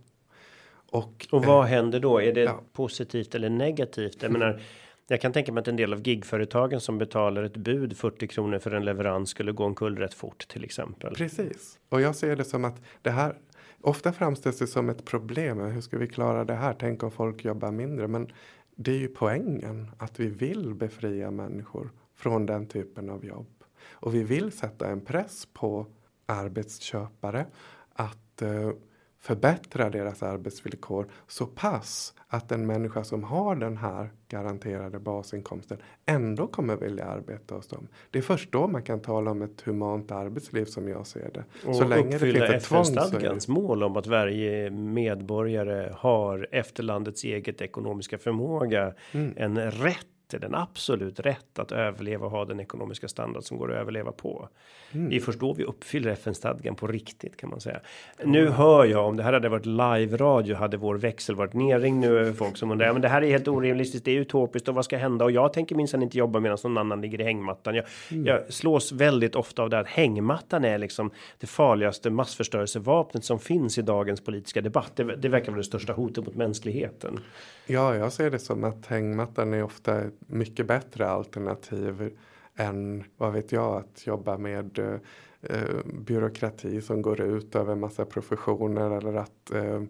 Och, 0.89 1.27
och 1.31 1.45
vad 1.45 1.63
eh, 1.63 1.69
händer 1.69 1.99
då? 1.99 2.21
Är 2.21 2.33
det 2.33 2.41
ja. 2.41 2.61
positivt 2.73 3.35
eller 3.35 3.49
negativt? 3.49 4.23
Jag 4.23 4.31
menar, 4.31 4.61
jag 5.07 5.21
kan 5.21 5.33
tänka 5.33 5.51
mig 5.51 5.61
att 5.61 5.67
en 5.67 5.75
del 5.75 5.93
av 5.93 6.07
gigföretagen 6.07 6.81
som 6.81 6.97
betalar 6.97 7.43
ett 7.43 7.57
bud 7.57 7.97
40 7.97 8.27
kronor 8.27 8.59
för 8.59 8.71
en 8.71 8.85
leverans 8.85 9.29
skulle 9.29 9.51
gå 9.51 9.65
omkull 9.65 9.97
rätt 9.97 10.13
fort 10.13 10.47
till 10.47 10.63
exempel. 10.63 11.15
Precis, 11.15 11.79
och 11.89 12.01
jag 12.01 12.15
ser 12.15 12.35
det 12.35 12.45
som 12.45 12.65
att 12.65 12.81
det 13.01 13.11
här 13.11 13.35
ofta 13.81 14.13
framställs 14.13 14.57
det 14.57 14.67
som 14.67 14.89
ett 14.89 15.05
problem. 15.05 15.59
Hur 15.59 15.81
ska 15.81 15.97
vi 15.97 16.07
klara 16.07 16.45
det 16.45 16.55
här? 16.55 16.75
Tänk 16.79 17.03
om 17.03 17.11
folk 17.11 17.45
jobbar 17.45 17.71
mindre, 17.71 18.07
men 18.07 18.31
det 18.75 18.91
är 18.91 18.97
ju 18.97 19.07
poängen 19.07 19.91
att 19.97 20.19
vi 20.19 20.27
vill 20.27 20.73
befria 20.73 21.31
människor 21.31 21.89
från 22.15 22.45
den 22.45 22.67
typen 22.67 23.09
av 23.09 23.25
jobb 23.25 23.56
och 23.99 24.15
vi 24.15 24.23
vill 24.23 24.51
sätta 24.51 24.87
en 24.87 25.01
press 25.01 25.47
på 25.53 25.85
arbetsköpare 26.25 27.45
att 27.93 28.41
uh, 28.41 28.71
förbättra 29.19 29.89
deras 29.89 30.23
arbetsvillkor 30.23 31.07
så 31.27 31.45
pass 31.45 32.13
att 32.27 32.51
en 32.51 32.67
människa 32.67 33.03
som 33.03 33.23
har 33.23 33.55
den 33.55 33.77
här 33.77 34.09
garanterade 34.27 34.99
basinkomsten 34.99 35.77
ändå 36.05 36.47
kommer 36.47 36.75
vilja 36.75 37.05
arbeta 37.05 37.55
hos 37.55 37.67
dem. 37.67 37.87
Det 38.11 38.19
är 38.19 38.23
först 38.23 38.51
då 38.51 38.67
man 38.67 38.83
kan 38.83 39.01
tala 39.01 39.31
om 39.31 39.41
ett 39.41 39.61
humant 39.61 40.11
arbetsliv 40.11 40.65
som 40.65 40.87
jag 40.87 41.07
ser 41.07 41.31
det. 41.33 41.43
Och 41.67 41.75
så 41.75 41.87
länge 41.87 42.11
det 42.11 42.19
finns 42.19 42.35
ett 42.35 42.63
FN-stadgans 42.63 43.47
mål 43.47 43.83
om 43.83 43.97
att 43.97 44.07
varje 44.07 44.69
medborgare 44.69 45.93
har 45.97 46.47
efter 46.51 46.83
landets 46.83 47.23
eget 47.23 47.61
ekonomiska 47.61 48.17
förmåga 48.17 48.93
mm. 49.11 49.33
en 49.37 49.71
rätt 49.71 50.07
den 50.29 50.55
absolut 50.55 51.19
rätt 51.19 51.59
att 51.59 51.71
överleva 51.71 52.25
och 52.25 52.31
ha 52.31 52.45
den 52.45 52.59
ekonomiska 52.59 53.07
standard 53.07 53.43
som 53.43 53.57
går 53.57 53.71
att 53.71 53.77
överleva 53.77 54.11
på. 54.11 54.49
Mm. 54.91 55.09
Det 55.09 55.15
är 55.15 55.19
först 55.19 55.39
då 55.39 55.53
vi 55.53 55.63
uppfyller 55.63 56.11
FN-stadgan 56.11 56.75
på 56.75 56.87
riktigt 56.87 57.37
kan 57.37 57.49
man 57.49 57.61
säga. 57.61 57.79
Mm. 58.19 58.31
Nu 58.31 58.49
hör 58.49 58.85
jag 58.85 59.05
om 59.05 59.17
det 59.17 59.23
här 59.23 59.33
hade 59.33 59.49
varit 59.49 59.65
live 59.65 60.17
radio 60.17 60.55
hade 60.55 60.77
vår 60.77 60.95
växel 60.95 61.35
varit 61.35 61.53
nerringd 61.53 61.99
nu 61.99 62.19
över 62.19 62.33
folk 62.33 62.57
som 62.57 62.71
undrar. 62.71 62.93
Men 62.93 63.01
det 63.01 63.07
här 63.07 63.21
är 63.21 63.31
helt 63.31 63.47
orealistiskt. 63.47 64.05
Det 64.05 64.11
är 64.11 64.19
utopiskt 64.19 64.67
och 64.67 64.75
vad 64.75 64.85
ska 64.85 64.97
hända? 64.97 65.25
Och 65.25 65.31
jag 65.31 65.53
tänker 65.53 65.75
minsann 65.75 66.03
inte 66.03 66.17
jobba 66.17 66.39
medan 66.39 66.57
någon 66.63 66.77
annan 66.77 67.01
ligger 67.01 67.21
i 67.21 67.23
hängmattan. 67.23 67.75
Jag, 67.75 67.85
mm. 68.11 68.25
jag 68.25 68.53
slås 68.53 68.91
väldigt 68.91 69.35
ofta 69.35 69.63
av 69.63 69.69
det 69.69 69.79
att 69.79 69.87
hängmattan 69.87 70.65
är 70.65 70.77
liksom 70.77 71.11
det 71.39 71.47
farligaste 71.47 72.09
massförstörelsevapnet 72.09 73.23
som 73.23 73.39
finns 73.39 73.77
i 73.77 73.81
dagens 73.81 74.21
politiska 74.21 74.61
debatt. 74.61 74.91
Det, 74.95 75.15
det 75.15 75.29
verkar 75.29 75.51
vara 75.51 75.57
det 75.57 75.63
största 75.63 75.93
hotet 75.93 76.25
mot 76.25 76.35
mänskligheten. 76.35 77.19
Ja, 77.65 77.95
jag 77.95 78.13
ser 78.13 78.31
det 78.31 78.39
som 78.39 78.63
att 78.63 78.85
hängmattan 78.85 79.53
är 79.53 79.63
ofta 79.63 80.01
ett 80.01 80.16
mycket 80.19 80.67
bättre 80.67 81.09
alternativ 81.09 82.17
än 82.55 83.03
vad 83.17 83.33
vet 83.33 83.51
jag 83.51 83.75
att 83.77 84.07
jobba 84.07 84.37
med 84.37 84.79
eh, 84.79 84.99
eh 85.41 85.85
byråkrati 85.85 86.81
som 86.81 87.01
går 87.01 87.21
ut 87.21 87.55
över 87.55 87.75
massa 87.75 88.05
professioner 88.05 88.91
eller 88.91 89.13
att 89.13 89.51
eh, 89.51 89.81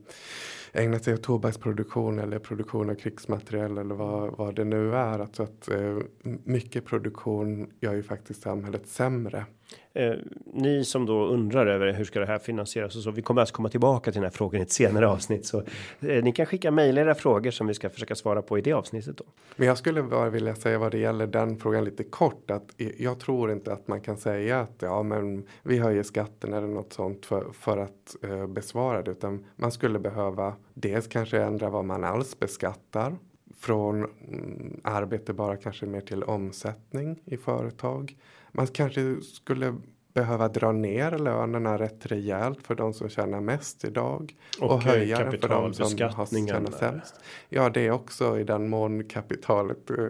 ägna 0.73 0.99
sig 0.99 1.13
åt 1.13 1.23
tobaksproduktion 1.23 2.19
eller 2.19 2.39
produktion 2.39 2.89
av 2.89 2.95
krigsmateriel 2.95 3.77
eller 3.77 3.95
vad, 3.95 4.37
vad 4.37 4.55
det 4.55 4.63
nu 4.63 4.95
är. 4.95 5.19
Alltså 5.19 5.43
att 5.43 5.69
eh, 5.69 5.97
mycket 6.43 6.85
produktion 6.85 7.69
gör 7.79 7.93
ju 7.93 8.03
faktiskt 8.03 8.41
samhället 8.41 8.87
sämre. 8.87 9.45
Eh, 9.93 10.13
ni 10.53 10.85
som 10.85 11.05
då 11.05 11.25
undrar 11.25 11.67
över 11.67 11.93
hur 11.93 12.05
ska 12.05 12.19
det 12.19 12.25
här 12.25 12.39
finansieras 12.39 12.95
och 12.95 13.01
så. 13.01 13.11
Vi 13.11 13.21
kommer 13.21 13.41
att 13.41 13.51
komma 13.51 13.69
tillbaka 13.69 14.11
till 14.11 14.21
den 14.21 14.23
här 14.23 14.37
frågan 14.37 14.61
i 14.61 14.63
ett 14.63 14.71
senare 14.71 15.07
avsnitt 15.07 15.45
så 15.45 15.57
eh, 15.99 16.23
ni 16.23 16.31
kan 16.31 16.45
skicka 16.45 16.71
mejl 16.71 16.97
era 16.97 17.15
frågor 17.15 17.51
som 17.51 17.67
vi 17.67 17.73
ska 17.73 17.89
försöka 17.89 18.15
svara 18.15 18.41
på 18.41 18.57
i 18.57 18.61
det 18.61 18.73
avsnittet 18.73 19.17
då. 19.17 19.23
Men 19.55 19.67
jag 19.67 19.77
skulle 19.77 20.03
bara 20.03 20.29
vilja 20.29 20.55
säga 20.55 20.79
vad 20.79 20.91
det 20.91 20.97
gäller 20.97 21.27
den 21.27 21.57
frågan 21.57 21.83
lite 21.83 22.03
kort 22.03 22.51
att 22.51 22.73
jag 22.97 23.19
tror 23.19 23.51
inte 23.51 23.73
att 23.73 23.87
man 23.87 24.01
kan 24.01 24.17
säga 24.17 24.59
att 24.59 24.75
ja, 24.79 25.03
men 25.03 25.43
vi 25.63 25.77
höjer 25.77 26.03
skatten 26.03 26.53
eller 26.53 26.67
något 26.67 26.93
sånt 26.93 27.25
för, 27.25 27.45
för 27.53 27.77
att 27.77 28.15
eh, 28.23 28.47
besvara 28.47 29.01
det, 29.01 29.11
utan 29.11 29.45
man 29.55 29.71
skulle 29.71 29.99
behöva 29.99 30.53
dels 30.73 31.07
kanske 31.07 31.43
ändra 31.43 31.69
vad 31.69 31.85
man 31.85 32.03
alls 32.03 32.39
beskattar 32.39 33.17
från 33.59 33.95
mm, 33.95 34.81
arbete 34.83 35.33
bara 35.33 35.57
kanske 35.57 35.85
mer 35.85 36.01
till 36.01 36.23
omsättning 36.23 37.19
i 37.25 37.37
företag 37.37 38.15
man 38.57 38.67
kanske 38.67 39.21
skulle 39.21 39.75
behöva 40.13 40.47
dra 40.47 40.71
ner 40.71 41.17
lönerna 41.17 41.77
rätt 41.77 42.05
rejält 42.05 42.63
för 42.63 42.75
de 42.75 42.93
som 42.93 43.09
tjänar 43.09 43.41
mest 43.41 43.85
idag. 43.85 44.35
Och, 44.61 44.71
och 44.71 44.83
höja 44.83 45.19
den 45.19 45.39
för 45.39 45.49
de 45.49 45.73
som 45.73 45.85
har 45.85 46.47
tjänat 46.47 46.73
sämst. 46.73 47.15
Ja, 47.49 47.69
det 47.69 47.87
är 47.87 47.91
också 47.91 48.39
i 48.39 48.43
den 48.43 48.69
mån 48.69 49.03
kapitalet 49.03 49.91
uh, 49.91 50.09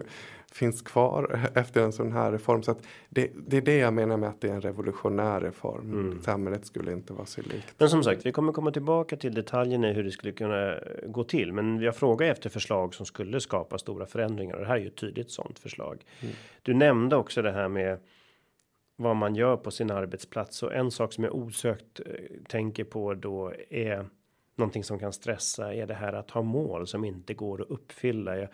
finns 0.58 0.82
kvar 0.82 1.50
efter 1.54 1.82
en 1.82 1.92
sån 1.92 2.12
här 2.12 2.32
reform. 2.32 2.62
Så 2.62 2.74
det, 3.08 3.30
det, 3.46 3.56
är 3.56 3.60
det 3.60 3.76
jag 3.76 3.94
menar 3.94 4.16
med 4.16 4.28
att 4.28 4.40
det 4.40 4.48
är 4.48 4.54
en 4.54 4.60
revolutionär 4.60 5.40
reform. 5.40 5.92
Mm. 5.92 6.22
Samhället 6.22 6.66
skulle 6.66 6.92
inte 6.92 7.12
vara 7.12 7.26
sig 7.26 7.44
likt. 7.44 7.74
Men 7.78 7.90
som 7.90 8.02
sagt, 8.04 8.26
vi 8.26 8.32
kommer 8.32 8.52
komma 8.52 8.70
tillbaka 8.70 9.16
till 9.16 9.34
detaljerna 9.34 9.90
i 9.90 9.92
hur 9.92 10.04
det 10.04 10.10
skulle 10.10 10.32
kunna 10.32 10.78
gå 11.06 11.24
till. 11.24 11.52
Men 11.52 11.80
jag 11.80 11.96
frågar 11.96 12.26
efter 12.26 12.50
förslag 12.50 12.94
som 12.94 13.06
skulle 13.06 13.40
skapa 13.40 13.78
stora 13.78 14.06
förändringar 14.06 14.54
och 14.54 14.60
det 14.60 14.66
här 14.66 14.76
är 14.76 14.80
ju 14.80 14.86
ett 14.86 14.96
tydligt 14.96 15.30
sådant 15.30 15.58
förslag. 15.58 16.04
Mm. 16.20 16.34
Du 16.62 16.74
nämnde 16.74 17.16
också 17.16 17.42
det 17.42 17.52
här 17.52 17.68
med 17.68 17.98
vad 18.96 19.16
man 19.16 19.34
gör 19.34 19.56
på 19.56 19.70
sin 19.70 19.90
arbetsplats 19.90 20.62
och 20.62 20.74
en 20.74 20.90
sak 20.90 21.12
som 21.12 21.24
jag 21.24 21.34
osökt 21.34 22.00
eh, 22.00 22.06
tänker 22.48 22.84
på 22.84 23.14
då 23.14 23.52
är 23.70 24.06
någonting 24.56 24.84
som 24.84 24.98
kan 24.98 25.12
stressa 25.12 25.74
är 25.74 25.86
det 25.86 25.94
här 25.94 26.12
att 26.12 26.30
ha 26.30 26.42
mål 26.42 26.86
som 26.86 27.04
inte 27.04 27.34
går 27.34 27.62
att 27.62 27.70
uppfylla. 27.70 28.36
Jag, 28.36 28.48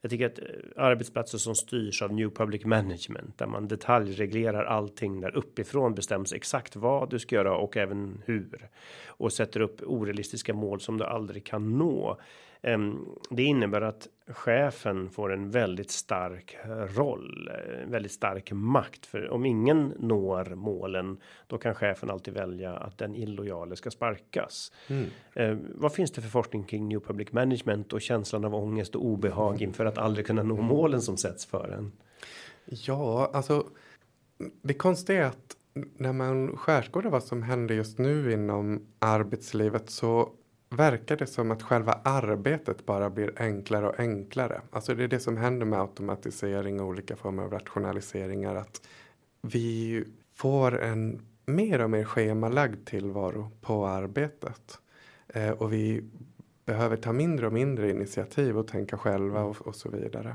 jag 0.00 0.10
tycker 0.10 0.26
att 0.26 0.38
eh, 0.38 0.44
arbetsplatser 0.84 1.38
som 1.38 1.54
styrs 1.54 2.02
av 2.02 2.12
New 2.12 2.30
Public 2.30 2.64
Management 2.64 3.38
där 3.38 3.46
man 3.46 3.68
detaljreglerar 3.68 4.64
allting 4.64 5.20
där 5.20 5.36
uppifrån 5.36 5.94
bestäms 5.94 6.32
exakt 6.32 6.76
vad 6.76 7.10
du 7.10 7.18
ska 7.18 7.36
göra 7.36 7.56
och 7.56 7.76
även 7.76 8.22
hur. 8.26 8.68
Och 9.06 9.32
sätter 9.32 9.60
upp 9.60 9.82
orealistiska 9.82 10.54
mål 10.54 10.80
som 10.80 10.98
du 10.98 11.04
aldrig 11.04 11.44
kan 11.44 11.78
nå 11.78 12.20
det 13.30 13.42
innebär 13.42 13.80
att 13.80 14.08
chefen 14.26 15.10
får 15.10 15.32
en 15.32 15.50
väldigt 15.50 15.90
stark 15.90 16.56
roll, 16.96 17.50
eh, 17.52 17.90
väldigt 17.90 18.12
stark 18.12 18.52
makt. 18.52 19.06
För 19.06 19.30
om 19.30 19.46
ingen 19.46 19.94
når 19.98 20.54
målen, 20.54 21.20
då 21.46 21.58
kan 21.58 21.74
chefen 21.74 22.10
alltid 22.10 22.34
välja 22.34 22.76
att 22.76 22.98
den 22.98 23.14
illojale 23.14 23.76
ska 23.76 23.90
sparkas. 23.90 24.72
Mm. 24.88 25.06
Ehm, 25.34 25.66
vad 25.74 25.92
finns 25.92 26.10
det 26.10 26.20
för 26.20 26.28
forskning 26.28 26.64
kring 26.64 26.88
New 26.88 27.00
Public 27.00 27.32
Management 27.32 27.92
och 27.92 28.00
känslan 28.00 28.44
av 28.44 28.54
ångest 28.54 28.94
och 28.94 29.04
obehag 29.04 29.62
inför 29.62 29.84
att 29.84 29.98
aldrig 29.98 30.26
kunna 30.26 30.42
nå 30.42 30.56
målen 30.56 31.02
som 31.02 31.16
sätts 31.16 31.46
för 31.46 31.68
en? 31.68 31.92
Ja, 32.64 33.30
alltså 33.32 33.66
det 34.62 34.74
konstiga 34.74 35.24
är 35.24 35.26
att 35.26 35.56
när 35.96 36.12
man 36.12 36.56
skärskådar 36.56 37.10
vad 37.10 37.24
som 37.24 37.42
händer 37.42 37.74
just 37.74 37.98
nu 37.98 38.32
inom 38.32 38.86
arbetslivet 38.98 39.90
så 39.90 40.32
verkar 40.70 41.16
det 41.16 41.26
som 41.26 41.50
att 41.50 41.62
själva 41.62 41.92
arbetet 42.04 42.86
bara 42.86 43.10
blir 43.10 43.32
enklare 43.36 43.88
och 43.88 44.00
enklare. 44.00 44.60
Alltså 44.70 44.94
det 44.94 45.04
är 45.04 45.08
det 45.08 45.20
som 45.20 45.36
händer 45.36 45.66
med 45.66 45.80
automatisering 45.80 46.80
och 46.80 46.86
olika 46.86 47.16
former 47.16 47.42
av 47.42 47.50
rationaliseringar. 47.50 48.54
Att 48.54 48.86
vi 49.42 50.04
får 50.34 50.80
en 50.80 51.22
mer 51.46 51.80
och 51.80 51.90
mer 51.90 52.04
schemalagd 52.04 52.86
tillvaro 52.86 53.50
på 53.60 53.86
arbetet. 53.86 54.78
Eh, 55.28 55.50
och 55.50 55.72
vi 55.72 56.04
behöver 56.64 56.96
ta 56.96 57.12
mindre 57.12 57.46
och 57.46 57.52
mindre 57.52 57.90
initiativ 57.90 58.58
och 58.58 58.68
tänka 58.68 58.98
själva 58.98 59.42
och, 59.42 59.66
och 59.66 59.76
så 59.76 59.88
vidare. 59.88 60.34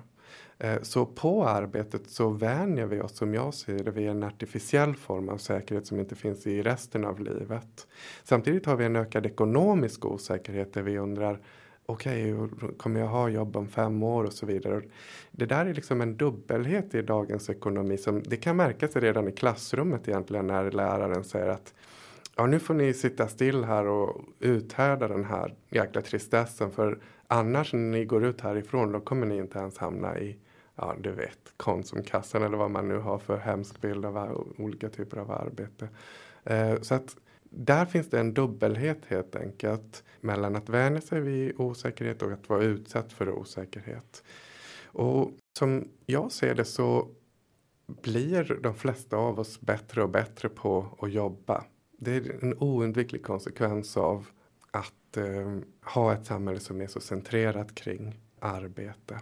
Eh, 0.59 0.81
så 0.81 1.05
på 1.05 1.45
arbetet 1.45 2.09
så 2.09 2.29
vänjer 2.29 2.85
vi 2.85 3.01
oss 3.01 3.17
som 3.17 3.33
jag 3.33 3.53
ser 3.53 3.83
det 3.83 3.91
vid 3.91 4.09
en 4.09 4.23
artificiell 4.23 4.95
form 4.95 5.29
av 5.29 5.37
säkerhet 5.37 5.87
som 5.87 5.99
inte 5.99 6.15
finns 6.15 6.47
i 6.47 6.61
resten 6.61 7.05
av 7.05 7.19
livet. 7.19 7.87
Samtidigt 8.23 8.65
har 8.65 8.75
vi 8.75 8.85
en 8.85 8.95
ökad 8.95 9.25
ekonomisk 9.25 10.05
osäkerhet 10.05 10.73
där 10.73 10.81
vi 10.81 10.97
undrar 10.97 11.39
okej, 11.85 12.33
okay, 12.33 12.69
kommer 12.77 12.99
jag 12.99 13.07
ha 13.07 13.29
jobb 13.29 13.55
om 13.55 13.67
fem 13.67 14.03
år 14.03 14.23
och 14.23 14.33
så 14.33 14.45
vidare. 14.45 14.81
Det 15.31 15.45
där 15.45 15.65
är 15.65 15.73
liksom 15.73 16.01
en 16.01 16.17
dubbelhet 16.17 16.95
i 16.95 17.01
dagens 17.01 17.49
ekonomi 17.49 17.97
som 17.97 18.23
det 18.23 18.37
kan 18.37 18.55
märkas 18.55 18.95
redan 18.95 19.27
i 19.27 19.31
klassrummet 19.31 20.07
egentligen 20.07 20.47
när 20.47 20.71
läraren 20.71 21.23
säger 21.23 21.47
att 21.47 21.73
ja, 22.35 22.45
nu 22.45 22.59
får 22.59 22.73
ni 22.73 22.93
sitta 22.93 23.27
still 23.27 23.63
här 23.63 23.87
och 23.87 24.21
uthärda 24.39 25.07
den 25.07 25.25
här 25.25 25.55
jäkla 25.69 26.01
tristessen 26.01 26.71
för 26.71 26.99
annars 27.27 27.73
när 27.73 27.79
ni 27.79 28.05
går 28.05 28.25
ut 28.25 28.41
härifrån 28.41 28.91
då 28.91 28.99
kommer 28.99 29.25
ni 29.25 29.37
inte 29.37 29.59
ens 29.59 29.77
hamna 29.77 30.19
i 30.19 30.37
ja, 30.75 30.95
du 30.99 31.11
vet, 31.11 31.53
Konsumkassan 31.57 32.43
eller 32.43 32.57
vad 32.57 32.71
man 32.71 32.87
nu 32.87 32.97
har 32.97 33.19
för 33.19 33.37
hemsk 33.37 33.81
bild 33.81 34.05
av 34.05 34.53
olika 34.57 34.89
typer 34.89 35.17
av 35.17 35.31
arbete. 35.31 35.89
Eh, 36.43 36.81
så 36.81 36.95
att 36.95 37.17
där 37.43 37.85
finns 37.85 38.09
det 38.09 38.19
en 38.19 38.33
dubbelhet 38.33 39.05
helt 39.07 39.35
enkelt 39.35 40.03
mellan 40.21 40.55
att 40.55 40.69
vänja 40.69 41.01
sig 41.01 41.21
vid 41.21 41.59
osäkerhet 41.59 42.21
och 42.21 42.31
att 42.31 42.49
vara 42.49 42.63
utsatt 42.63 43.13
för 43.13 43.29
osäkerhet. 43.29 44.23
Och 44.85 45.31
som 45.57 45.87
jag 46.05 46.31
ser 46.31 46.55
det 46.55 46.65
så 46.65 47.09
blir 47.87 48.59
de 48.63 48.75
flesta 48.75 49.17
av 49.17 49.39
oss 49.39 49.61
bättre 49.61 50.03
och 50.03 50.09
bättre 50.09 50.49
på 50.49 50.97
att 50.99 51.11
jobba. 51.11 51.63
Det 51.97 52.15
är 52.15 52.43
en 52.43 52.57
oundviklig 52.57 53.23
konsekvens 53.23 53.97
av 53.97 54.27
att 54.71 55.17
eh, 55.17 55.57
ha 55.81 56.13
ett 56.13 56.25
samhälle 56.25 56.59
som 56.59 56.81
är 56.81 56.87
så 56.87 56.99
centrerat 56.99 57.75
kring 57.75 58.19
arbete. 58.39 59.19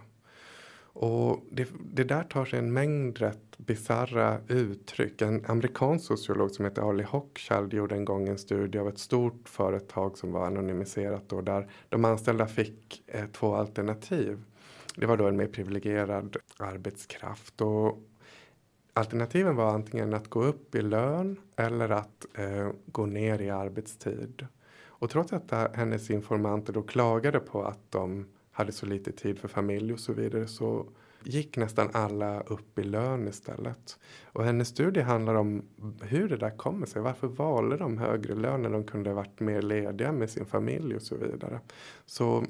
Och 0.96 1.44
det, 1.50 1.68
det, 1.80 2.04
där 2.04 2.22
tar 2.22 2.44
sig 2.44 2.58
en 2.58 2.72
mängd 2.72 3.18
rätt 3.18 3.58
bisarra 3.58 4.40
uttryck. 4.48 5.22
En 5.22 5.44
amerikansk 5.46 6.04
sociolog 6.04 6.50
som 6.50 6.64
heter 6.64 6.82
Ali 6.82 7.02
Hochschild 7.02 7.74
gjorde 7.74 7.94
en 7.94 8.04
gång 8.04 8.28
en 8.28 8.38
studie 8.38 8.78
av 8.78 8.88
ett 8.88 8.98
stort 8.98 9.48
företag 9.48 10.18
som 10.18 10.32
var 10.32 10.46
anonymiserat 10.46 11.32
och 11.32 11.44
där 11.44 11.70
de 11.88 12.04
anställda 12.04 12.46
fick 12.46 13.02
eh, 13.06 13.26
två 13.26 13.54
alternativ. 13.54 14.42
Det 14.96 15.06
var 15.06 15.16
då 15.16 15.26
en 15.26 15.36
mer 15.36 15.46
privilegierad 15.46 16.36
arbetskraft 16.58 17.60
och 17.60 17.98
alternativen 18.92 19.56
var 19.56 19.74
antingen 19.74 20.14
att 20.14 20.30
gå 20.30 20.42
upp 20.42 20.74
i 20.74 20.82
lön 20.82 21.36
eller 21.56 21.88
att 21.88 22.26
eh, 22.34 22.68
gå 22.86 23.06
ner 23.06 23.42
i 23.42 23.50
arbetstid. 23.50 24.46
Och 24.86 25.10
trots 25.10 25.32
att 25.32 25.76
hennes 25.76 26.10
informanter 26.10 26.72
då 26.72 26.82
klagade 26.82 27.40
på 27.40 27.62
att 27.62 27.90
de 27.90 28.26
hade 28.54 28.72
så 28.72 28.86
lite 28.86 29.12
tid 29.12 29.38
för 29.38 29.48
familj 29.48 29.92
och 29.92 30.00
så 30.00 30.12
vidare 30.12 30.46
så 30.46 30.86
gick 31.22 31.56
nästan 31.56 31.90
alla 31.92 32.40
upp 32.40 32.78
i 32.78 32.84
lön 32.84 33.28
istället. 33.28 33.98
Och 34.24 34.44
hennes 34.44 34.68
studie 34.68 35.00
handlar 35.00 35.34
om 35.34 35.62
hur 36.02 36.28
det 36.28 36.36
där 36.36 36.56
kommer 36.56 36.86
sig. 36.86 37.02
Varför 37.02 37.26
valde 37.26 37.76
de 37.76 37.98
högre 37.98 38.34
lön 38.34 38.62
när 38.62 38.70
de 38.70 38.84
kunde 38.84 39.12
varit 39.12 39.40
mer 39.40 39.62
lediga 39.62 40.12
med 40.12 40.30
sin 40.30 40.46
familj 40.46 40.96
och 40.96 41.02
så 41.02 41.16
vidare. 41.16 41.60
Så 42.06 42.44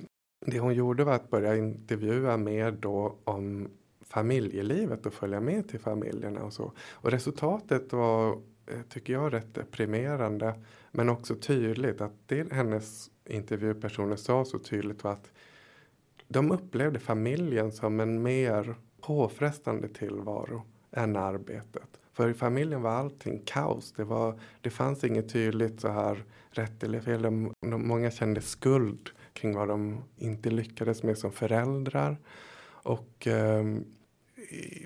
det 0.46 0.58
hon 0.58 0.74
gjorde 0.74 1.04
var 1.04 1.14
att 1.14 1.30
börja 1.30 1.56
intervjua 1.56 2.36
mer 2.36 2.70
då 2.70 3.18
om 3.24 3.68
familjelivet 4.00 5.06
och 5.06 5.14
följa 5.14 5.40
med 5.40 5.68
till 5.68 5.80
familjerna 5.80 6.42
och 6.42 6.52
så. 6.52 6.72
Och 6.92 7.10
resultatet 7.10 7.92
var, 7.92 8.32
eh, 8.66 8.82
tycker 8.88 9.12
jag, 9.12 9.32
rätt 9.32 9.54
deprimerande. 9.54 10.54
Men 10.90 11.08
också 11.08 11.34
tydligt 11.34 12.00
att 12.00 12.12
det 12.26 12.52
hennes 12.52 13.10
intervjupersoner 13.24 14.16
sa 14.16 14.44
så 14.44 14.58
tydligt 14.58 15.04
var 15.04 15.12
att 15.12 15.32
de 16.28 16.52
upplevde 16.52 17.00
familjen 17.00 17.72
som 17.72 18.00
en 18.00 18.22
mer 18.22 18.74
påfrestande 19.00 19.88
tillvaro 19.88 20.62
än 20.92 21.16
arbetet. 21.16 22.00
För 22.12 22.28
i 22.28 22.34
familjen 22.34 22.82
var 22.82 22.90
allting 22.90 23.42
kaos. 23.44 23.92
Det, 23.96 24.04
var, 24.04 24.40
det 24.60 24.70
fanns 24.70 25.04
inget 25.04 25.32
tydligt 25.32 25.80
så 25.80 25.88
här 25.88 26.24
rätt 26.50 26.82
eller 26.82 27.00
fel. 27.00 27.22
De, 27.22 27.52
de, 27.60 27.88
många 27.88 28.10
kände 28.10 28.40
skuld 28.40 29.10
kring 29.32 29.54
vad 29.54 29.68
de 29.68 30.04
inte 30.16 30.50
lyckades 30.50 31.02
med 31.02 31.18
som 31.18 31.32
föräldrar. 31.32 32.16
Och 32.66 33.26
eh, 33.26 33.64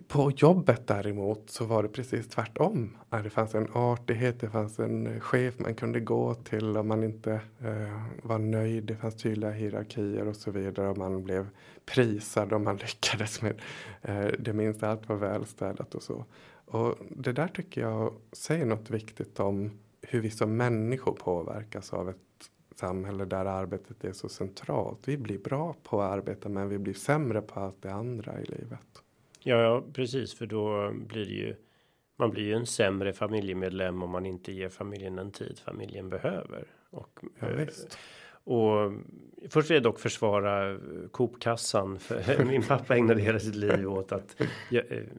på 0.09 0.31
jobbet 0.31 0.87
däremot 0.87 1.51
så 1.51 1.65
var 1.65 1.83
det 1.83 1.89
precis 1.89 2.29
tvärtom. 2.29 2.97
Det 3.23 3.31
fanns 3.31 3.55
en 3.55 3.69
artighet, 3.73 4.41
det 4.41 4.51
fanns 4.51 4.79
en 4.79 5.21
chef 5.21 5.59
man 5.59 5.75
kunde 5.75 6.01
gå 6.01 6.35
till 6.35 6.77
om 6.77 6.89
man 6.89 7.05
inte 7.05 7.33
eh, 7.59 8.03
var 8.23 8.39
nöjd. 8.39 8.85
Det 8.85 8.97
fanns 8.97 9.17
tydliga 9.17 9.51
hierarkier 9.51 10.29
och 10.29 10.37
så 10.37 10.51
vidare. 10.51 10.89
Och 10.89 10.99
man 10.99 11.23
blev 11.23 11.49
prisad 11.87 12.53
om 12.53 12.65
man 12.65 12.77
lyckades 12.83 13.43
med 13.43 13.61
eh, 14.03 14.27
det 14.39 14.53
minsta 14.53 14.89
allt 14.89 15.09
var 15.09 15.17
välstädat 15.17 15.95
och 15.95 16.03
så. 16.03 16.25
Och 16.65 16.95
det 17.11 17.33
där 17.33 17.49
tycker 17.49 17.81
jag 17.81 18.15
säger 18.33 18.67
något 18.67 18.91
viktigt 18.91 19.41
om 19.41 19.71
hur 20.03 20.21
vi 20.21 20.31
som 20.31 20.57
människor 20.57 21.13
påverkas 21.13 21.93
av 21.93 22.09
ett 22.11 22.17
samhälle 22.75 23.25
där 23.25 23.45
arbetet 23.45 24.05
är 24.05 24.13
så 24.13 24.29
centralt. 24.29 24.99
Vi 25.05 25.17
blir 25.17 25.39
bra 25.39 25.75
på 25.83 26.03
att 26.03 26.13
arbeta 26.13 26.49
men 26.49 26.69
vi 26.69 26.79
blir 26.79 26.95
sämre 26.95 27.43
på 27.43 27.61
allt 27.61 27.83
det 27.83 27.93
andra 27.93 28.41
i 28.41 28.45
livet. 28.45 29.03
Ja, 29.49 29.85
precis, 29.93 30.35
för 30.35 30.47
då 30.47 30.93
blir 30.93 31.27
det 31.27 31.33
ju. 31.33 31.57
Man 32.19 32.31
blir 32.31 32.45
ju 32.45 32.55
en 32.55 32.67
sämre 32.67 33.13
familjemedlem 33.13 34.03
om 34.03 34.11
man 34.11 34.27
inte 34.27 34.53
ger 34.53 34.69
familjen 34.69 35.17
den 35.17 35.31
tid 35.31 35.59
familjen 35.65 36.09
behöver. 36.09 36.65
Och, 36.91 37.21
ja, 37.41 37.47
visst. 37.49 37.99
och 38.45 38.93
först 39.51 39.71
vill 39.71 39.75
jag 39.75 39.83
dock 39.83 40.01
försvara 40.01 40.79
Coop-kassan. 41.11 41.99
För 41.99 42.45
min 42.49 42.63
pappa 42.63 42.97
ägnade 42.97 43.23
hela 43.23 43.39
sitt 43.39 43.55
liv 43.55 43.93
åt 43.93 44.13
att 44.13 44.37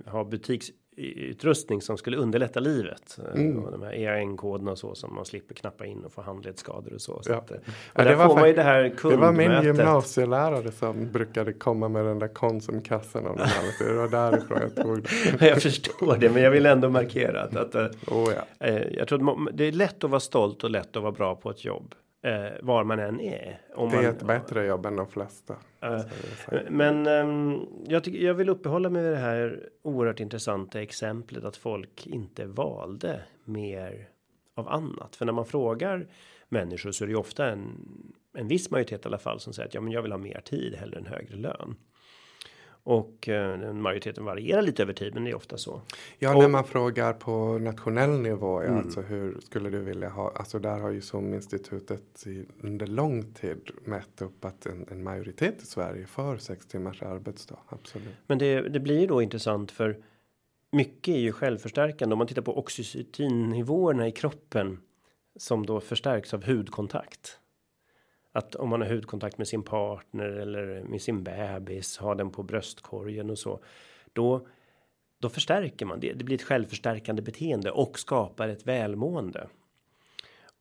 ha 0.05 0.23
butiks 0.23 0.71
utrustning 0.99 1.81
som 1.81 1.97
skulle 1.97 2.17
underlätta 2.17 2.59
livet. 2.59 3.19
Eh, 3.33 3.41
mm. 3.41 3.63
Och 3.63 3.71
de 3.71 3.81
här 3.81 3.93
EAN-koderna 3.93 4.71
och 4.71 4.77
så 4.77 4.95
som 4.95 5.15
man 5.15 5.25
slipper 5.25 5.55
knappa 5.55 5.85
in 5.85 6.03
och 6.05 6.11
få 6.11 6.21
handledsskador 6.21 6.93
och 6.93 7.01
så. 7.01 7.23
så 7.23 7.31
ja. 7.31 7.37
att, 7.37 7.51
och 7.51 7.57
ja, 7.95 8.03
det, 8.03 8.15
var 8.15 8.27
får 8.27 8.35
man 8.35 8.47
ju 8.47 8.53
det 8.53 8.63
här 8.63 8.93
det 9.03 9.15
var 9.15 9.31
min 9.31 9.63
gymnasielärare 9.63 10.71
som 10.71 11.11
brukade 11.11 11.53
komma 11.53 11.89
med 11.89 12.05
den 12.05 12.19
där 12.19 12.27
konsumkassan. 12.27 13.27
Om 13.27 13.37
det 13.79 13.93
var 13.93 14.07
därifrån 14.07 14.59
jag 14.61 14.85
tog 14.85 15.03
det. 15.03 15.47
jag 15.47 15.61
förstår 15.61 16.17
det, 16.17 16.29
men 16.29 16.43
jag 16.43 16.51
vill 16.51 16.65
ändå 16.65 16.89
markera 16.89 17.41
att, 17.41 17.55
att 17.55 17.95
oh, 18.07 18.33
ja. 18.59 18.67
eh, 18.67 18.83
jag 18.91 19.07
tror 19.07 19.31
att 19.31 19.57
det 19.57 19.63
är 19.63 19.71
lätt 19.71 20.03
att 20.03 20.09
vara 20.09 20.19
stolt 20.19 20.63
och 20.63 20.69
lätt 20.69 20.95
att 20.95 21.03
vara 21.03 21.11
bra 21.11 21.35
på 21.35 21.49
ett 21.49 21.65
jobb 21.65 21.95
eh, 22.21 22.51
var 22.61 22.83
man 22.83 22.99
än 22.99 23.19
är. 23.19 23.61
Om 23.75 23.89
det 23.89 23.97
är 23.97 24.01
man, 24.01 24.11
ett 24.11 24.23
bättre 24.23 24.65
jobb 24.65 24.85
än 24.85 24.95
de 24.95 25.07
flesta. 25.07 25.55
Eh, 25.81 26.01
men 26.69 27.07
eh, 27.07 27.61
jag, 27.87 28.03
tycker, 28.03 28.19
jag 28.19 28.33
vill 28.33 28.49
uppehålla 28.49 28.89
mig 28.89 29.03
vid 29.03 29.11
det 29.11 29.17
här 29.17 29.69
oerhört 29.81 30.19
intressanta 30.19 30.81
exemplet 30.81 31.43
att 31.43 31.57
folk 31.57 32.07
inte 32.07 32.45
valde 32.45 33.21
mer 33.43 34.07
av 34.55 34.69
annat. 34.69 35.15
För 35.15 35.25
när 35.25 35.33
man 35.33 35.45
frågar 35.45 36.07
människor 36.49 36.91
så 36.91 37.03
är 37.03 37.07
det 37.07 37.11
ju 37.11 37.19
ofta 37.19 37.49
en, 37.49 37.87
en 38.33 38.47
viss 38.47 38.71
majoritet 38.71 39.05
i 39.05 39.07
alla 39.07 39.17
fall 39.17 39.39
som 39.39 39.53
säger 39.53 39.67
att 39.67 39.73
ja, 39.73 39.81
men 39.81 39.93
jag 39.93 40.01
vill 40.01 40.11
ha 40.11 40.19
mer 40.19 40.41
tid 40.45 40.75
hellre 40.75 40.97
än 40.97 41.05
högre 41.05 41.35
lön. 41.35 41.75
Och 42.89 43.29
eh, 43.29 43.73
majoriteten 43.73 44.25
varierar 44.25 44.61
lite 44.61 44.83
över 44.83 44.93
tid, 44.93 45.13
men 45.13 45.23
det 45.23 45.29
är 45.29 45.35
ofta 45.35 45.57
så. 45.57 45.81
Ja, 46.19 46.35
och, 46.35 46.41
när 46.41 46.47
man 46.47 46.63
frågar 46.63 47.13
på 47.13 47.57
nationell 47.57 48.19
nivå, 48.19 48.63
ja, 48.63 48.67
mm. 48.67 48.79
alltså 48.79 49.01
hur 49.01 49.39
skulle 49.39 49.69
du 49.69 49.79
vilja 49.79 50.09
ha? 50.09 50.31
Alltså 50.35 50.59
där 50.59 50.79
har 50.79 50.89
ju 50.89 51.01
som 51.01 51.33
institutet 51.33 52.25
under 52.61 52.87
lång 52.87 53.33
tid 53.33 53.71
mätt 53.83 54.21
upp 54.21 54.45
att 54.45 54.65
en, 54.65 54.85
en 54.91 55.03
majoritet 55.03 55.61
i 55.63 55.65
Sverige 55.65 56.05
för 56.05 56.37
sex 56.37 56.67
timmars 56.67 57.01
arbetsdag. 57.03 57.59
Absolut. 57.67 58.15
Men 58.27 58.37
det, 58.37 58.61
det 58.61 58.79
blir 58.79 58.99
ju 58.99 59.07
då 59.07 59.21
intressant 59.21 59.71
för 59.71 59.97
mycket 60.71 61.15
är 61.15 61.19
ju 61.19 61.31
självförstärkande. 61.31 62.13
Om 62.13 62.17
man 62.17 62.27
tittar 62.27 62.41
på 62.41 62.57
oxytocinnivåerna 62.57 64.07
i 64.07 64.11
kroppen 64.11 64.79
som 65.39 65.65
då 65.65 65.79
förstärks 65.79 66.33
av 66.33 66.45
hudkontakt 66.45 67.39
att 68.31 68.55
om 68.55 68.69
man 68.69 68.81
har 68.81 68.89
hudkontakt 68.89 69.37
med 69.37 69.47
sin 69.47 69.63
partner 69.63 70.25
eller 70.25 70.83
med 70.83 71.01
sin 71.01 71.23
bebis, 71.23 71.97
har 71.97 72.15
den 72.15 72.31
på 72.31 72.43
bröstkorgen 72.43 73.29
och 73.29 73.39
så, 73.39 73.59
då 74.13 74.47
då 75.21 75.29
förstärker 75.29 75.85
man 75.85 75.99
det. 75.99 76.13
Det 76.13 76.23
blir 76.23 76.35
ett 76.35 76.43
självförstärkande 76.43 77.21
beteende 77.21 77.71
och 77.71 77.99
skapar 77.99 78.47
ett 78.47 78.67
välmående. 78.67 79.47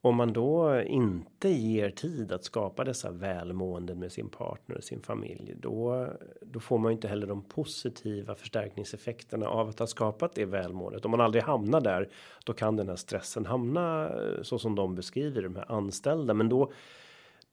Om 0.01 0.17
man 0.17 0.33
då 0.33 0.83
inte 0.83 1.49
ger 1.49 1.91
tid 1.91 2.33
att 2.33 2.45
skapa 2.45 2.85
dessa 2.85 3.11
välmåenden 3.11 3.99
med 3.99 4.13
sin 4.13 4.29
partner 4.29 4.77
och 4.77 4.85
sin 4.85 5.03
familj, 5.03 5.55
då, 5.57 6.07
då 6.43 6.61
får 6.61 6.79
man 6.79 6.93
ju 6.93 6.95
inte 6.95 7.09
heller 7.09 7.27
de 7.27 7.43
positiva 7.43 8.35
förstärkningseffekterna 8.35 9.49
av 9.49 9.69
att 9.69 9.79
ha 9.79 9.87
skapat 9.87 10.35
det 10.35 10.45
välmåendet. 10.45 11.05
Om 11.05 11.11
man 11.11 11.21
aldrig 11.21 11.45
hamnar 11.45 11.81
där, 11.81 12.09
då 12.45 12.53
kan 12.53 12.77
den 12.77 12.89
här 12.89 12.97
stressen 12.97 13.47
hamna 13.47 14.09
eh, 14.09 14.43
så 14.43 14.59
som 14.59 14.75
de 14.75 14.95
beskriver 14.95 15.43
de 15.43 15.57
här 15.57 15.73
anställda, 15.73 16.35
men 16.35 16.49
då 16.49 16.73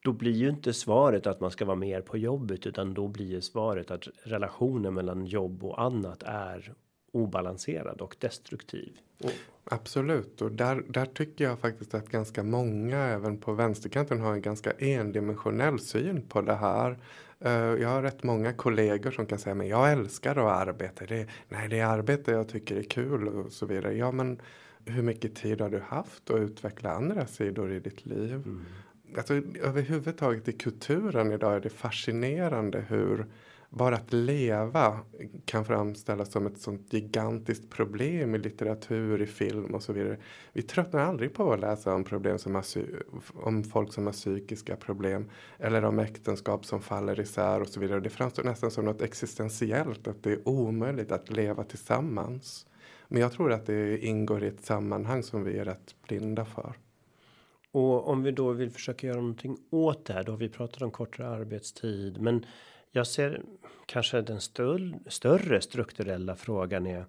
då 0.05 0.13
blir 0.13 0.31
ju 0.31 0.49
inte 0.49 0.73
svaret 0.73 1.27
att 1.27 1.39
man 1.39 1.51
ska 1.51 1.65
vara 1.65 1.75
mer 1.75 2.01
på 2.01 2.17
jobbet 2.17 2.67
utan 2.67 2.93
då 2.93 3.07
blir 3.07 3.25
ju 3.25 3.41
svaret 3.41 3.91
att 3.91 4.07
relationen 4.23 4.93
mellan 4.93 5.25
jobb 5.25 5.63
och 5.63 5.81
annat 5.81 6.23
är 6.23 6.73
obalanserad 7.11 8.01
och 8.01 8.15
destruktiv. 8.19 8.97
Absolut 9.63 10.41
och 10.41 10.51
där, 10.51 10.83
där 10.87 11.05
tycker 11.05 11.43
jag 11.43 11.59
faktiskt 11.59 11.93
att 11.93 12.09
ganska 12.09 12.43
många 12.43 12.97
även 12.97 13.37
på 13.37 13.53
vänsterkanten 13.53 14.21
har 14.21 14.33
en 14.33 14.41
ganska 14.41 14.71
endimensionell 14.71 15.79
syn 15.79 16.21
på 16.21 16.41
det 16.41 16.55
här. 16.55 16.99
Uh, 17.45 17.51
jag 17.51 17.89
har 17.89 18.01
rätt 18.01 18.23
många 18.23 18.53
kollegor 18.53 19.11
som 19.11 19.25
kan 19.25 19.39
säga 19.39 19.55
men 19.55 19.67
jag 19.67 19.91
älskar 19.91 20.35
att 20.35 20.67
arbeta. 20.67 21.05
Det, 21.05 21.27
nej, 21.49 21.69
det 21.69 21.79
är 21.79 21.85
arbete 21.85 22.31
jag 22.31 22.49
tycker 22.49 22.75
är 22.75 22.83
kul 22.83 23.27
och 23.27 23.51
så 23.51 23.65
vidare. 23.65 23.93
Ja, 23.93 24.11
men 24.11 24.41
hur 24.85 25.01
mycket 25.01 25.35
tid 25.35 25.61
har 25.61 25.69
du 25.69 25.79
haft 25.79 26.29
att 26.29 26.39
utveckla 26.39 26.91
andra 26.91 27.27
sidor 27.27 27.71
i 27.71 27.79
ditt 27.79 28.05
liv? 28.05 28.33
Mm 28.33 28.65
alltså, 29.17 29.33
överhuvudtaget 29.61 30.47
i 30.47 30.51
kulturen 30.51 31.31
idag 31.31 31.55
är 31.55 31.59
det 31.59 31.69
fascinerande 31.69 32.85
hur 32.89 33.25
bara 33.69 33.95
att 33.95 34.13
leva 34.13 34.99
kan 35.45 35.65
framställas 35.65 36.31
som 36.31 36.47
ett 36.47 36.61
sånt 36.61 36.93
gigantiskt 36.93 37.69
problem 37.69 38.35
i 38.35 38.37
litteratur, 38.37 39.21
i 39.21 39.25
film 39.25 39.75
och 39.75 39.83
så 39.83 39.93
vidare. 39.93 40.17
Vi 40.53 40.61
tröttnar 40.61 40.99
aldrig 40.99 41.33
på 41.33 41.53
att 41.53 41.59
läsa 41.59 41.93
om 41.93 42.03
problem 42.03 42.39
som 42.39 42.55
har, 42.55 42.65
om 43.33 43.63
folk 43.63 43.93
som 43.93 44.05
har 44.05 44.13
psykiska 44.13 44.75
problem 44.75 45.29
eller 45.57 45.85
om 45.85 45.99
äktenskap 45.99 46.65
som 46.65 46.81
faller 46.81 47.19
isär 47.19 47.61
och 47.61 47.67
så 47.67 47.79
vidare. 47.79 47.99
Det 47.99 48.09
framstår 48.09 48.43
nästan 48.43 48.71
som 48.71 48.85
något 48.85 49.01
existentiellt, 49.01 50.07
att 50.07 50.23
det 50.23 50.31
är 50.31 50.47
omöjligt 50.47 51.11
att 51.11 51.29
leva 51.29 51.63
tillsammans. 51.63 52.67
Men 53.07 53.21
jag 53.21 53.31
tror 53.31 53.51
att 53.51 53.65
det 53.65 53.97
ingår 53.97 54.43
i 54.43 54.47
ett 54.47 54.65
sammanhang 54.65 55.23
som 55.23 55.43
vi 55.43 55.57
är 55.57 55.65
rätt 55.65 55.95
blinda 56.07 56.45
för. 56.45 56.75
Och 57.75 58.07
om 58.07 58.23
vi 58.23 58.31
då 58.31 58.51
vill 58.51 58.71
försöka 58.71 59.07
göra 59.07 59.17
någonting 59.17 59.57
åt 59.69 60.05
det 60.05 60.13
här, 60.13 60.23
då 60.23 60.31
har 60.31 60.37
vi 60.37 60.49
pratat 60.49 60.81
om 60.81 60.91
kortare 60.91 61.27
arbetstid, 61.27 62.21
men 62.21 62.45
jag 62.91 63.07
ser 63.07 63.41
kanske 63.85 64.21
den 64.21 64.41
större, 64.41 64.99
större 65.07 65.61
strukturella 65.61 66.35
frågan 66.35 66.87
är 66.87 67.05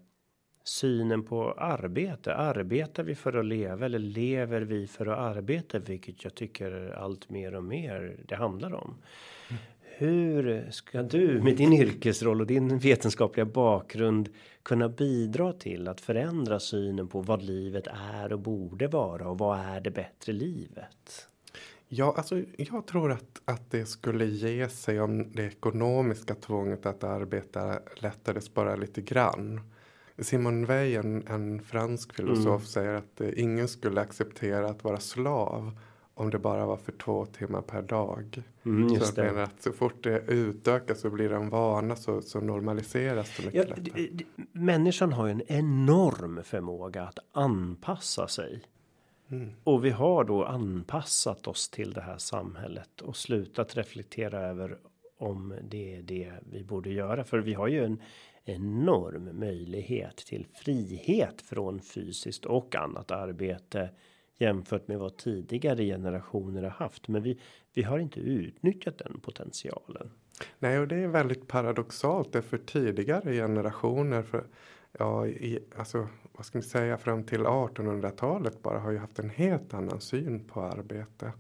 synen 0.64 1.25
på 1.25 1.53
arbete. 1.53 2.35
Arbetar 2.35 3.03
vi 3.03 3.14
för 3.14 3.33
att 3.33 3.45
leva 3.45 3.87
eller 3.87 3.99
lever 3.99 4.61
vi 4.61 4.87
för 4.87 5.07
att 5.07 5.19
arbeta? 5.19 5.79
Vilket 5.79 6.25
jag 6.25 6.35
tycker 6.35 6.95
allt 6.99 7.31
mer 7.31 7.55
och 7.55 7.64
mer 7.64 8.17
det 8.29 8.37
handlar 8.37 8.75
om. 8.75 9.03
Hur 9.99 10.70
ska 10.70 11.03
du 11.03 11.42
med 11.42 11.57
din 11.57 11.72
yrkesroll 11.72 12.40
och 12.40 12.47
din 12.47 12.78
vetenskapliga 12.78 13.47
bakgrund 13.47 14.28
kunna 14.62 14.88
bidra 14.88 15.53
till 15.53 15.88
att 15.88 16.01
förändra 16.01 16.61
synen 16.61 17.09
på 17.09 17.20
vad 17.20 17.42
livet 17.42 17.86
är 18.14 18.32
och 18.32 18.38
borde 18.38 18.86
vara 18.86 19.28
och 19.28 19.38
vad 19.38 19.59
är 19.59 19.80
det 19.80 19.90
bättre 19.90 20.32
livet? 20.32 21.28
Ja, 21.88 22.14
alltså 22.16 22.42
jag 22.57 22.86
tror 22.86 23.12
att, 23.12 23.42
att 23.44 23.70
det 23.70 23.86
skulle 23.86 24.24
ge 24.24 24.68
sig 24.68 25.01
om 25.01 25.32
det 25.32 25.44
ekonomiska 25.44 26.34
tvånget 26.34 26.86
att 26.86 27.05
arbeta 27.05 27.78
lättades 27.94 28.55
bara 28.55 28.76
lite 28.76 29.01
grann. 29.01 29.61
Simon 30.18 30.66
Weil, 30.66 30.97
en, 30.97 31.26
en 31.26 31.62
fransk 31.62 32.14
filosof, 32.14 32.47
mm. 32.47 32.61
säger 32.61 32.94
att 32.94 33.20
eh, 33.20 33.28
ingen 33.36 33.68
skulle 33.68 34.01
acceptera 34.01 34.66
att 34.66 34.84
vara 34.84 35.01
slav 35.01 35.78
om 36.19 36.31
det 36.31 36.39
bara 36.39 36.67
var 36.67 36.77
för 36.77 36.93
två 36.93 37.27
timmar 37.27 37.62
per 37.62 37.83
dag. 37.83 38.43
Mm, 38.64 38.89
just 38.89 39.14
så 39.14 39.21
jag 39.21 39.27
menar 39.27 39.43
att 39.43 39.62
så 39.62 39.73
fort 39.73 40.05
det 40.05 40.23
utökas 40.29 41.01
så 41.01 41.11
blir 41.11 41.29
det 41.29 41.37
en 41.37 41.51
vana 41.51 41.97
så, 41.97 42.23
så 42.23 42.41
normaliseras 42.41 43.37
det 43.37 43.47
mycket 43.47 43.69
ja, 43.69 43.75
lättare. 43.77 44.09
Människan 44.53 45.12
har 45.12 45.27
ju 45.27 45.33
en 45.33 45.43
enorm 45.47 46.43
förmåga 46.45 47.03
att 47.03 47.19
anpassa 47.33 48.29
sig. 48.29 48.62
Mm. 49.31 49.53
Och 49.64 49.85
vi 49.85 49.91
har 49.91 50.25
då 50.25 50.45
anpassat 50.45 51.47
oss 51.47 51.69
till 51.69 51.93
det 51.93 52.01
här 52.01 52.19
samhället 52.19 53.01
och 53.01 53.17
slutat 53.17 53.77
reflektera 53.77 54.41
över 54.41 54.79
om 55.19 55.55
det 55.62 55.97
är 55.97 56.03
det 56.03 56.33
vi 56.53 56.64
borde 56.64 56.91
göra. 56.91 57.25
För 57.25 57.39
vi 57.39 57.55
har 57.55 57.69
ju 57.69 57.85
en 57.85 58.03
enorm 58.45 59.41
möjlighet 59.41 60.17
till 60.17 60.47
frihet 60.55 61.43
från 61.43 61.81
fysiskt 61.81 62.45
och 62.45 62.77
annat 62.77 63.11
arbete 63.11 63.91
jämfört 64.39 64.89
med 64.89 64.99
vad 64.99 65.16
tidigare 65.16 65.84
generationer 65.84 66.62
har 66.62 66.70
haft. 66.70 67.09
Men 67.09 67.22
vi, 67.22 67.41
vi 67.74 67.82
har 67.82 67.99
inte 67.99 68.20
utnyttjat 68.20 68.99
den 68.99 69.20
potentialen. 69.20 70.11
Nej, 70.59 70.78
och 70.78 70.89
det 70.89 70.97
är 70.97 71.09
väldigt 71.09 71.49
paradoxalt. 71.49 72.32
därför 72.32 72.57
för 72.57 72.64
tidigare 72.64 73.32
generationer, 73.32 74.22
för 74.22 74.45
ja, 74.99 75.26
i, 75.26 75.59
alltså 75.76 76.09
vad 76.32 76.47
ska 76.47 76.59
man 76.59 76.62
säga 76.62 76.99
fram 76.99 77.24
till 77.24 77.41
1800-talet 77.41 78.62
bara 78.62 78.78
har 78.78 78.91
ju 78.91 78.99
haft 78.99 79.18
en 79.18 79.30
helt 79.30 79.74
annan 79.74 80.01
syn 80.01 80.45
på 80.45 80.61
arbete 80.61 81.32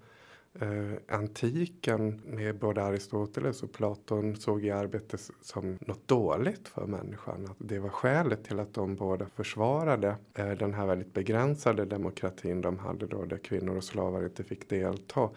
eh, 0.60 1.16
antiken 1.16 2.20
med 2.24 2.58
både 2.58 2.82
Aristoteles 2.82 3.62
och 3.62 3.72
Platon 3.72 4.36
såg 4.36 4.64
ju 4.64 4.70
arbete 4.70 5.18
som 5.40 5.78
något 5.80 6.08
dåligt 6.08 6.68
för 6.68 6.86
människan. 6.86 7.46
Att 7.50 7.56
det 7.58 7.78
var 7.78 7.88
skälet 7.88 8.44
till 8.44 8.60
att 8.60 8.74
de 8.74 8.94
båda 8.96 9.26
försvarade 9.26 10.16
eh, 10.34 10.50
den 10.50 10.74
här 10.74 10.86
väldigt 10.86 11.14
begränsade 11.14 11.84
demokratin 11.84 12.60
de 12.60 12.78
hade 12.78 13.06
då 13.06 13.24
där 13.24 13.38
kvinnor 13.38 13.76
och 13.76 13.84
slavar 13.84 14.24
inte 14.24 14.44
fick 14.44 14.68
delta. 14.68 15.30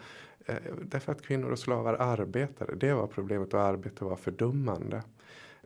Eh, 0.46 0.56
därför 0.82 1.12
att 1.12 1.22
kvinnor 1.22 1.50
och 1.50 1.58
slavar 1.58 1.94
arbetade. 1.94 2.74
Det 2.74 2.92
var 2.92 3.06
problemet 3.06 3.54
och 3.54 3.60
arbete 3.60 4.04
var 4.04 4.16
fördummande. 4.16 5.02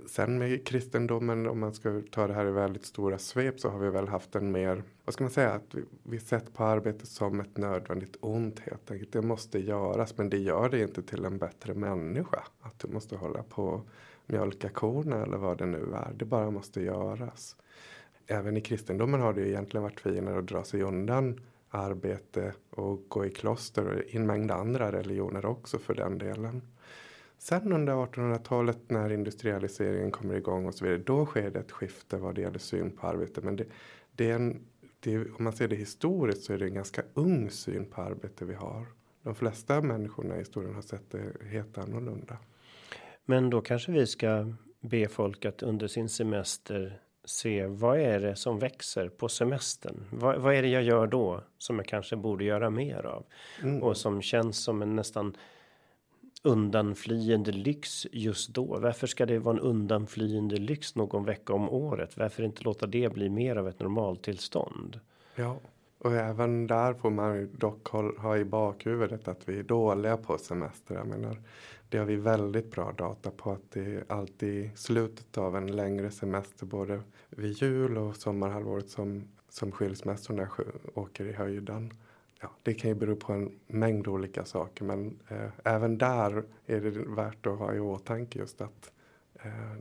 Sen 0.06 0.38
med 0.38 0.66
kristendomen, 0.66 1.46
om 1.46 1.60
man 1.60 1.74
ska 1.74 2.02
ta 2.10 2.26
det 2.26 2.34
här 2.34 2.46
i 2.46 2.50
väldigt 2.50 2.84
stora 2.84 3.18
svep 3.18 3.60
så 3.60 3.68
har 3.68 3.78
vi 3.78 3.90
väl 3.90 4.08
haft 4.08 4.34
en 4.34 4.52
mer, 4.52 4.82
vad 5.04 5.14
ska 5.14 5.24
man 5.24 5.30
säga, 5.30 5.50
att 5.50 5.74
vi, 5.74 5.82
vi 6.02 6.20
sett 6.20 6.54
på 6.54 6.64
arbetet 6.64 7.08
som 7.08 7.40
ett 7.40 7.56
nödvändigt 7.56 8.16
ont 8.20 8.60
helt 8.60 8.90
enkelt. 8.90 9.12
Det 9.12 9.22
måste 9.22 9.58
göras, 9.58 10.18
men 10.18 10.30
det 10.30 10.38
gör 10.38 10.68
det 10.68 10.80
inte 10.80 11.02
till 11.02 11.24
en 11.24 11.38
bättre 11.38 11.74
människa. 11.74 12.44
Att 12.60 12.78
du 12.78 12.88
måste 12.88 13.16
hålla 13.16 13.42
på 13.42 13.64
och 13.64 13.88
mjölka 14.26 14.68
korna 14.68 15.22
eller 15.22 15.36
vad 15.36 15.58
det 15.58 15.66
nu 15.66 15.94
är. 15.94 16.12
Det 16.16 16.24
bara 16.24 16.50
måste 16.50 16.82
göras. 16.82 17.56
Även 18.26 18.56
i 18.56 18.60
kristendomen 18.60 19.20
har 19.20 19.32
det 19.32 19.40
ju 19.40 19.48
egentligen 19.48 19.82
varit 19.82 20.00
finare 20.00 20.38
att 20.38 20.46
dra 20.46 20.64
sig 20.64 20.82
undan 20.82 21.40
arbete 21.74 22.52
och 22.70 23.08
gå 23.08 23.26
i 23.26 23.30
kloster 23.30 23.86
och 23.86 24.00
i 24.00 24.16
en 24.16 24.26
mängd 24.26 24.50
andra 24.50 24.92
religioner 24.92 25.46
också 25.46 25.78
för 25.78 25.94
den 25.94 26.18
delen. 26.18 26.62
Sen 27.44 27.72
under 27.72 27.92
1800-talet 27.92 28.90
när 28.90 29.12
industrialiseringen 29.12 30.10
kommer 30.10 30.34
igång 30.34 30.66
och 30.66 30.74
så 30.74 30.84
vidare, 30.84 31.02
då 31.06 31.26
sker 31.26 31.50
det 31.50 31.58
ett 31.58 31.72
skifte 31.72 32.16
vad 32.16 32.34
det 32.34 32.40
gäller 32.40 32.58
syn 32.58 32.90
på 32.90 33.06
arbete. 33.06 33.40
Men 33.40 33.56
det, 33.56 33.64
det 34.12 34.30
är 34.30 34.34
en, 34.34 34.66
det 35.00 35.18
om 35.18 35.44
man 35.44 35.52
ser 35.52 35.68
det 35.68 35.76
historiskt 35.76 36.44
så 36.44 36.52
är 36.52 36.58
det 36.58 36.64
en 36.64 36.74
ganska 36.74 37.02
ung 37.14 37.50
syn 37.50 37.84
på 37.90 38.02
arbete 38.02 38.44
vi 38.44 38.54
har. 38.54 38.86
De 39.22 39.34
flesta 39.34 39.80
människorna 39.80 40.36
i 40.36 40.38
historien 40.38 40.74
har 40.74 40.82
sett 40.82 41.10
det 41.10 41.46
helt 41.50 41.78
annorlunda. 41.78 42.38
Men 43.24 43.50
då 43.50 43.60
kanske 43.60 43.92
vi 43.92 44.06
ska 44.06 44.54
be 44.80 45.08
folk 45.08 45.44
att 45.44 45.62
under 45.62 45.86
sin 45.86 46.08
semester 46.08 47.00
se 47.24 47.66
vad 47.66 48.00
är 48.00 48.20
det 48.20 48.36
som 48.36 48.58
växer 48.58 49.08
på 49.08 49.28
semestern? 49.28 50.04
Vad, 50.12 50.40
vad 50.40 50.54
är 50.54 50.62
det 50.62 50.68
jag 50.68 50.82
gör 50.82 51.06
då 51.06 51.44
som 51.58 51.76
jag 51.76 51.86
kanske 51.86 52.16
borde 52.16 52.44
göra 52.44 52.70
mer 52.70 53.06
av 53.06 53.24
mm. 53.62 53.82
och 53.82 53.96
som 53.96 54.22
känns 54.22 54.64
som 54.64 54.82
en 54.82 54.96
nästan 54.96 55.36
undanflyende 56.44 57.52
lyx 57.52 58.06
just 58.12 58.48
då? 58.48 58.64
Varför 58.64 59.06
ska 59.06 59.26
det 59.26 59.38
vara 59.38 59.56
en 59.56 59.62
undanflyende 59.62 60.56
lyx 60.56 60.94
någon 60.94 61.24
vecka 61.24 61.52
om 61.52 61.68
året? 61.68 62.16
Varför 62.16 62.42
inte 62.42 62.62
låta 62.62 62.86
det 62.86 63.12
bli 63.12 63.28
mer 63.28 63.56
av 63.56 63.68
ett 63.68 63.80
normaltillstånd? 63.80 65.00
Ja, 65.34 65.56
och 65.98 66.12
även 66.12 66.66
där 66.66 66.94
får 66.94 67.10
man 67.10 67.36
ju 67.36 67.46
dock 67.46 67.88
ha 68.18 68.36
i 68.36 68.44
bakhuvudet 68.44 69.28
att 69.28 69.48
vi 69.48 69.58
är 69.58 69.62
dåliga 69.62 70.16
på 70.16 70.38
semester. 70.38 70.94
Jag 70.94 71.06
menar, 71.06 71.42
det 71.88 71.98
har 71.98 72.04
vi 72.04 72.16
väldigt 72.16 72.70
bra 72.70 72.92
data 72.92 73.30
på 73.30 73.52
att 73.52 73.70
det 73.70 73.80
är 73.80 74.04
alltid 74.08 74.78
slutet 74.78 75.38
av 75.38 75.56
en 75.56 75.76
längre 75.76 76.10
semester 76.10 76.66
både 76.66 77.00
vid 77.30 77.52
jul 77.52 77.98
och 77.98 78.16
sommarhalvåret 78.16 78.88
som, 78.88 79.28
som 79.48 79.72
skilsmässorna 79.72 80.48
åker 80.94 81.24
i 81.24 81.32
höjden 81.32 81.92
ja, 82.44 82.50
det 82.62 82.74
kan 82.74 82.90
ju 82.90 82.94
bero 82.94 83.16
på 83.16 83.32
en 83.32 83.60
mängd 83.66 84.08
olika 84.08 84.44
saker 84.44 84.84
men 84.84 85.18
eh, 85.28 85.50
även 85.64 85.98
där 85.98 86.44
är 86.66 86.80
det 86.80 86.90
värt 86.90 87.46
att 87.46 87.58
ha 87.58 87.74
i 87.74 87.80
åtanke 87.80 88.38
just 88.38 88.60
att 88.60 88.92
eh, 89.34 89.76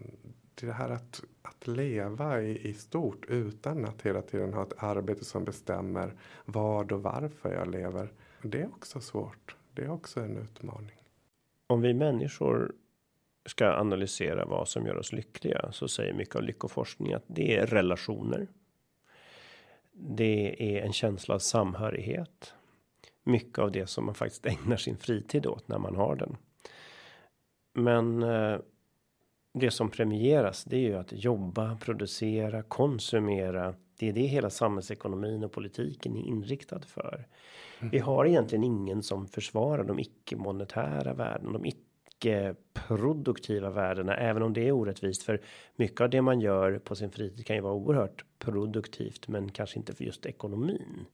det 0.55 0.71
här 0.71 0.89
att, 0.89 1.23
att 1.41 1.67
leva 1.67 2.41
i, 2.41 2.69
i 2.69 2.73
stort 2.73 3.25
utan 3.27 3.85
att 3.85 4.01
hela 4.01 4.21
tiden 4.21 4.53
ha 4.53 4.63
ett 4.63 4.83
arbete 4.83 5.25
som 5.25 5.45
bestämmer 5.45 6.13
vad 6.45 6.91
och 6.91 7.03
varför 7.03 7.53
jag 7.53 7.67
lever. 7.67 8.11
Det 8.41 8.61
är 8.61 8.67
också 8.67 8.99
svårt. 8.99 9.55
Det 9.73 9.83
är 9.83 9.89
också 9.89 10.19
en 10.19 10.37
utmaning. 10.37 11.01
Om 11.67 11.81
vi 11.81 11.93
människor 11.93 12.73
ska 13.45 13.73
analysera 13.73 14.45
vad 14.45 14.67
som 14.67 14.85
gör 14.85 14.97
oss 14.97 15.13
lyckliga 15.13 15.71
så 15.71 15.87
säger 15.87 16.13
mycket 16.13 16.35
av 16.35 16.43
lyckoforskning 16.43 17.13
att 17.13 17.23
det 17.27 17.57
är 17.57 17.65
relationer 17.65 18.47
det 19.93 20.55
är 20.77 20.81
en 20.81 20.93
känsla 20.93 21.35
av 21.35 21.39
samhörighet. 21.39 22.53
Mycket 23.23 23.59
av 23.59 23.71
det 23.71 23.87
som 23.87 24.05
man 24.05 24.15
faktiskt 24.15 24.45
ägnar 24.45 24.77
sin 24.77 24.97
fritid 24.97 25.45
åt 25.45 25.67
när 25.67 25.79
man 25.79 25.95
har 25.95 26.15
den. 26.15 26.37
Men 27.73 28.23
eh, 28.23 28.57
det 29.53 29.71
som 29.71 29.89
premieras, 29.89 30.63
det 30.63 30.75
är 30.75 30.81
ju 30.81 30.97
att 30.97 31.11
jobba, 31.11 31.75
producera, 31.75 32.63
konsumera. 32.63 33.75
Det 33.99 34.09
är 34.09 34.13
det 34.13 34.21
hela 34.21 34.49
samhällsekonomin 34.49 35.43
och 35.43 35.51
politiken 35.51 36.17
är 36.17 36.21
inriktad 36.21 36.81
för. 36.81 37.27
Mm. 37.79 37.91
Vi 37.91 37.99
har 37.99 38.25
egentligen 38.25 38.63
ingen 38.63 39.03
som 39.03 39.27
försvarar 39.27 39.83
de 39.83 39.99
icke 39.99 40.35
monetära 40.35 41.13
värdena, 41.13 41.51
de 41.51 41.65
Eh, 42.25 42.53
produktiva 42.73 43.69
värdena, 43.69 44.17
även 44.17 44.43
om 44.43 44.53
det 44.53 44.67
är 44.67 44.71
orättvist 44.71 45.23
för 45.23 45.41
mycket 45.75 46.01
av 46.01 46.09
det 46.09 46.21
man 46.21 46.41
gör 46.41 46.79
på 46.79 46.95
sin 46.95 47.11
fritid 47.11 47.45
kan 47.45 47.55
ju 47.55 47.61
vara 47.61 47.73
oerhört 47.73 48.25
produktivt, 48.39 49.27
men 49.27 49.51
kanske 49.51 49.79
inte 49.79 49.93
för 49.93 50.03
just 50.03 50.25
ekonomin. 50.25 51.05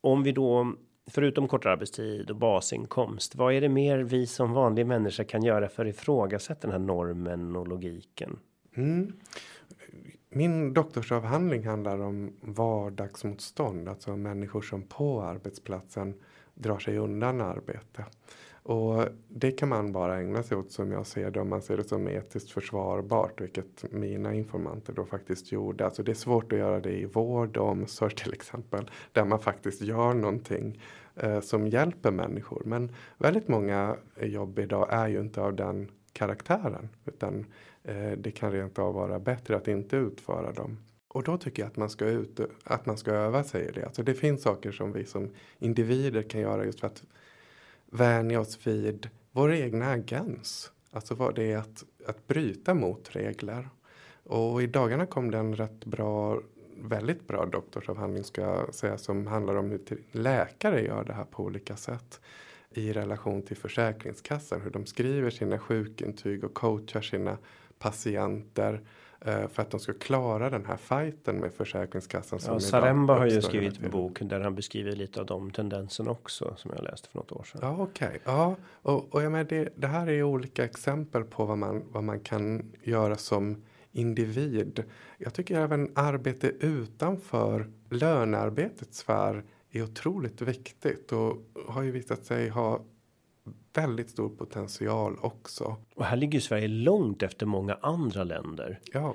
Om 0.00 0.22
vi 0.22 0.32
då 0.32 0.74
förutom 1.10 1.48
kortare 1.48 1.72
arbetstid 1.72 2.30
och 2.30 2.36
basinkomst, 2.36 3.34
vad 3.34 3.54
är 3.54 3.60
det 3.60 3.68
mer 3.68 3.98
vi 3.98 4.26
som 4.26 4.52
vanlig 4.52 4.86
människa 4.86 5.24
kan 5.24 5.42
göra 5.42 5.68
för 5.68 5.86
att 5.86 5.94
ifrågasätta 5.94 6.60
den 6.60 6.70
här 6.70 6.86
normen 6.86 7.56
och 7.56 7.68
logiken? 7.68 8.38
Mm. 8.76 9.12
Min 10.28 10.74
doktorsavhandling 10.74 11.66
handlar 11.66 12.00
om 12.00 12.36
vardagsmotstånd, 12.40 13.88
alltså 13.88 14.16
människor 14.16 14.62
som 14.62 14.82
på 14.82 15.22
arbetsplatsen 15.22 16.14
drar 16.54 16.78
sig 16.78 16.98
undan 16.98 17.40
arbete. 17.40 18.04
Och 18.70 19.08
det 19.28 19.50
kan 19.50 19.68
man 19.68 19.92
bara 19.92 20.18
ägna 20.18 20.42
sig 20.42 20.56
åt 20.56 20.72
som 20.72 20.92
jag 20.92 21.06
ser 21.06 21.30
det 21.30 21.40
om 21.40 21.48
man 21.48 21.62
ser 21.62 21.76
det 21.76 21.84
som 21.84 22.08
etiskt 22.08 22.50
försvarbart, 22.50 23.40
vilket 23.40 23.92
mina 23.92 24.34
informanter 24.34 24.92
då 24.92 25.04
faktiskt 25.04 25.52
gjorde. 25.52 25.84
Alltså 25.84 26.02
det 26.02 26.12
är 26.12 26.14
svårt 26.14 26.52
att 26.52 26.58
göra 26.58 26.80
det 26.80 26.92
i 26.92 27.04
vård 27.04 27.56
och 27.56 27.68
omsorg 27.68 28.14
till 28.14 28.32
exempel, 28.32 28.90
där 29.12 29.24
man 29.24 29.38
faktiskt 29.38 29.82
gör 29.82 30.14
någonting 30.14 30.82
eh, 31.16 31.40
som 31.40 31.68
hjälper 31.68 32.10
människor. 32.10 32.62
Men 32.64 32.92
väldigt 33.18 33.48
många 33.48 33.96
jobb 34.20 34.58
idag 34.58 34.88
är 34.90 35.08
ju 35.08 35.20
inte 35.20 35.40
av 35.40 35.56
den 35.56 35.90
karaktären, 36.12 36.88
utan 37.04 37.46
eh, 37.82 38.12
det 38.12 38.30
kan 38.30 38.52
rent 38.52 38.78
av 38.78 38.94
vara 38.94 39.18
bättre 39.18 39.56
att 39.56 39.68
inte 39.68 39.96
utföra 39.96 40.52
dem. 40.52 40.78
Och 41.08 41.22
då 41.22 41.38
tycker 41.38 41.62
jag 41.62 41.70
att 41.70 41.76
man 41.76 41.90
ska, 41.90 42.04
ut, 42.04 42.40
att 42.64 42.86
man 42.86 42.96
ska 42.96 43.10
öva 43.10 43.44
sig 43.44 43.68
i 43.68 43.70
det. 43.72 43.84
Alltså 43.84 44.02
det 44.02 44.14
finns 44.14 44.42
saker 44.42 44.72
som 44.72 44.92
vi 44.92 45.04
som 45.04 45.30
individer 45.58 46.22
kan 46.22 46.40
göra 46.40 46.64
just 46.64 46.80
för 46.80 46.86
att 46.86 47.04
vänja 47.90 48.40
oss 48.40 48.66
vid 48.66 49.08
vår 49.32 49.52
egna 49.52 49.90
agens. 49.90 50.72
Alltså 50.90 51.14
vad 51.14 51.34
det 51.34 51.52
är 51.52 51.58
att, 51.58 51.84
att 52.06 52.26
bryta 52.26 52.74
mot 52.74 53.16
regler. 53.16 53.68
Och 54.24 54.62
i 54.62 54.66
dagarna 54.66 55.06
kom 55.06 55.30
det 55.30 55.38
en 55.38 55.56
rätt 55.56 55.84
bra, 55.84 56.40
väldigt 56.76 57.26
bra 57.28 57.46
doktorsavhandling 57.46 58.24
ska 58.24 58.40
jag 58.40 58.74
säga 58.74 58.98
som 58.98 59.26
handlar 59.26 59.54
om 59.54 59.70
hur 59.70 60.02
läkare 60.12 60.82
gör 60.82 61.04
det 61.04 61.12
här 61.12 61.24
på 61.24 61.44
olika 61.44 61.76
sätt 61.76 62.20
i 62.70 62.92
relation 62.92 63.42
till 63.42 63.56
Försäkringskassan. 63.56 64.60
Hur 64.60 64.70
de 64.70 64.86
skriver 64.86 65.30
sina 65.30 65.58
sjukintyg 65.58 66.44
och 66.44 66.54
coachar 66.54 67.00
sina 67.00 67.38
patienter 67.78 68.80
för 69.24 69.60
att 69.62 69.70
de 69.70 69.80
ska 69.80 69.92
klara 69.92 70.50
den 70.50 70.66
här 70.66 70.76
fighten 70.76 71.36
med 71.36 71.52
Försäkringskassan. 71.52 72.40
Ja, 72.46 72.60
Saremba 72.60 73.18
har 73.18 73.26
ju 73.26 73.42
skrivit 73.42 73.82
en 73.82 73.90
bok 73.90 74.18
där 74.20 74.40
han 74.40 74.54
beskriver 74.54 74.92
lite 74.92 75.20
av 75.20 75.26
de 75.26 75.50
tendenserna 75.50 76.10
också 76.10 76.54
som 76.56 76.70
jag 76.74 76.84
läste 76.84 77.08
för 77.08 77.18
något 77.18 77.32
år 77.32 77.44
sedan. 77.44 77.60
Ja, 77.62 77.76
okej. 77.78 78.08
Okay. 78.08 78.18
Ja, 78.24 78.56
och, 78.82 79.14
och 79.14 79.22
jag 79.22 79.32
menar 79.32 79.44
det, 79.44 79.68
det 79.76 79.86
här 79.86 80.08
är 80.08 80.22
olika 80.22 80.64
exempel 80.64 81.24
på 81.24 81.44
vad 81.44 81.58
man, 81.58 81.82
vad 81.92 82.04
man 82.04 82.20
kan 82.20 82.72
göra 82.82 83.16
som 83.16 83.62
individ. 83.92 84.84
Jag 85.18 85.34
tycker 85.34 85.60
även 85.60 85.92
arbete 85.94 86.48
utanför 86.60 87.70
lönearbetets 87.90 88.98
sfär 88.98 89.44
är 89.70 89.82
otroligt 89.82 90.40
viktigt 90.40 91.12
och 91.12 91.36
har 91.68 91.82
ju 91.82 91.90
visat 91.90 92.24
sig 92.24 92.48
ha 92.48 92.80
väldigt 93.72 94.10
stor 94.10 94.28
potential 94.28 95.16
också. 95.20 95.76
Och 95.94 96.04
här 96.04 96.16
ligger 96.16 96.40
Sverige 96.40 96.68
långt 96.68 97.22
efter 97.22 97.46
många 97.46 97.74
andra 97.80 98.24
länder. 98.24 98.80
Ja. 98.92 99.14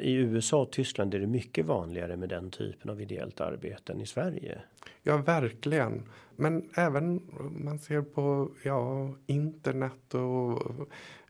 I 0.00 0.14
USA 0.14 0.62
och 0.62 0.72
Tyskland 0.72 1.14
är 1.14 1.20
det 1.20 1.26
mycket 1.26 1.66
vanligare 1.66 2.16
med 2.16 2.28
den 2.28 2.50
typen 2.50 2.90
av 2.90 3.00
ideellt 3.00 3.40
arbete 3.40 3.92
än 3.92 4.00
i 4.00 4.06
Sverige. 4.06 4.60
Ja, 5.02 5.16
verkligen. 5.16 6.02
Men 6.36 6.68
även 6.74 7.22
man 7.64 7.78
ser 7.78 8.02
på 8.02 8.50
ja, 8.62 9.14
internet 9.26 10.14
och 10.14 10.62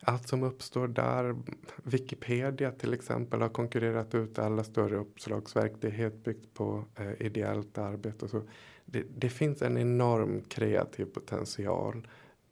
allt 0.01 0.27
som 0.27 0.43
uppstår 0.43 0.87
där. 0.87 1.35
Wikipedia 1.83 2.71
till 2.71 2.93
exempel 2.93 3.41
har 3.41 3.49
konkurrerat 3.49 4.15
ut 4.15 4.39
alla 4.39 4.63
större 4.63 4.97
uppslagsverk. 4.97 5.73
Det 5.79 5.87
är 5.87 5.91
helt 5.91 6.23
byggt 6.23 6.53
på 6.53 6.85
eh, 6.95 7.25
ideellt 7.25 7.77
arbete 7.77 8.25
och 8.25 8.31
så. 8.31 8.41
Det, 8.85 9.03
det 9.17 9.29
finns 9.29 9.61
en 9.61 9.77
enorm 9.77 10.41
kreativ 10.41 11.05
potential 11.05 12.07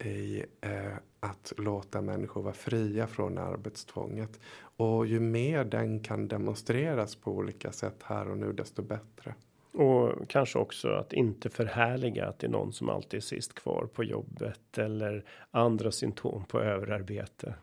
i 0.05 0.45
eh, 0.61 0.97
att 1.19 1.53
låta 1.57 2.01
människor 2.01 2.41
vara 2.41 2.53
fria 2.53 3.07
från 3.07 3.37
arbetstvånget. 3.37 4.39
Och 4.77 5.05
ju 5.07 5.19
mer 5.19 5.63
den 5.63 5.99
kan 5.99 6.27
demonstreras 6.27 7.15
på 7.15 7.31
olika 7.31 7.71
sätt 7.71 8.03
här 8.03 8.29
och 8.29 8.37
nu 8.37 8.53
desto 8.53 8.81
bättre. 8.81 9.35
Och 9.73 10.29
kanske 10.29 10.59
också 10.59 10.89
att 10.89 11.13
inte 11.13 11.49
förhärliga 11.49 12.27
att 12.27 12.39
det 12.39 12.47
är 12.47 12.51
någon 12.51 12.73
som 12.73 12.89
alltid 12.89 13.17
är 13.17 13.21
sist 13.21 13.53
kvar 13.53 13.87
på 13.93 14.03
jobbet 14.03 14.77
eller 14.77 15.25
andra 15.51 15.91
symptom 15.91 16.45
på 16.45 16.59
överarbete. 16.59 17.53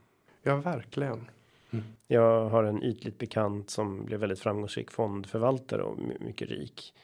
Ja, 0.43 0.57
verkligen. 0.57 1.28
Mm. 1.70 1.84
Jag 2.07 2.49
har 2.49 2.64
en 2.64 2.82
ytligt 2.82 3.18
bekant 3.18 3.70
som 3.70 4.05
blev 4.05 4.20
väldigt 4.20 4.41
framgångsrik 4.41 4.91
fondförvaltare 4.91 5.82
och 5.82 5.99
mycket 6.20 6.49
rik. 6.51 6.95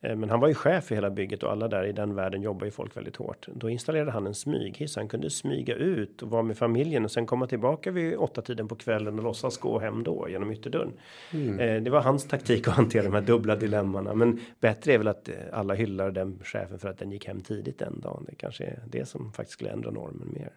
Eh, 0.00 0.16
men 0.16 0.30
han 0.30 0.40
var 0.40 0.48
ju 0.48 0.54
chef 0.54 0.84
för 0.84 0.94
hela 0.94 1.10
bygget 1.10 1.42
och 1.42 1.52
alla 1.52 1.68
där 1.68 1.84
i 1.84 1.92
den 1.92 2.14
världen 2.14 2.42
jobbar 2.42 2.64
ju 2.64 2.70
folk 2.70 2.96
väldigt 2.96 3.16
hårt. 3.16 3.48
Då 3.54 3.70
installerade 3.70 4.10
han 4.10 4.26
en 4.26 4.34
smyghiss. 4.34 4.96
Han 4.96 5.08
kunde 5.08 5.30
smyga 5.30 5.74
ut 5.74 6.22
och 6.22 6.30
vara 6.30 6.42
med 6.42 6.58
familjen 6.58 7.04
och 7.04 7.10
sen 7.10 7.26
komma 7.26 7.46
tillbaka 7.46 7.90
vid 7.90 8.16
åtta 8.16 8.42
tiden 8.42 8.68
på 8.68 8.74
kvällen 8.74 9.18
och 9.18 9.24
låtsas 9.24 9.58
gå 9.58 9.78
hem 9.78 10.02
då 10.02 10.28
genom 10.28 10.52
ytterdörren. 10.52 10.92
Mm. 11.30 11.60
Eh, 11.60 11.82
det 11.82 11.90
var 11.90 12.00
hans 12.00 12.28
taktik 12.28 12.68
att 12.68 12.74
hantera 12.74 13.02
de 13.02 13.12
här 13.12 13.20
dubbla 13.20 13.56
dilemmana. 13.56 14.14
Men 14.14 14.40
bättre 14.60 14.92
är 14.92 14.98
väl 14.98 15.08
att 15.08 15.28
eh, 15.28 15.34
alla 15.52 15.74
hyllar 15.74 16.10
den 16.10 16.38
chefen 16.44 16.78
för 16.78 16.88
att 16.88 16.98
den 16.98 17.10
gick 17.10 17.26
hem 17.26 17.40
tidigt 17.40 17.78
den 17.78 18.00
dagen. 18.00 18.24
Det 18.28 18.34
kanske 18.34 18.64
är 18.64 18.82
det 18.86 19.08
som 19.08 19.32
faktiskt 19.32 19.52
skulle 19.52 19.70
ändra 19.70 19.90
normen 19.90 20.28
mer. 20.32 20.50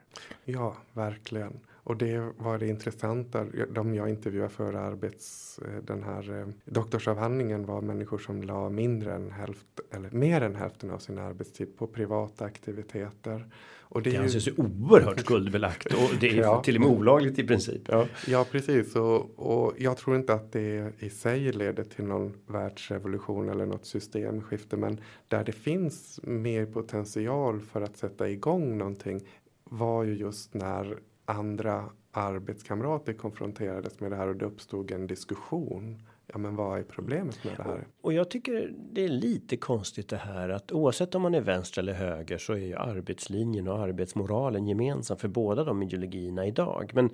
Ja, 0.46 0.76
verkligen. 0.94 1.60
Och 1.84 1.98
det 1.98 2.34
var 2.38 2.58
det 2.58 2.68
intressanta. 2.68 3.46
De 3.70 3.96
jag 3.96 4.10
intervjuade 4.10 4.50
för 4.50 4.74
arbets, 4.74 5.60
eh, 5.60 5.84
den 5.84 6.04
här 6.04 6.40
eh, 6.40 6.48
doktorsavhandlingen 6.66 7.66
var 7.66 7.82
människor 7.82 8.18
som 8.18 8.44
la 8.44 8.70
mindre 8.70 9.14
än 9.14 9.32
hälften 9.32 9.86
eller 9.92 10.10
mer 10.10 10.42
än 10.42 10.56
hälften 10.56 10.92
av 10.92 10.98
sin 10.98 11.18
arbetstid 11.18 11.78
på 11.78 11.88
privata 11.88 12.46
aktiviteter. 12.46 13.46
Och 13.92 14.02
det, 14.02 14.10
det 14.10 14.18
anses 14.18 14.48
ju 14.48 14.54
oerhört 14.58 15.20
skuldbelagt 15.20 15.94
och 15.94 16.10
det 16.20 16.30
är 16.30 16.36
ja. 16.42 16.64
till 16.64 16.76
och 16.76 16.82
med 16.82 16.90
olagligt 16.90 17.40
i 17.40 17.44
princip. 17.44 17.82
Ja, 17.88 18.08
ja 18.28 18.46
precis 18.52 18.96
och, 18.96 19.40
och 19.40 19.74
jag 19.78 19.98
tror 19.98 20.16
inte 20.16 20.34
att 20.34 20.52
det 20.52 20.94
i 21.00 21.10
sig 21.10 21.52
leder 21.52 21.84
till 21.84 22.06
någon 22.06 22.34
världsrevolution 22.48 23.50
eller 23.50 23.66
något 23.66 23.86
systemskifte. 23.86 24.78
Men 24.78 25.00
där 25.28 25.44
det 25.44 25.52
finns 25.52 26.20
mer 26.24 26.66
potential 26.66 27.62
för 27.62 27.82
att 27.82 27.98
sätta 27.98 28.30
igång 28.30 28.78
någonting 28.78 29.22
var 29.64 30.04
ju 30.04 30.16
just 30.16 30.54
när 30.54 30.98
andra 31.26 31.90
arbetskamrater 32.12 33.14
konfronterades 33.14 34.00
med 34.00 34.12
det 34.12 34.16
här 34.16 34.28
och 34.28 34.36
det 34.36 34.46
uppstod 34.46 34.92
en 34.92 35.08
diskussion. 35.08 36.02
Ja, 36.28 36.38
men 36.38 36.56
vad 36.56 36.80
är 36.80 36.84
problemet 36.84 37.44
med 37.44 37.54
det 37.58 37.64
här? 37.64 37.88
Och 38.02 38.14
jag 38.14 38.30
tycker 38.30 38.74
det 38.92 39.04
är 39.04 39.10
lite 39.10 39.58
konstigt 39.58 40.10
det 40.10 40.18
här 40.18 40.50
att 40.50 40.72
oavsett 40.72 41.16
om 41.16 41.22
man 41.22 41.36
är 41.36 41.42
vänster 41.42 41.82
eller 41.82 41.94
höger 41.94 42.38
så 42.38 42.54
är 42.54 42.58
ju 42.58 42.76
arbetslinjen 42.76 43.68
och 43.68 43.80
arbetsmoralen 43.80 44.68
gemensam 44.68 45.18
för 45.18 45.28
båda 45.28 45.64
de 45.64 45.84
ideologierna 45.84 46.46
idag. 46.46 46.92
Men 46.94 47.10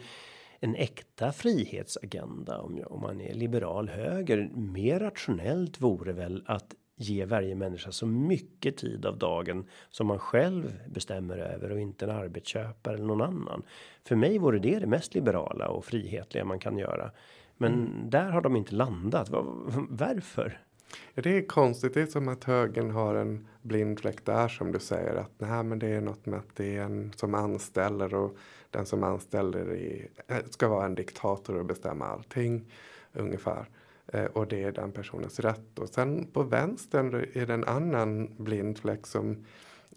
en 0.59 0.75
äkta 0.75 1.31
frihetsagenda 1.31 2.61
om, 2.61 2.83
om 2.85 3.01
man 3.01 3.21
är 3.21 3.33
liberal 3.33 3.89
höger 3.89 4.51
mer 4.55 4.99
rationellt 4.99 5.81
vore 5.81 6.13
väl 6.13 6.43
att 6.45 6.75
ge 6.97 7.25
varje 7.25 7.55
människa 7.55 7.91
så 7.91 8.05
mycket 8.05 8.77
tid 8.77 9.05
av 9.05 9.17
dagen 9.17 9.65
som 9.89 10.07
man 10.07 10.19
själv 10.19 10.79
bestämmer 10.87 11.37
över 11.37 11.71
och 11.71 11.79
inte 11.79 12.05
en 12.05 12.11
arbetsköpare 12.11 12.93
eller 12.93 13.05
någon 13.05 13.21
annan. 13.21 13.63
För 14.03 14.15
mig 14.15 14.37
vore 14.37 14.59
det 14.59 14.79
det 14.79 14.87
mest 14.87 15.15
liberala 15.15 15.67
och 15.67 15.85
frihetliga 15.85 16.45
man 16.45 16.59
kan 16.59 16.77
göra. 16.77 17.11
Men 17.57 17.73
mm. 17.73 18.09
där 18.09 18.29
har 18.29 18.41
de 18.41 18.55
inte 18.55 18.75
landat. 18.75 19.29
Varför? 19.89 20.59
Det 21.13 21.37
är 21.37 21.47
konstigt. 21.47 21.93
Det 21.93 22.01
är 22.01 22.05
som 22.05 22.27
att 22.27 22.43
högern 22.43 22.91
har 22.91 23.15
en 23.15 23.47
blind 23.61 23.99
fläck 23.99 24.25
där 24.25 24.47
som 24.47 24.71
du 24.71 24.79
säger 24.79 25.15
att 25.15 25.31
nej, 25.37 25.63
men 25.63 25.79
det 25.79 25.87
är 25.87 26.01
något 26.01 26.25
med 26.25 26.39
att 26.39 26.55
det 26.55 26.77
är 26.77 26.81
en 26.81 27.13
som 27.15 27.35
anställer 27.35 28.13
och 28.13 28.37
den 28.71 28.85
som 28.85 29.03
anställer 29.03 29.75
i, 29.75 30.07
ska 30.49 30.67
vara 30.67 30.85
en 30.85 30.95
diktator 30.95 31.57
och 31.57 31.65
bestämma 31.65 32.05
allting 32.05 32.71
ungefär. 33.13 33.65
Eh, 34.13 34.25
och 34.25 34.47
det 34.47 34.63
är 34.63 34.71
den 34.71 34.91
personens 34.91 35.39
rätt. 35.39 35.79
Och 35.79 35.89
sen 35.89 36.25
på 36.25 36.43
vänstern 36.43 37.13
är 37.33 37.45
det 37.45 37.53
en 37.53 37.63
annan 37.63 38.35
blind 38.37 38.77
fläck 38.77 39.07
som 39.07 39.45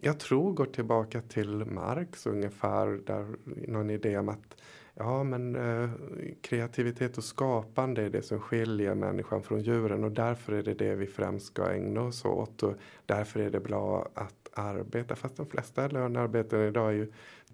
jag 0.03 0.21
tror 0.21 0.53
går 0.53 0.67
tillbaka 0.67 1.21
till 1.21 1.65
Marx 1.65 2.27
ungefär. 2.27 2.87
Där 3.07 3.27
någon 3.45 3.91
idé 3.91 4.19
om 4.19 4.29
att 4.29 4.57
ja, 4.95 5.23
men 5.23 5.57
eh, 5.57 5.91
kreativitet 6.41 7.19
och 7.19 7.25
skapande 7.25 8.03
är 8.03 8.11
det 8.11 8.23
som 8.23 8.41
skiljer 8.41 8.95
människan 8.95 9.43
från 9.43 9.61
djuren 9.61 10.05
och 10.05 10.13
därför 10.13 10.53
är 10.53 10.63
det 10.63 10.75
det 10.75 10.95
vi 10.95 11.07
främst 11.07 11.47
ska 11.47 11.73
ägna 11.73 12.03
oss 12.03 12.25
åt 12.25 12.63
och 12.63 12.75
därför 13.07 13.41
är 13.41 13.51
det 13.51 13.61
bra 13.61 14.09
att 14.15 14.49
arbeta. 14.53 15.17
Fast 15.17 15.37
de 15.37 15.47
flesta 15.47 15.89
lönearbeten 15.89 16.61
idag 16.61 16.89
är 16.89 16.95
ju 16.95 17.13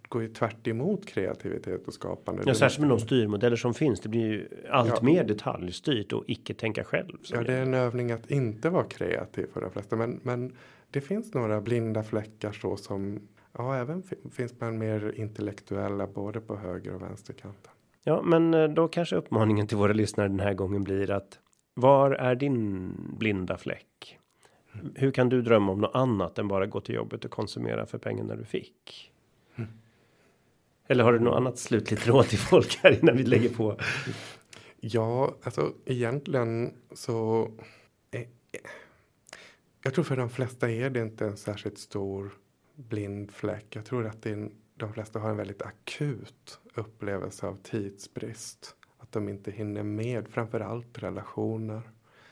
går 0.08 0.22
ju 0.22 0.28
tvärt 0.28 0.66
emot 0.66 1.06
kreativitet 1.06 1.86
och 1.86 1.94
skapande. 1.94 2.42
Ja, 2.46 2.54
särskilt 2.54 2.80
med 2.80 2.88
de 2.88 2.98
styrmodeller 2.98 3.56
som 3.56 3.74
finns. 3.74 4.00
Det 4.00 4.08
blir 4.08 4.20
ju 4.20 4.48
allt 4.70 4.88
ja. 4.88 5.02
mer 5.02 5.24
detaljstyrt 5.24 6.12
och 6.12 6.24
icke 6.26 6.54
tänka 6.54 6.84
själv. 6.84 7.18
Ja, 7.22 7.42
det 7.42 7.54
är 7.54 7.62
en 7.62 7.74
övning 7.74 8.12
att 8.12 8.30
inte 8.30 8.70
vara 8.70 8.84
kreativ 8.84 9.46
för 9.52 9.60
de 9.60 9.70
flesta. 9.70 9.96
Men, 9.96 10.20
men 10.22 10.52
det 10.90 11.00
finns 11.00 11.34
några 11.34 11.60
blinda 11.60 12.02
fläckar 12.02 12.52
så 12.52 12.76
som 12.76 13.20
ja, 13.52 13.76
även 13.76 14.02
finns 14.32 14.58
bland 14.58 14.78
mer 14.78 15.12
intellektuella 15.16 16.06
både 16.06 16.40
på 16.40 16.56
höger 16.56 16.94
och 16.94 17.02
vänsterkanten. 17.02 17.72
Ja, 18.04 18.22
men 18.22 18.54
eh, 18.54 18.68
då 18.68 18.88
kanske 18.88 19.16
uppmaningen 19.16 19.66
till 19.66 19.76
våra 19.76 19.92
lyssnare 19.92 20.28
den 20.28 20.40
här 20.40 20.54
gången 20.54 20.84
blir 20.84 21.10
att 21.10 21.38
var 21.74 22.10
är 22.10 22.34
din 22.34 22.92
blinda 23.18 23.56
fläck? 23.56 24.18
Hur 24.94 25.10
kan 25.10 25.28
du 25.28 25.42
drömma 25.42 25.72
om 25.72 25.80
något 25.80 25.94
annat 25.94 26.38
än 26.38 26.48
bara 26.48 26.66
gå 26.66 26.80
till 26.80 26.94
jobbet 26.94 27.24
och 27.24 27.30
konsumera 27.30 27.86
för 27.86 27.98
pengarna 27.98 28.36
du 28.36 28.44
fick? 28.44 29.12
Mm. 29.56 29.70
Eller 30.86 31.04
har 31.04 31.12
du 31.12 31.18
något 31.18 31.36
annat 31.36 31.58
slutligt 31.58 32.06
råd 32.08 32.28
till 32.28 32.38
folk 32.38 32.78
här 32.82 33.02
innan 33.02 33.16
vi 33.16 33.22
lägger 33.22 33.48
på? 33.48 33.80
Ja, 34.80 35.36
alltså 35.42 35.72
egentligen 35.84 36.74
så. 36.92 37.50
Eh, 38.10 38.20
eh, 38.20 38.26
jag 39.82 39.94
tror 39.94 40.04
för 40.04 40.16
de 40.16 40.30
flesta 40.30 40.70
är 40.70 40.90
det 40.90 41.00
inte 41.00 41.26
en 41.26 41.36
särskilt 41.36 41.78
stor 41.78 42.32
blind 42.74 43.30
fläck. 43.32 43.66
Jag 43.76 43.84
tror 43.84 44.06
att 44.06 44.22
det 44.22 44.30
är, 44.30 44.50
de 44.74 44.92
flesta 44.92 45.18
har 45.18 45.30
en 45.30 45.36
väldigt 45.36 45.62
akut 45.62 46.60
upplevelse 46.74 47.46
av 47.46 47.58
tidsbrist. 47.62 48.74
Att 48.98 49.12
de 49.12 49.28
inte 49.28 49.50
hinner 49.50 49.82
med 49.82 50.28
framförallt 50.28 50.98
relationer. 50.98 51.82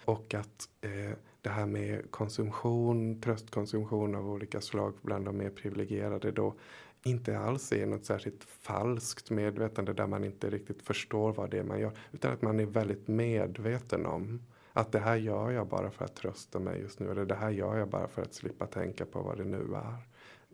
Och 0.05 0.35
att 0.35 0.69
eh, 0.81 1.17
det 1.41 1.51
här 1.51 1.67
med 1.67 2.11
konsumtion, 2.11 3.21
tröstkonsumtion 3.21 4.15
av 4.15 4.31
olika 4.31 4.61
slag 4.61 4.95
bland 5.03 5.25
de 5.25 5.37
mer 5.37 5.51
privilegierade 5.51 6.31
då 6.31 6.55
inte 7.05 7.39
alls 7.39 7.73
är 7.73 7.87
något 7.87 8.05
särskilt 8.05 8.45
falskt 8.45 9.31
medvetande 9.31 9.93
där 9.93 10.07
man 10.07 10.25
inte 10.25 10.51
riktigt 10.51 10.83
förstår 10.83 11.33
vad 11.33 11.51
det 11.51 11.59
är 11.59 11.65
man 11.65 11.81
gör. 11.81 11.93
Utan 12.13 12.33
att 12.33 12.43
man 12.43 12.61
är 12.61 12.67
väldigt 12.67 13.09
medveten 13.09 14.07
om 14.07 14.41
att 14.73 14.93
det 14.93 14.99
här 14.99 15.17
gör 15.17 15.51
jag 15.51 15.69
bara 15.69 15.91
för 15.91 16.05
att 16.05 16.17
trösta 16.17 16.59
mig 16.59 16.81
just 16.81 17.01
nu. 17.01 17.11
Eller 17.11 17.25
det 17.25 17.35
här 17.35 17.51
gör 17.51 17.77
jag 17.77 17.89
bara 17.89 18.09
för 18.09 18.23
att 18.23 18.35
slippa 18.35 18.67
tänka 18.67 19.07
på 19.07 19.23
vad 19.23 19.37
det 19.37 19.45
nu 19.45 19.75
är. 19.75 19.97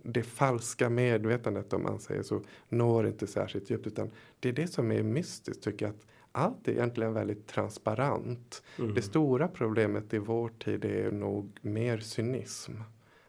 Det 0.02 0.22
falska 0.22 0.90
medvetandet 0.90 1.72
om 1.72 1.82
man 1.82 2.00
säger 2.00 2.22
så 2.22 2.42
når 2.68 3.06
inte 3.06 3.26
särskilt 3.26 3.70
djupt. 3.70 3.86
Utan 3.86 4.10
det 4.40 4.48
är 4.48 4.52
det 4.52 4.66
som 4.66 4.92
är 4.92 5.02
mystiskt 5.02 5.64
tycker 5.64 5.86
jag. 5.86 5.94
Att 5.94 6.06
allt 6.32 6.68
är 6.68 6.72
egentligen 6.72 7.12
väldigt 7.12 7.46
transparent. 7.46 8.62
Mm. 8.78 8.94
Det 8.94 9.02
stora 9.02 9.48
problemet 9.48 10.14
i 10.14 10.18
vår 10.18 10.48
tid 10.48 10.84
är 10.84 11.10
nog 11.10 11.58
mer 11.60 11.98
cynism. 11.98 12.72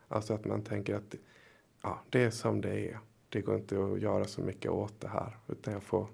Alltså 0.08 0.34
att 0.34 0.46
man 0.46 0.64
tänker 0.64 0.96
att 0.96 1.16
ja, 1.82 2.02
det 2.10 2.24
är 2.24 2.30
som 2.30 2.62
det 2.62 2.80
är 2.80 3.00
det 3.32 3.42
går 3.42 3.56
inte 3.56 3.84
att 3.84 4.02
göra 4.02 4.26
så 4.26 4.42
mycket 4.42 4.72
åt 4.72 5.02
det 5.02 5.08
här. 5.08 5.38
Utan 5.48 5.74
jag 5.74 5.84
får, 5.84 6.08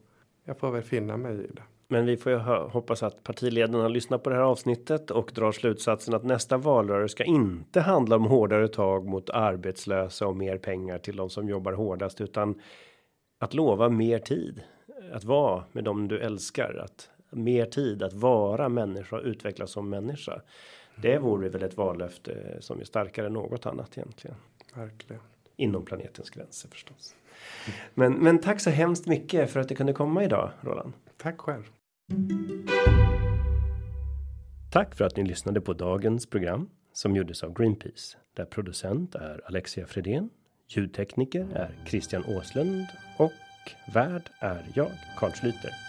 jag 0.43 0.57
får 0.57 0.71
väl 0.71 0.83
finna 0.83 1.17
mig 1.17 1.33
i 1.33 1.47
det. 1.53 1.63
Men 1.87 2.05
vi 2.05 2.17
får 2.17 2.31
ju 2.31 2.37
hoppas 2.37 3.03
att 3.03 3.23
partiledarna 3.23 3.87
lyssnar 3.87 4.17
på 4.17 4.29
det 4.29 4.35
här 4.35 4.43
avsnittet 4.43 5.11
och 5.11 5.31
drar 5.35 5.51
slutsatsen 5.51 6.13
att 6.13 6.23
nästa 6.23 6.57
valrörelse 6.57 7.11
ska 7.11 7.23
inte 7.23 7.81
handla 7.81 8.15
om 8.15 8.25
hårdare 8.25 8.67
tag 8.67 9.05
mot 9.05 9.29
arbetslösa 9.29 10.27
och 10.27 10.37
mer 10.37 10.57
pengar 10.57 10.97
till 10.97 11.15
de 11.15 11.29
som 11.29 11.49
jobbar 11.49 11.73
hårdast 11.73 12.21
utan 12.21 12.61
att 13.39 13.53
lova 13.53 13.89
mer 13.89 14.19
tid 14.19 14.61
att 15.13 15.23
vara 15.23 15.63
med 15.71 15.83
dem 15.83 16.07
du 16.07 16.19
älskar 16.19 16.81
att 16.85 17.09
mer 17.29 17.65
tid 17.65 18.03
att 18.03 18.13
vara 18.13 18.69
människa 18.69 19.15
och 19.15 19.23
utvecklas 19.23 19.71
som 19.71 19.89
människa. 19.89 20.41
Det 20.95 21.17
vore 21.17 21.49
väl 21.49 21.63
ett 21.63 21.77
vallöfte 21.77 22.57
som 22.59 22.79
är 22.79 22.83
starkare 22.83 23.25
än 23.25 23.33
något 23.33 23.65
annat 23.65 23.97
egentligen. 23.97 24.37
Verkligen 24.75 25.21
inom 25.57 25.85
planetens 25.85 26.29
gränser 26.29 26.69
förstås. 26.69 27.15
Men, 27.93 28.13
men 28.13 28.39
tack 28.39 28.59
så 28.61 28.69
hemskt 28.69 29.07
mycket 29.07 29.51
för 29.51 29.59
att 29.59 29.69
du 29.69 29.75
kunde 29.75 29.93
komma 29.93 30.23
idag, 30.23 30.51
Roland. 30.61 30.93
Tack 31.17 31.37
själv. 31.41 31.63
Tack 34.71 34.95
för 34.95 35.05
att 35.05 35.15
ni 35.17 35.23
lyssnade 35.23 35.61
på 35.61 35.73
dagens 35.73 36.29
program 36.29 36.69
som 36.93 37.15
gjordes 37.15 37.43
av 37.43 37.53
Greenpeace 37.53 38.17
där 38.35 38.45
producent 38.45 39.15
är 39.15 39.41
Alexia 39.45 39.87
Fredén, 39.87 40.29
ljudtekniker 40.67 41.47
är 41.53 41.83
Christian 41.85 42.23
Åslund 42.25 42.85
och 43.17 43.31
värd 43.93 44.29
är 44.39 44.71
jag, 44.75 44.91
Carl 45.17 45.31
Schlyter. 45.31 45.86